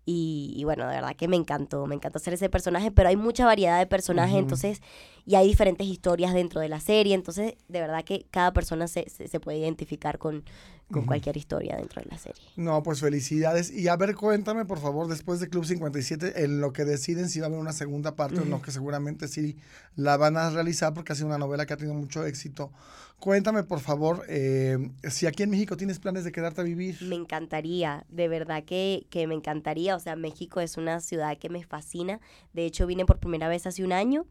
y 0.06 0.64
bueno, 0.64 0.88
de 0.88 0.96
verdad 0.96 1.16
que 1.16 1.28
me 1.28 1.36
encantó, 1.36 1.86
me 1.86 1.96
encantó 1.96 2.18
hacer 2.18 2.34
ese 2.34 2.50
personaje, 2.50 2.92
pero 2.92 3.10
hay 3.10 3.16
mucha 3.16 3.46
variedad 3.46 3.78
de 3.78 3.86
personajes, 3.86 4.38
entonces, 4.38 4.82
y 5.26 5.36
hay 5.36 5.48
diferentes 5.48 5.86
historias 5.86 6.34
dentro 6.34 6.62
de 6.62 6.70
la 6.70 6.80
serie, 6.80 7.14
entonces, 7.14 7.54
de 7.68 7.80
verdad 7.80 8.04
que 8.04 8.26
cada 8.32 8.52
persona 8.52 8.88
se, 8.88 9.10
se, 9.10 9.28
se 9.28 9.40
puede 9.40 9.60
identificar 9.60 10.18
con, 10.18 10.44
con 10.92 11.06
cualquier 11.06 11.38
historia 11.38 11.78
dentro 11.78 12.02
de 12.02 12.10
la 12.10 12.18
serie. 12.18 12.42
No, 12.56 12.82
pues 12.82 13.00
felicidades. 13.00 13.72
Y 13.72 13.88
a 13.88 13.96
ver, 13.96 14.16
cuéntame, 14.16 14.66
por 14.66 14.80
favor, 14.80 15.08
después 15.08 15.40
de 15.40 15.48
Club 15.48 15.66
57, 15.66 16.44
en 16.44 16.60
lo 16.62 16.74
que 16.74 16.84
deciden 16.86 17.30
si 17.30 17.40
va 17.40 17.46
a 17.46 17.50
haber 17.50 17.60
una 17.60 17.74
segunda 17.74 18.16
parte 18.16 18.40
o 18.40 18.46
no, 18.46 18.62
que 18.62 18.72
seguramente 18.72 19.28
sí 19.28 19.58
la 19.96 20.18
van 20.18 20.38
a 20.38 20.50
realizar 20.50 20.94
porque 20.94 21.14
ha 21.14 21.16
sido 21.16 21.28
una 21.28 21.38
novela 21.38 21.66
que 21.66 21.74
ha 21.74 21.78
tenido 21.78 21.96
mucho 21.96 22.26
éxito. 22.26 22.72
Cuéntame, 23.20 23.64
por 23.64 23.82
favor, 23.82 24.24
eh, 24.30 24.78
si 25.10 25.28
aquí 25.28 25.44
en 25.44 25.50
México 25.50 25.76
tienes 25.76 26.00
planes 26.00 26.24
de 26.24 26.32
quedarte 26.32 26.62
a 26.62 26.64
vivir. 26.64 26.98
Me 27.02 27.16
encantaría, 27.16 28.06
de 28.08 28.30
verdad 28.30 28.64
que, 28.64 29.08
que 29.10 29.28
me 29.28 29.36
encantaría. 29.36 29.96
O 29.98 30.00
sea, 30.00 30.16
México 30.16 30.62
es 30.62 30.78
una 30.78 31.02
ciudad 31.02 31.38
que 31.38 31.50
me 31.50 31.62
fascina. 31.66 32.22
De 32.54 32.66
hecho, 32.66 32.88
vine 32.88 33.06
por 33.06 33.20
primera 33.20 33.50
vez 33.50 33.68
hace 33.68 33.84
un 33.84 33.92
año 33.92 34.26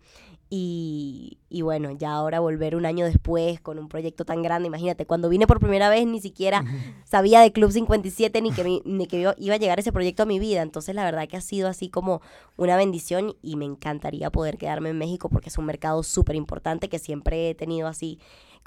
y, 0.48 1.36
y 1.50 1.60
bueno, 1.60 1.90
ya 1.92 2.12
ahora 2.12 2.40
volver 2.40 2.74
un 2.76 2.86
año 2.86 3.04
después 3.04 3.60
con 3.60 3.78
un 3.78 3.88
proyecto 3.88 4.24
tan 4.24 4.42
grande. 4.42 4.68
Imagínate, 4.68 5.04
cuando 5.04 5.28
vine 5.28 5.46
por 5.46 5.60
primera 5.60 5.90
vez 5.90 6.06
ni 6.06 6.20
siquiera 6.22 6.64
sabía 7.04 7.40
de 7.40 7.52
Club 7.52 7.70
57 7.70 8.40
ni 8.40 8.52
que, 8.52 8.64
mi- 8.64 8.82
ni 8.86 9.06
que 9.06 9.20
iba- 9.20 9.34
iba 9.36 9.54
a 9.54 9.58
llegar 9.58 9.78
ese 9.78 9.92
proyecto 9.92 10.22
a 10.22 10.26
mi 10.26 10.38
vida. 10.38 10.62
Entonces, 10.62 10.94
la 10.94 11.04
verdad 11.04 11.28
que 11.28 11.36
ha 11.36 11.42
sido 11.42 11.68
así 11.68 11.90
como 11.90 12.22
una 12.56 12.76
bendición 12.78 13.36
y 13.42 13.56
me 13.56 13.66
encantaría 13.66 14.30
poder 14.30 14.56
quedarme 14.56 14.88
en 14.88 14.96
México 14.98 15.28
porque 15.28 15.50
es 15.50 15.58
un 15.58 15.66
mercado 15.66 16.02
súper 16.02 16.36
importante 16.36 16.88
que 16.88 16.98
siempre 16.98 17.50
he 17.50 17.54
tenido 17.54 17.86
así 17.86 18.18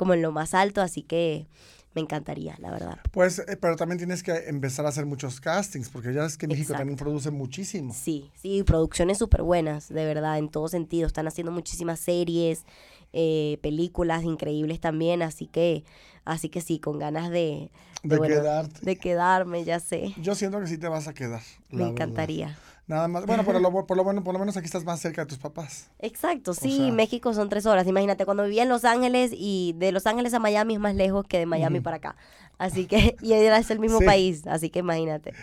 como 0.02 0.16
en 0.16 0.24
lo 0.24 0.32
más 0.32 0.56
alto. 0.56 0.82
Así 0.82 1.04
que 1.04 1.46
me 1.94 2.02
encantaría, 2.02 2.56
la 2.58 2.72
verdad. 2.72 2.98
Pues, 3.12 3.38
eh, 3.38 3.56
pero 3.56 3.76
también 3.76 4.00
tienes 4.00 4.24
que 4.24 4.32
empezar 4.48 4.84
a 4.88 4.90
hacer 4.90 5.06
muchos 5.06 5.40
castings, 5.40 5.90
porque 5.90 6.12
ya 6.12 6.26
es 6.26 6.40
que 6.40 6.48
México 6.48 6.74
también 6.74 6.98
produce 6.98 7.30
muchísimo. 7.30 7.94
Sí, 7.94 8.32
sí, 8.34 8.64
producciones 8.64 9.20
súper 9.20 9.44
buenas, 9.44 9.90
de 9.90 10.04
verdad, 10.06 10.40
en 10.40 10.50
todo 10.50 10.70
sentido. 10.70 11.06
Están 11.06 11.28
haciendo 11.28 11.52
muchísimas 11.52 12.00
series, 12.00 12.66
eh, 13.14 13.60
películas 13.62 14.24
increíbles 14.24 14.80
también, 14.80 15.22
así 15.22 15.46
que, 15.46 15.84
así 16.26 16.50
que 16.50 16.62
sí, 16.62 16.80
con 16.80 16.98
ganas 16.98 17.30
de, 17.30 17.70
De 18.02 18.18
bueno, 18.18 18.38
quedarte. 18.38 18.80
de 18.84 18.96
quedarme, 18.96 19.66
ya 19.66 19.80
sé. 19.80 20.16
Yo 20.18 20.34
siento 20.34 20.60
que 20.62 20.66
sí 20.66 20.80
te 20.80 20.88
vas 20.88 21.08
a 21.08 21.14
quedar. 21.14 21.44
Me 21.70 21.84
verdad. 21.94 22.58
Nada 22.92 23.08
más. 23.08 23.26
Bueno, 23.26 23.46
por 23.46 23.60
lo, 23.62 23.86
por 23.88 23.96
lo 23.96 24.04
bueno, 24.04 24.22
por 24.22 24.34
lo 24.34 24.40
menos 24.40 24.58
aquí 24.58 24.66
estás 24.66 24.84
más 24.84 25.00
cerca 25.00 25.22
de 25.22 25.28
tus 25.28 25.38
papás. 25.38 25.90
Exacto, 26.00 26.54
sí, 26.54 26.76
sea- 26.78 26.92
México 26.92 27.34
son 27.34 27.48
tres 27.48 27.66
horas. 27.66 27.88
Imagínate, 27.88 28.26
cuando 28.26 28.44
vivía 28.44 28.64
en 28.64 28.70
Los 28.70 28.84
Ángeles 28.84 29.32
y 29.34 29.74
de 29.78 29.94
Los 29.94 30.06
Ángeles 30.08 30.34
a 30.34 30.40
Miami 30.40 30.74
es 30.74 30.80
más 30.82 30.94
lejos 30.96 31.26
que 31.26 31.38
de 31.40 31.46
Miami 31.46 31.80
para 31.80 31.98
acá. 31.98 32.18
Así 32.58 32.88
que, 32.88 33.16
y 33.22 33.32
era 33.32 33.58
es 33.60 33.72
el 33.72 33.80
mismo 33.80 34.00
Sí. 34.00 34.06
país, 34.06 34.46
así 34.46 34.70
que 34.70 34.80
imagínate. 34.80 35.34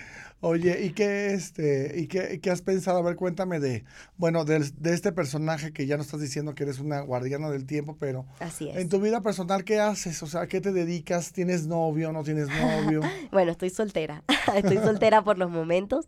Oye, 0.40 0.84
¿y 0.84 0.90
qué, 0.90 1.32
este, 1.34 1.94
y 2.00 2.06
qué, 2.06 2.38
qué 2.40 2.50
has 2.52 2.62
pensado? 2.62 2.98
A 2.98 3.02
ver, 3.02 3.16
cuéntame 3.16 3.58
de, 3.58 3.84
bueno, 4.18 4.44
del- 4.44 4.72
de, 4.80 4.94
este 4.94 5.10
personaje 5.10 5.72
que 5.72 5.86
ya 5.86 5.96
no 5.96 6.02
estás 6.04 6.20
diciendo 6.20 6.54
que 6.54 6.62
eres 6.62 6.78
una 6.78 7.00
guardiana 7.00 7.50
del 7.50 7.66
tiempo, 7.66 7.96
pero 7.98 8.24
Así 8.38 8.68
es. 8.68 8.76
en 8.76 8.88
tu 8.88 9.00
vida 9.00 9.20
personal, 9.20 9.64
¿qué 9.64 9.80
haces? 9.80 10.22
O 10.22 10.26
sea, 10.28 10.42
¿a 10.42 10.46
qué 10.46 10.60
te 10.60 10.72
dedicas? 10.72 11.32
¿Tienes 11.32 11.66
novio? 11.66 12.12
¿No 12.12 12.22
tienes 12.22 12.48
novio? 12.48 13.00
Bueno, 13.32 13.50
estoy 13.50 13.68
soltera. 13.70 14.22
estoy 14.54 14.78
soltera 14.78 15.22
por 15.22 15.38
los 15.38 15.50
momentos. 15.50 16.06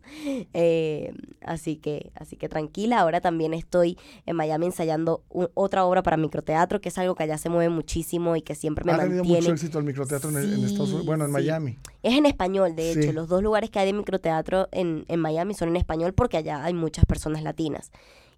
eh, 0.53 1.13
así 1.45 1.75
que, 1.75 2.11
así 2.15 2.35
que 2.35 2.49
tranquila. 2.49 2.99
Ahora 2.99 3.21
también 3.21 3.53
estoy 3.53 3.97
en 4.25 4.35
Miami 4.37 4.67
ensayando 4.67 5.23
u- 5.29 5.47
otra 5.53 5.85
obra 5.85 6.03
para 6.03 6.17
microteatro, 6.17 6.81
que 6.81 6.89
es 6.89 6.97
algo 6.97 7.15
que 7.15 7.23
allá 7.23 7.37
se 7.37 7.49
mueve 7.49 7.69
muchísimo 7.69 8.35
y 8.35 8.41
que 8.41 8.55
siempre 8.55 8.85
me 8.85 8.93
ha 8.93 8.97
tenido 8.97 9.17
mantiene. 9.23 9.41
mucho 9.41 9.53
éxito 9.53 9.77
el 9.77 9.85
microteatro 9.85 10.29
en, 10.31 10.37
en 10.37 10.63
Estados 10.63 10.89
Unidos, 10.89 11.01
Sí, 11.01 11.05
bueno, 11.07 11.25
en 11.25 11.29
sí. 11.29 11.33
Miami. 11.33 11.77
Es 12.03 12.15
en 12.17 12.25
español, 12.25 12.75
de 12.75 12.91
hecho. 12.91 13.01
Sí. 13.03 13.11
Los 13.11 13.27
dos 13.27 13.41
lugares 13.43 13.69
que 13.69 13.79
hay 13.79 13.85
de 13.87 13.93
microteatro 13.93 14.67
en, 14.71 15.05
en 15.07 15.19
Miami 15.19 15.53
son 15.53 15.69
en 15.69 15.75
español 15.77 16.13
porque 16.13 16.37
allá 16.37 16.63
hay 16.63 16.73
muchas 16.73 17.05
personas 17.05 17.43
latinas. 17.43 17.91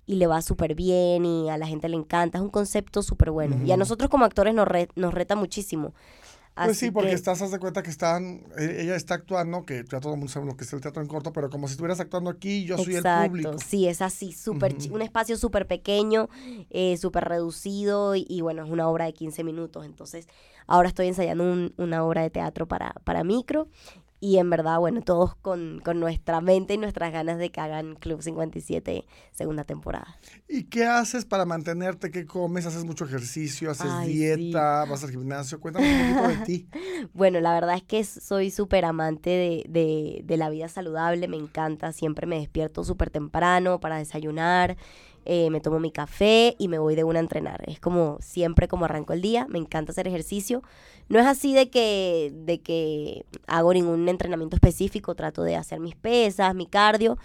Y 0.05 0.15
le 0.15 0.27
va 0.27 0.41
súper 0.41 0.75
bien 0.75 1.25
y 1.25 1.49
a 1.49 1.57
la 1.57 1.65
gente 1.65 1.87
le 1.87 1.95
encanta. 1.95 2.37
Es 2.37 2.43
un 2.43 2.49
concepto 2.49 3.01
súper 3.01 3.31
bueno. 3.31 3.57
Y 3.65 3.71
a 3.71 3.77
nosotros 3.77 4.09
como 4.09 4.25
actores 4.25 4.53
nos, 4.53 4.67
re- 4.67 4.89
nos 4.95 5.13
reta 5.13 5.35
muchísimo. 5.37 5.93
Pues 6.55 6.77
sí, 6.77 6.91
porque 6.91 7.09
que- 7.09 7.15
estás, 7.15 7.41
haz 7.41 7.49
de 7.49 7.57
cuenta 7.57 7.81
que 7.81 7.89
están, 7.89 8.43
eh, 8.59 8.77
ella 8.81 8.95
está 8.95 9.15
actuando, 9.15 9.65
que 9.65 9.85
ya 9.89 9.99
todo 9.99 10.13
el 10.13 10.19
mundo 10.19 10.31
sabe 10.31 10.45
lo 10.45 10.55
que 10.55 10.65
es 10.65 10.73
el 10.73 10.81
teatro 10.81 11.01
en 11.01 11.07
corto, 11.07 11.33
pero 11.33 11.49
como 11.49 11.67
si 11.67 11.71
estuvieras 11.71 11.99
actuando 11.99 12.29
aquí, 12.29 12.63
yo 12.65 12.77
soy 12.77 12.95
el 12.97 13.03
público. 13.03 13.55
Sí, 13.57 13.87
es 13.87 14.03
así, 14.03 14.33
súper 14.33 14.75
Ujú. 14.75 14.93
un 14.93 15.01
espacio 15.01 15.35
súper 15.35 15.65
pequeño, 15.65 16.29
eh, 16.69 16.95
súper 16.97 17.23
reducido 17.23 18.15
y, 18.15 18.27
y 18.29 18.41
bueno, 18.41 18.63
es 18.63 18.69
una 18.69 18.87
obra 18.87 19.05
de 19.05 19.13
15 19.13 19.43
minutos. 19.43 19.83
Entonces, 19.83 20.27
ahora 20.67 20.87
estoy 20.89 21.07
ensayando 21.07 21.43
un- 21.43 21.73
una 21.77 22.03
obra 22.05 22.21
de 22.21 22.29
teatro 22.29 22.67
para, 22.67 22.93
para 23.03 23.23
micro 23.23 23.67
y 24.19 24.37
en 24.37 24.49
verdad, 24.49 24.79
bueno, 24.79 25.01
todos 25.01 25.35
con, 25.35 25.81
con 25.83 25.99
nuestra 25.99 26.39
mente 26.39 26.75
y 26.75 26.77
nuestras 26.77 27.11
ganas 27.11 27.37
de 27.37 27.51
que 27.51 27.59
hagan 27.59 27.95
Club 27.95 28.21
57 28.21 29.03
segunda 29.33 29.65
temporada. 29.65 30.17
¿Y 30.47 30.63
qué 30.63 30.85
haces 30.85 31.25
para 31.25 31.43
mantenerte? 31.43 32.09
¿Qué 32.09 32.25
comes? 32.25 32.65
¿Haces 32.65 32.85
mucho 32.85 33.03
ejercicio? 33.03 33.69
¿Haces 33.69 33.91
Ay, 33.91 34.13
dieta? 34.13 34.85
¿Vas 34.85 35.03
al 35.03 35.11
gimnasio? 35.11 35.59
Cuéntame 35.59 35.87
un 35.87 35.97
poquito 35.97 36.25
de 36.29 36.37
ti. 36.37 36.67
Bueno, 37.13 37.41
la 37.41 37.53
verdad 37.53 37.75
es 37.75 37.83
que 37.83 38.03
soy 38.05 38.49
súper 38.49 38.85
amante 38.85 39.29
de, 39.29 39.65
de- 39.67 40.21
de 40.23 40.37
la 40.37 40.49
vida 40.49 40.69
saludable, 40.69 41.27
me 41.27 41.35
encanta, 41.37 41.91
siempre 41.91 42.25
me 42.25 42.39
despierto 42.39 42.85
súper 42.85 43.09
temprano 43.09 43.81
para 43.81 43.97
desayunar, 43.97 44.77
eh, 45.25 45.49
me 45.49 45.61
tomo 45.61 45.79
mi 45.79 45.91
café 45.91 46.55
y 46.57 46.67
me 46.67 46.79
voy 46.79 46.95
de 46.95 47.03
una 47.03 47.19
a 47.19 47.21
entrenar. 47.21 47.63
Es 47.67 47.79
como 47.79 48.17
siempre 48.21 48.67
como 48.67 48.85
arranco 48.85 49.13
el 49.13 49.21
día, 49.21 49.47
me 49.49 49.59
encanta 49.59 49.91
hacer 49.91 50.07
ejercicio. 50.07 50.63
No 51.09 51.19
es 51.19 51.25
así 51.25 51.53
de 51.53 51.69
que, 51.69 52.31
de 52.33 52.61
que 52.61 53.25
hago 53.47 53.73
ningún 53.73 54.07
entrenamiento 54.09 54.55
específico, 54.55 55.15
trato 55.15 55.43
de 55.43 55.55
hacer 55.55 55.79
mis 55.79 55.95
pesas, 55.95 56.55
mi 56.55 56.65
cardio 56.65 57.17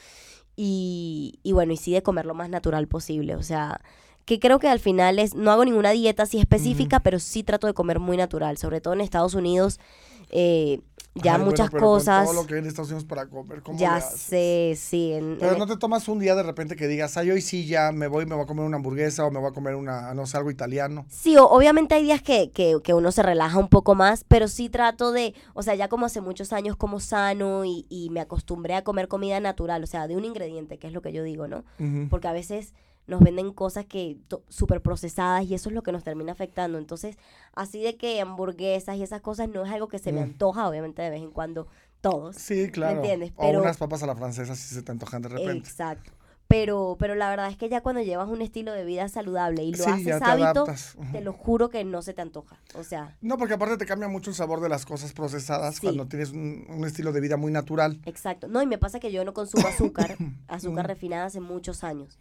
y, 0.57 1.39
y 1.43 1.53
bueno, 1.53 1.73
y 1.73 1.77
sí 1.77 1.93
de 1.93 2.03
comer 2.03 2.27
lo 2.27 2.35
más 2.35 2.49
natural 2.49 2.89
posible, 2.89 3.37
o 3.37 3.43
sea... 3.43 3.81
Que 4.25 4.39
creo 4.39 4.59
que 4.59 4.69
al 4.69 4.79
final 4.79 5.19
es, 5.19 5.35
no 5.35 5.51
hago 5.51 5.65
ninguna 5.65 5.93
dieta 5.93 6.25
así 6.25 6.39
específica, 6.39 7.01
pero 7.01 7.19
sí 7.19 7.43
trato 7.43 7.67
de 7.67 7.73
comer 7.73 7.99
muy 7.99 8.19
natural. 8.19 8.59
Sobre 8.59 8.83
todo 8.83 8.93
en 8.93 9.01
Estados 9.01 9.33
Unidos, 9.33 9.81
eh, 10.29 10.81
ya 11.15 11.33
Ay, 11.33 11.39
bueno, 11.39 11.51
muchas 11.51 11.71
con 11.71 11.81
cosas. 11.81 12.25
todo 12.25 12.33
lo 12.35 12.47
que 12.47 12.55
hay 12.55 12.61
en 12.61 12.67
Estados 12.67 12.91
Unidos 12.91 13.05
para 13.05 13.27
comer, 13.27 13.63
¿cómo 13.63 13.79
Ya 13.79 13.93
le 13.93 13.97
haces? 13.99 14.21
sé, 14.21 14.75
sí. 14.77 15.13
en- 15.15 15.37
Pero 15.41 15.53
en- 15.55 15.59
no 15.59 15.67
te 15.67 15.77
tomas 15.77 16.07
un 16.09 16.19
día 16.21 16.35
de 16.37 16.43
repente 16.45 16.77
que 16.77 16.87
digas, 16.87 17.17
ay, 17.17 17.31
hoy 17.31 17.41
sí 17.41 17.67
ya 17.67 17.91
me 17.93 18.07
voy, 18.07 18.25
me 18.27 18.35
voy 18.35 18.45
a 18.45 18.47
comer 18.47 18.65
una 18.65 18.77
hamburguesa 18.77 19.25
o 19.27 19.31
me 19.31 19.41
voy 19.41 19.51
a 19.51 19.53
comer 19.53 19.75
una, 19.75 20.15
no 20.15 20.27
sé, 20.27 20.37
algo 20.37 20.51
italiano. 20.51 21.07
Sí, 21.09 21.37
o- 21.37 21.47
obviamente 21.49 21.95
hay 21.97 22.05
días 22.05 22.23
que, 22.23 22.51
que, 22.53 22.77
que 22.85 22.95
uno 22.95 23.11
se 23.11 23.23
relaja 23.23 23.59
un 23.59 23.69
poco 23.69 23.95
más, 23.97 24.25
pero 24.29 24.47
sí 24.49 24.69
trato 24.69 25.11
de, 25.13 25.35
o 25.55 25.63
sea, 25.63 25.75
ya 25.75 25.89
como 25.89 26.07
hace 26.07 26.21
muchos 26.21 26.53
años 26.53 26.77
como 26.77 27.01
sano 27.01 27.65
y, 27.65 27.85
y 27.89 28.11
me 28.11 28.21
acostumbré 28.21 28.75
a 28.75 28.85
comer 28.85 29.09
comida 29.09 29.41
natural, 29.41 29.83
o 29.83 29.87
sea, 29.87 30.07
de 30.07 30.17
un 30.17 30.25
ingrediente, 30.25 30.79
que 30.79 30.87
es 30.87 30.93
lo 30.93 31.03
que 31.03 31.13
yo 31.13 31.23
digo, 31.25 31.49
¿no? 31.49 31.65
Porque 32.11 32.29
a 32.29 32.33
veces 32.33 32.75
nos 33.09 33.21
venden 33.21 33.53
cosas 33.53 33.87
que 33.87 34.19
súper 34.49 34.81
procesadas 34.83 35.45
y 35.47 35.55
eso 35.55 35.69
es 35.71 35.75
lo 35.75 35.83
que 35.83 35.91
nos 35.93 36.05
termina 36.05 36.31
afectando. 36.33 36.79
Entonces, 36.79 37.17
así 37.55 37.83
de 37.83 37.97
que 37.97 38.21
hamburguesas 38.21 38.97
y 38.97 39.03
esas 39.03 39.21
cosas 39.23 39.49
no 39.49 39.65
es 39.65 39.73
algo 39.73 39.89
que 39.89 39.99
se 39.99 40.13
me 40.13 40.21
Mm. 40.21 40.25
antoja, 40.25 40.69
obviamente 40.69 41.03
de 41.03 41.11
vez 41.11 41.23
en 41.23 41.31
cuando 41.33 41.67
todos. 42.01 42.37
Sí, 42.37 42.71
claro. 42.71 42.99
entiendes? 42.99 43.33
O 43.37 43.41
Pero- 43.43 43.61
unas 43.63 43.77
papas 43.79 44.03
a 44.03 44.07
la 44.07 44.15
francesa 44.15 44.55
si 44.55 44.73
se 44.75 44.83
te 44.83 44.93
antojan 44.93 45.23
de 45.23 45.31
repente. 45.31 45.69
Exacto. 45.69 46.13
Pero, 46.47 46.97
pero 46.99 47.15
la 47.15 47.29
verdad 47.29 47.51
es 47.51 47.59
que 47.59 47.69
ya 47.69 47.83
cuando 47.83 48.01
llevas 48.01 48.27
un 48.29 48.41
estilo 48.41 48.73
de 48.73 48.83
vida 48.87 49.07
saludable 49.09 49.65
y 49.65 49.73
lo 49.73 49.85
Sí, 49.85 49.91
haces 49.91 50.05
te 50.07 50.13
hábito, 50.25 50.47
adaptas. 50.63 50.97
Te 51.13 51.21
lo 51.21 51.35
juro 51.35 51.69
que 51.69 51.85
no 51.85 52.01
se 52.01 52.15
te 52.15 52.23
antoja. 52.23 52.59
O 52.75 52.85
sea, 52.85 53.19
No, 53.21 53.37
porque 53.37 53.53
aparte 53.55 53.77
te 53.77 53.85
cambia 53.85 54.09
mucho 54.09 54.31
el 54.31 54.37
sabor 54.37 54.61
de 54.63 54.71
las 54.71 54.87
cosas 54.87 55.13
procesadas 55.13 55.75
Sí. 55.75 55.83
cuando 55.83 56.07
tienes 56.07 56.31
un, 56.31 56.65
un 56.71 56.87
estilo 56.87 57.13
de 57.13 57.21
vida 57.21 57.37
muy 57.37 57.53
natural. 57.53 58.01
exacto. 58.07 58.49
No, 58.49 58.63
y 58.63 58.67
me 58.67 58.79
pasa 58.79 58.99
que 58.99 59.13
yo 59.13 59.25
no 59.27 59.35
consumo 59.35 59.67
azúcar, 59.69 60.17
azúcar 60.49 60.85
Mm. 60.87 60.89
refinada 60.89 61.25
hace 61.27 61.41
muchos 61.41 61.85
años. 61.85 62.19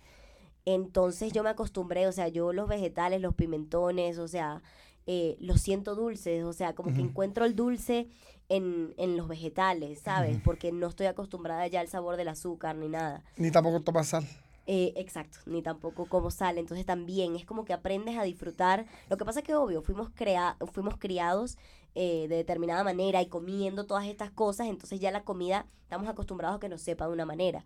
Entonces 0.70 1.32
yo 1.32 1.44
me 1.44 1.50
acostumbré, 1.50 2.08
o 2.08 2.12
sea, 2.12 2.28
yo 2.28 2.52
los 2.52 2.68
vegetales, 2.68 3.22
los 3.22 3.34
pimentones, 3.34 4.18
o 4.18 4.28
sea, 4.28 4.62
eh, 5.06 5.38
los 5.40 5.62
siento 5.62 5.96
dulces, 5.96 6.44
o 6.44 6.52
sea, 6.52 6.76
como 6.76 6.94
que 6.94 7.00
encuentro 7.00 7.46
el 7.46 7.56
dulce 7.56 8.10
en, 8.50 8.94
en 8.98 9.16
los 9.16 9.30
vegetales, 9.30 10.02
¿sabes? 10.02 10.38
Porque 10.44 10.74
no 10.74 10.88
estoy 10.88 11.06
acostumbrada 11.06 11.66
ya 11.68 11.80
al 11.80 11.88
sabor 11.88 12.18
del 12.18 12.28
azúcar 12.28 12.76
ni 12.76 12.90
nada. 12.90 13.24
Ni 13.38 13.50
tampoco 13.50 13.80
tomas 13.80 14.10
sal. 14.10 14.28
Eh, 14.66 14.92
exacto, 14.98 15.38
ni 15.46 15.62
tampoco 15.62 16.06
como 16.08 16.32
sale. 16.32 16.60
Entonces 16.60 16.86
también 16.86 17.38
es 17.38 17.46
como 17.46 17.64
que 17.64 17.72
aprendes 17.72 18.18
a 18.18 18.24
disfrutar. 18.24 18.88
Lo 19.10 19.16
que 19.16 19.24
pasa 19.24 19.40
es 19.40 19.46
que, 19.46 19.56
obvio, 19.56 19.82
fuimos, 19.82 20.10
crea 20.14 20.58
fuimos 20.74 20.98
criados 20.98 21.58
eh, 21.96 22.28
de 22.28 22.36
determinada 22.36 22.84
manera 22.84 23.22
y 23.22 23.28
comiendo 23.28 23.86
todas 23.86 24.06
estas 24.06 24.32
cosas, 24.32 24.68
entonces 24.68 25.00
ya 25.00 25.12
la 25.12 25.24
comida 25.24 25.66
estamos 25.84 26.10
acostumbrados 26.10 26.58
a 26.58 26.60
que 26.60 26.68
nos 26.68 26.82
sepa 26.82 27.08
de 27.08 27.14
una 27.14 27.26
manera. 27.26 27.64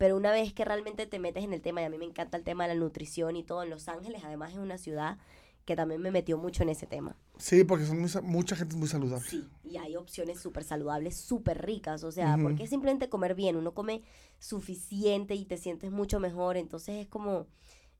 Pero 0.00 0.16
una 0.16 0.32
vez 0.32 0.54
que 0.54 0.64
realmente 0.64 1.04
te 1.04 1.18
metes 1.18 1.44
en 1.44 1.52
el 1.52 1.60
tema, 1.60 1.82
y 1.82 1.84
a 1.84 1.90
mí 1.90 1.98
me 1.98 2.06
encanta 2.06 2.38
el 2.38 2.42
tema 2.42 2.66
de 2.66 2.72
la 2.72 2.80
nutrición 2.80 3.36
y 3.36 3.44
todo, 3.44 3.62
en 3.62 3.68
Los 3.68 3.86
Ángeles 3.86 4.22
además 4.24 4.52
es 4.52 4.58
una 4.58 4.78
ciudad 4.78 5.18
que 5.66 5.76
también 5.76 6.00
me 6.00 6.10
metió 6.10 6.38
mucho 6.38 6.62
en 6.62 6.70
ese 6.70 6.86
tema. 6.86 7.18
Sí, 7.36 7.64
porque 7.64 7.84
son 7.84 8.00
muy 8.00 8.10
mucha 8.22 8.56
gente 8.56 8.76
muy 8.76 8.88
saludable. 8.88 9.28
Sí, 9.28 9.46
y 9.62 9.76
hay 9.76 9.96
opciones 9.96 10.40
súper 10.40 10.64
saludables, 10.64 11.16
súper 11.16 11.66
ricas, 11.66 12.02
o 12.02 12.10
sea, 12.10 12.38
porque 12.40 12.62
es 12.62 12.70
simplemente 12.70 13.10
comer 13.10 13.34
bien, 13.34 13.56
uno 13.56 13.74
come 13.74 14.02
suficiente 14.38 15.34
y 15.34 15.44
te 15.44 15.58
sientes 15.58 15.90
mucho 15.90 16.18
mejor, 16.18 16.56
entonces 16.56 16.96
es 16.96 17.06
como, 17.06 17.46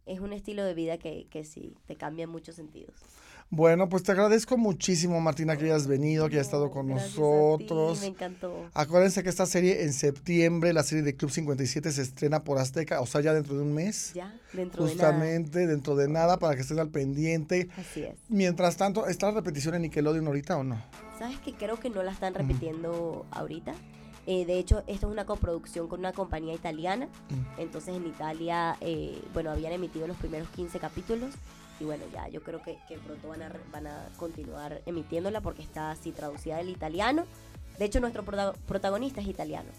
es 0.07 0.21
un 0.21 0.33
estilo 0.33 0.65
de 0.65 0.73
vida 0.73 0.97
que, 0.97 1.27
que 1.29 1.45
sí, 1.45 1.77
te 1.85 1.97
cambia 1.97 2.23
en 2.23 2.31
muchos 2.31 2.57
sentidos. 2.57 2.95
Bueno, 3.53 3.89
pues 3.89 4.05
te 4.05 4.13
agradezco 4.13 4.57
muchísimo, 4.57 5.21
Martina, 5.21 5.57
que 5.57 5.65
hayas 5.65 5.89
venido, 5.89 6.29
que 6.29 6.37
hayas 6.37 6.47
estado 6.47 6.71
con 6.71 6.87
gracias 6.87 7.15
a 7.15 7.17
ti, 7.17 7.21
nosotros. 7.21 8.01
me 8.01 8.07
encantó. 8.07 8.71
Acuérdense 8.75 9.25
que 9.25 9.29
esta 9.29 9.45
serie 9.45 9.83
en 9.83 9.93
septiembre, 9.93 10.73
la 10.73 10.85
serie 10.85 11.03
de 11.03 11.17
Club 11.17 11.33
57, 11.33 11.91
se 11.91 12.03
estrena 12.03 12.45
por 12.45 12.59
Azteca, 12.59 13.01
o 13.01 13.07
sea, 13.07 13.21
ya 13.23 13.35
dentro 13.35 13.57
de 13.57 13.63
un 13.63 13.75
mes. 13.75 14.13
Ya, 14.15 14.33
dentro 14.53 14.87
Justamente, 14.87 15.67
dentro 15.67 15.97
de 15.97 16.09
nada, 16.09 16.39
para 16.39 16.55
que 16.55 16.63
estén 16.63 16.79
al 16.79 16.91
pendiente. 16.91 17.57
de 17.57 17.65
nada. 17.67 17.81
Así 17.81 18.03
es. 18.05 18.15
Mientras 18.29 18.77
tanto, 18.77 19.09
¿está 19.09 19.27
la 19.27 19.33
repetición 19.33 19.75
en 19.75 19.83
Nickelodeon 19.83 20.29
ahorita 20.29 20.57
o 20.57 20.63
no? 20.63 20.81
¿Sabes 21.19 21.39
que 21.41 21.53
creo 21.55 21.81
que 21.81 21.91
no 21.91 22.05
la 22.05 22.13
están 22.13 22.35
repitiendo 22.35 23.27
ahorita? 23.33 23.75
Eh, 24.27 24.45
de 24.45 24.59
hecho, 24.59 24.79
esto 24.87 25.07
es 25.07 25.13
una 25.13 25.25
coproducción 25.27 25.89
con 25.89 26.01
una 26.01 26.13
compañía 26.13 26.55
italiana. 26.55 27.07
Mm. 27.31 27.61
Entonces 27.61 27.97
en 27.97 28.07
Italia, 28.07 28.77
eh, 28.81 29.21
bueno, 29.33 29.51
habían 29.51 29.73
emitido 29.73 30.07
los 30.07 30.17
primeros 30.17 30.49
15 30.51 30.79
capítulos. 30.79 31.35
Y 31.81 31.85
bueno, 31.85 32.05
ya 32.13 32.29
yo 32.29 32.43
creo 32.43 32.63
que, 32.63 32.79
que 32.89 32.99
pronto 32.99 33.29
van 33.29 33.43
a, 33.43 33.51
van 33.73 33.87
a 33.87 34.09
continuar 34.19 34.83
emitiéndola 34.85 35.41
porque 35.41 35.63
está 35.63 35.91
así 35.91 36.13
traducida 36.13 36.59
del 36.59 36.69
italiano. 36.69 37.25
De 37.79 37.87
hecho, 37.87 38.01
nuestro 38.01 38.23
prota- 38.23 38.53
protagonista 38.69 39.23
es 39.23 39.27
italiano. 39.29 39.71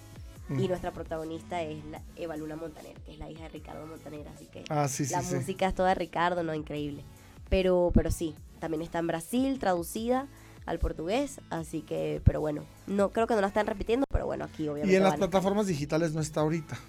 Mm. 0.49 0.59
Y 0.59 0.67
nuestra 0.67 0.91
protagonista 0.91 1.61
es 1.61 1.85
la 1.85 2.01
Eva 2.15 2.35
Luna 2.35 2.55
Montaner, 2.55 2.95
que 3.05 3.11
es 3.13 3.19
la 3.19 3.29
hija 3.29 3.43
de 3.43 3.49
Ricardo 3.49 3.85
Montaner. 3.85 4.27
Así 4.29 4.47
que 4.47 4.63
Ah, 4.69 4.87
sí, 4.87 5.05
sí, 5.05 5.13
la 5.13 5.21
sí. 5.21 5.35
música 5.35 5.67
es 5.67 5.75
toda 5.75 5.89
de 5.89 5.95
Ricardo, 5.95 6.41
no, 6.43 6.55
increíble. 6.55 7.03
Pero, 7.49 7.91
pero 7.93 8.09
sí, 8.09 8.33
también 8.59 8.81
está 8.81 8.97
en 8.99 9.07
Brasil, 9.07 9.59
traducida 9.59 10.27
al 10.65 10.79
portugués, 10.79 11.39
así 11.49 11.81
que, 11.81 12.21
pero 12.23 12.39
bueno, 12.39 12.63
no 12.87 13.09
creo 13.09 13.25
que 13.27 13.33
no 13.35 13.41
la 13.41 13.47
están 13.47 13.65
repitiendo, 13.67 14.05
bueno, 14.31 14.45
aquí 14.45 14.65
obviamente. 14.69 14.93
Y 14.93 14.95
en 14.95 15.03
las 15.03 15.17
plataformas 15.17 15.67
digitales 15.67 16.13
no 16.13 16.21
está 16.21 16.39
ahorita. 16.39 16.79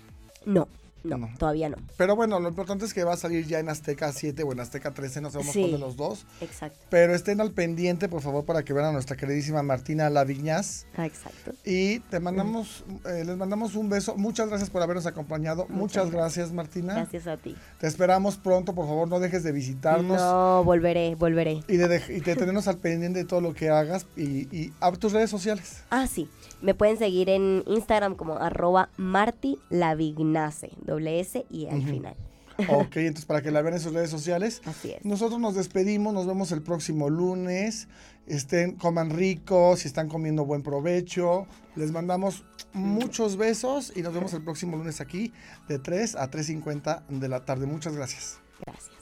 No, 0.46 0.68
No, 1.04 1.28
todavía 1.36 1.68
no. 1.68 1.76
Pero 1.96 2.14
bueno, 2.14 2.38
lo 2.38 2.48
importante 2.48 2.84
es 2.84 2.94
que 2.94 3.02
va 3.02 3.14
a 3.14 3.16
salir 3.16 3.44
ya 3.44 3.58
en 3.58 3.68
Azteca 3.68 4.12
7 4.12 4.44
o 4.44 4.52
en 4.52 4.60
Azteca 4.60 4.92
13, 4.94 5.20
no 5.20 5.32
sabemos 5.32 5.52
Sí. 5.52 5.58
cuál 5.62 5.72
de 5.72 5.78
los 5.78 5.96
dos. 5.96 6.24
Exacto. 6.40 6.78
Pero 6.90 7.12
estén 7.16 7.40
al 7.40 7.50
pendiente, 7.50 8.08
por 8.08 8.22
favor, 8.22 8.44
para 8.44 8.62
que 8.62 8.72
vean 8.72 8.86
a 8.86 8.92
nuestra 8.92 9.16
queridísima 9.16 9.64
Martina 9.64 10.08
Laviñas. 10.10 10.86
Ah, 10.96 11.04
exacto. 11.04 11.54
Y 11.64 11.98
te 12.08 12.20
mandamos, 12.20 12.84
eh, 13.04 13.24
les 13.26 13.36
mandamos 13.36 13.74
un 13.74 13.88
beso. 13.88 14.14
Muchas 14.16 14.48
gracias 14.48 14.70
por 14.70 14.80
habernos 14.80 15.06
acompañado. 15.06 15.66
Muchas, 15.68 16.08
gracias, 16.12 16.52
Martina. 16.52 16.94
Gracias 16.94 17.26
a 17.26 17.36
ti. 17.36 17.56
Te 17.80 17.88
esperamos 17.88 18.36
pronto, 18.36 18.72
por 18.72 18.86
favor, 18.86 19.08
no 19.08 19.18
dejes 19.18 19.42
de 19.42 19.50
visitarnos. 19.50 20.20
No, 20.20 20.62
volveré, 20.62 21.16
volveré. 21.16 21.64
Y 21.66 21.78
de, 21.78 21.88
dej- 22.00 22.16
y 22.16 22.20
de 22.20 22.36
tenernos 22.36 22.68
al 22.68 22.78
pendiente 22.78 23.18
de 23.18 23.24
todo 23.24 23.40
lo 23.40 23.54
que 23.54 23.70
hagas 23.70 24.06
y, 24.16 24.42
y 24.56 24.72
a 24.78 24.92
tus 24.92 25.12
redes 25.12 25.30
sociales. 25.30 25.82
Ah, 25.90 26.06
sí. 26.06 26.28
Me 26.62 26.74
pueden 26.74 26.96
seguir 26.96 27.28
en 27.28 27.62
Instagram 27.66 28.14
como 28.14 28.36
arroba 28.36 28.88
martilavignace, 28.96 30.70
doble 30.84 31.20
S 31.20 31.44
y 31.50 31.66
al 31.66 31.82
final. 31.82 32.14
Ok, 32.68 32.96
entonces 32.96 33.24
para 33.24 33.42
que 33.42 33.50
la 33.50 33.62
vean 33.62 33.74
en 33.74 33.80
sus 33.80 33.92
redes 33.92 34.10
sociales. 34.10 34.62
Así 34.66 34.92
es. 34.92 35.04
Nosotros 35.04 35.40
nos 35.40 35.54
despedimos, 35.54 36.14
nos 36.14 36.26
vemos 36.26 36.52
el 36.52 36.62
próximo 36.62 37.10
lunes. 37.10 37.88
Estén, 38.26 38.76
coman 38.76 39.10
rico, 39.10 39.76
si 39.76 39.88
están 39.88 40.08
comiendo 40.08 40.44
buen 40.44 40.62
provecho. 40.62 41.46
Les 41.74 41.90
mandamos 41.90 42.44
muchos 42.72 43.36
besos 43.36 43.92
y 43.96 44.02
nos 44.02 44.14
vemos 44.14 44.32
el 44.34 44.42
próximo 44.42 44.76
lunes 44.76 45.00
aquí 45.00 45.32
de 45.68 45.78
3 45.78 46.16
a 46.16 46.30
3.50 46.30 47.06
de 47.08 47.28
la 47.28 47.44
tarde. 47.44 47.66
Muchas 47.66 47.96
gracias. 47.96 48.38
Gracias. 48.64 49.01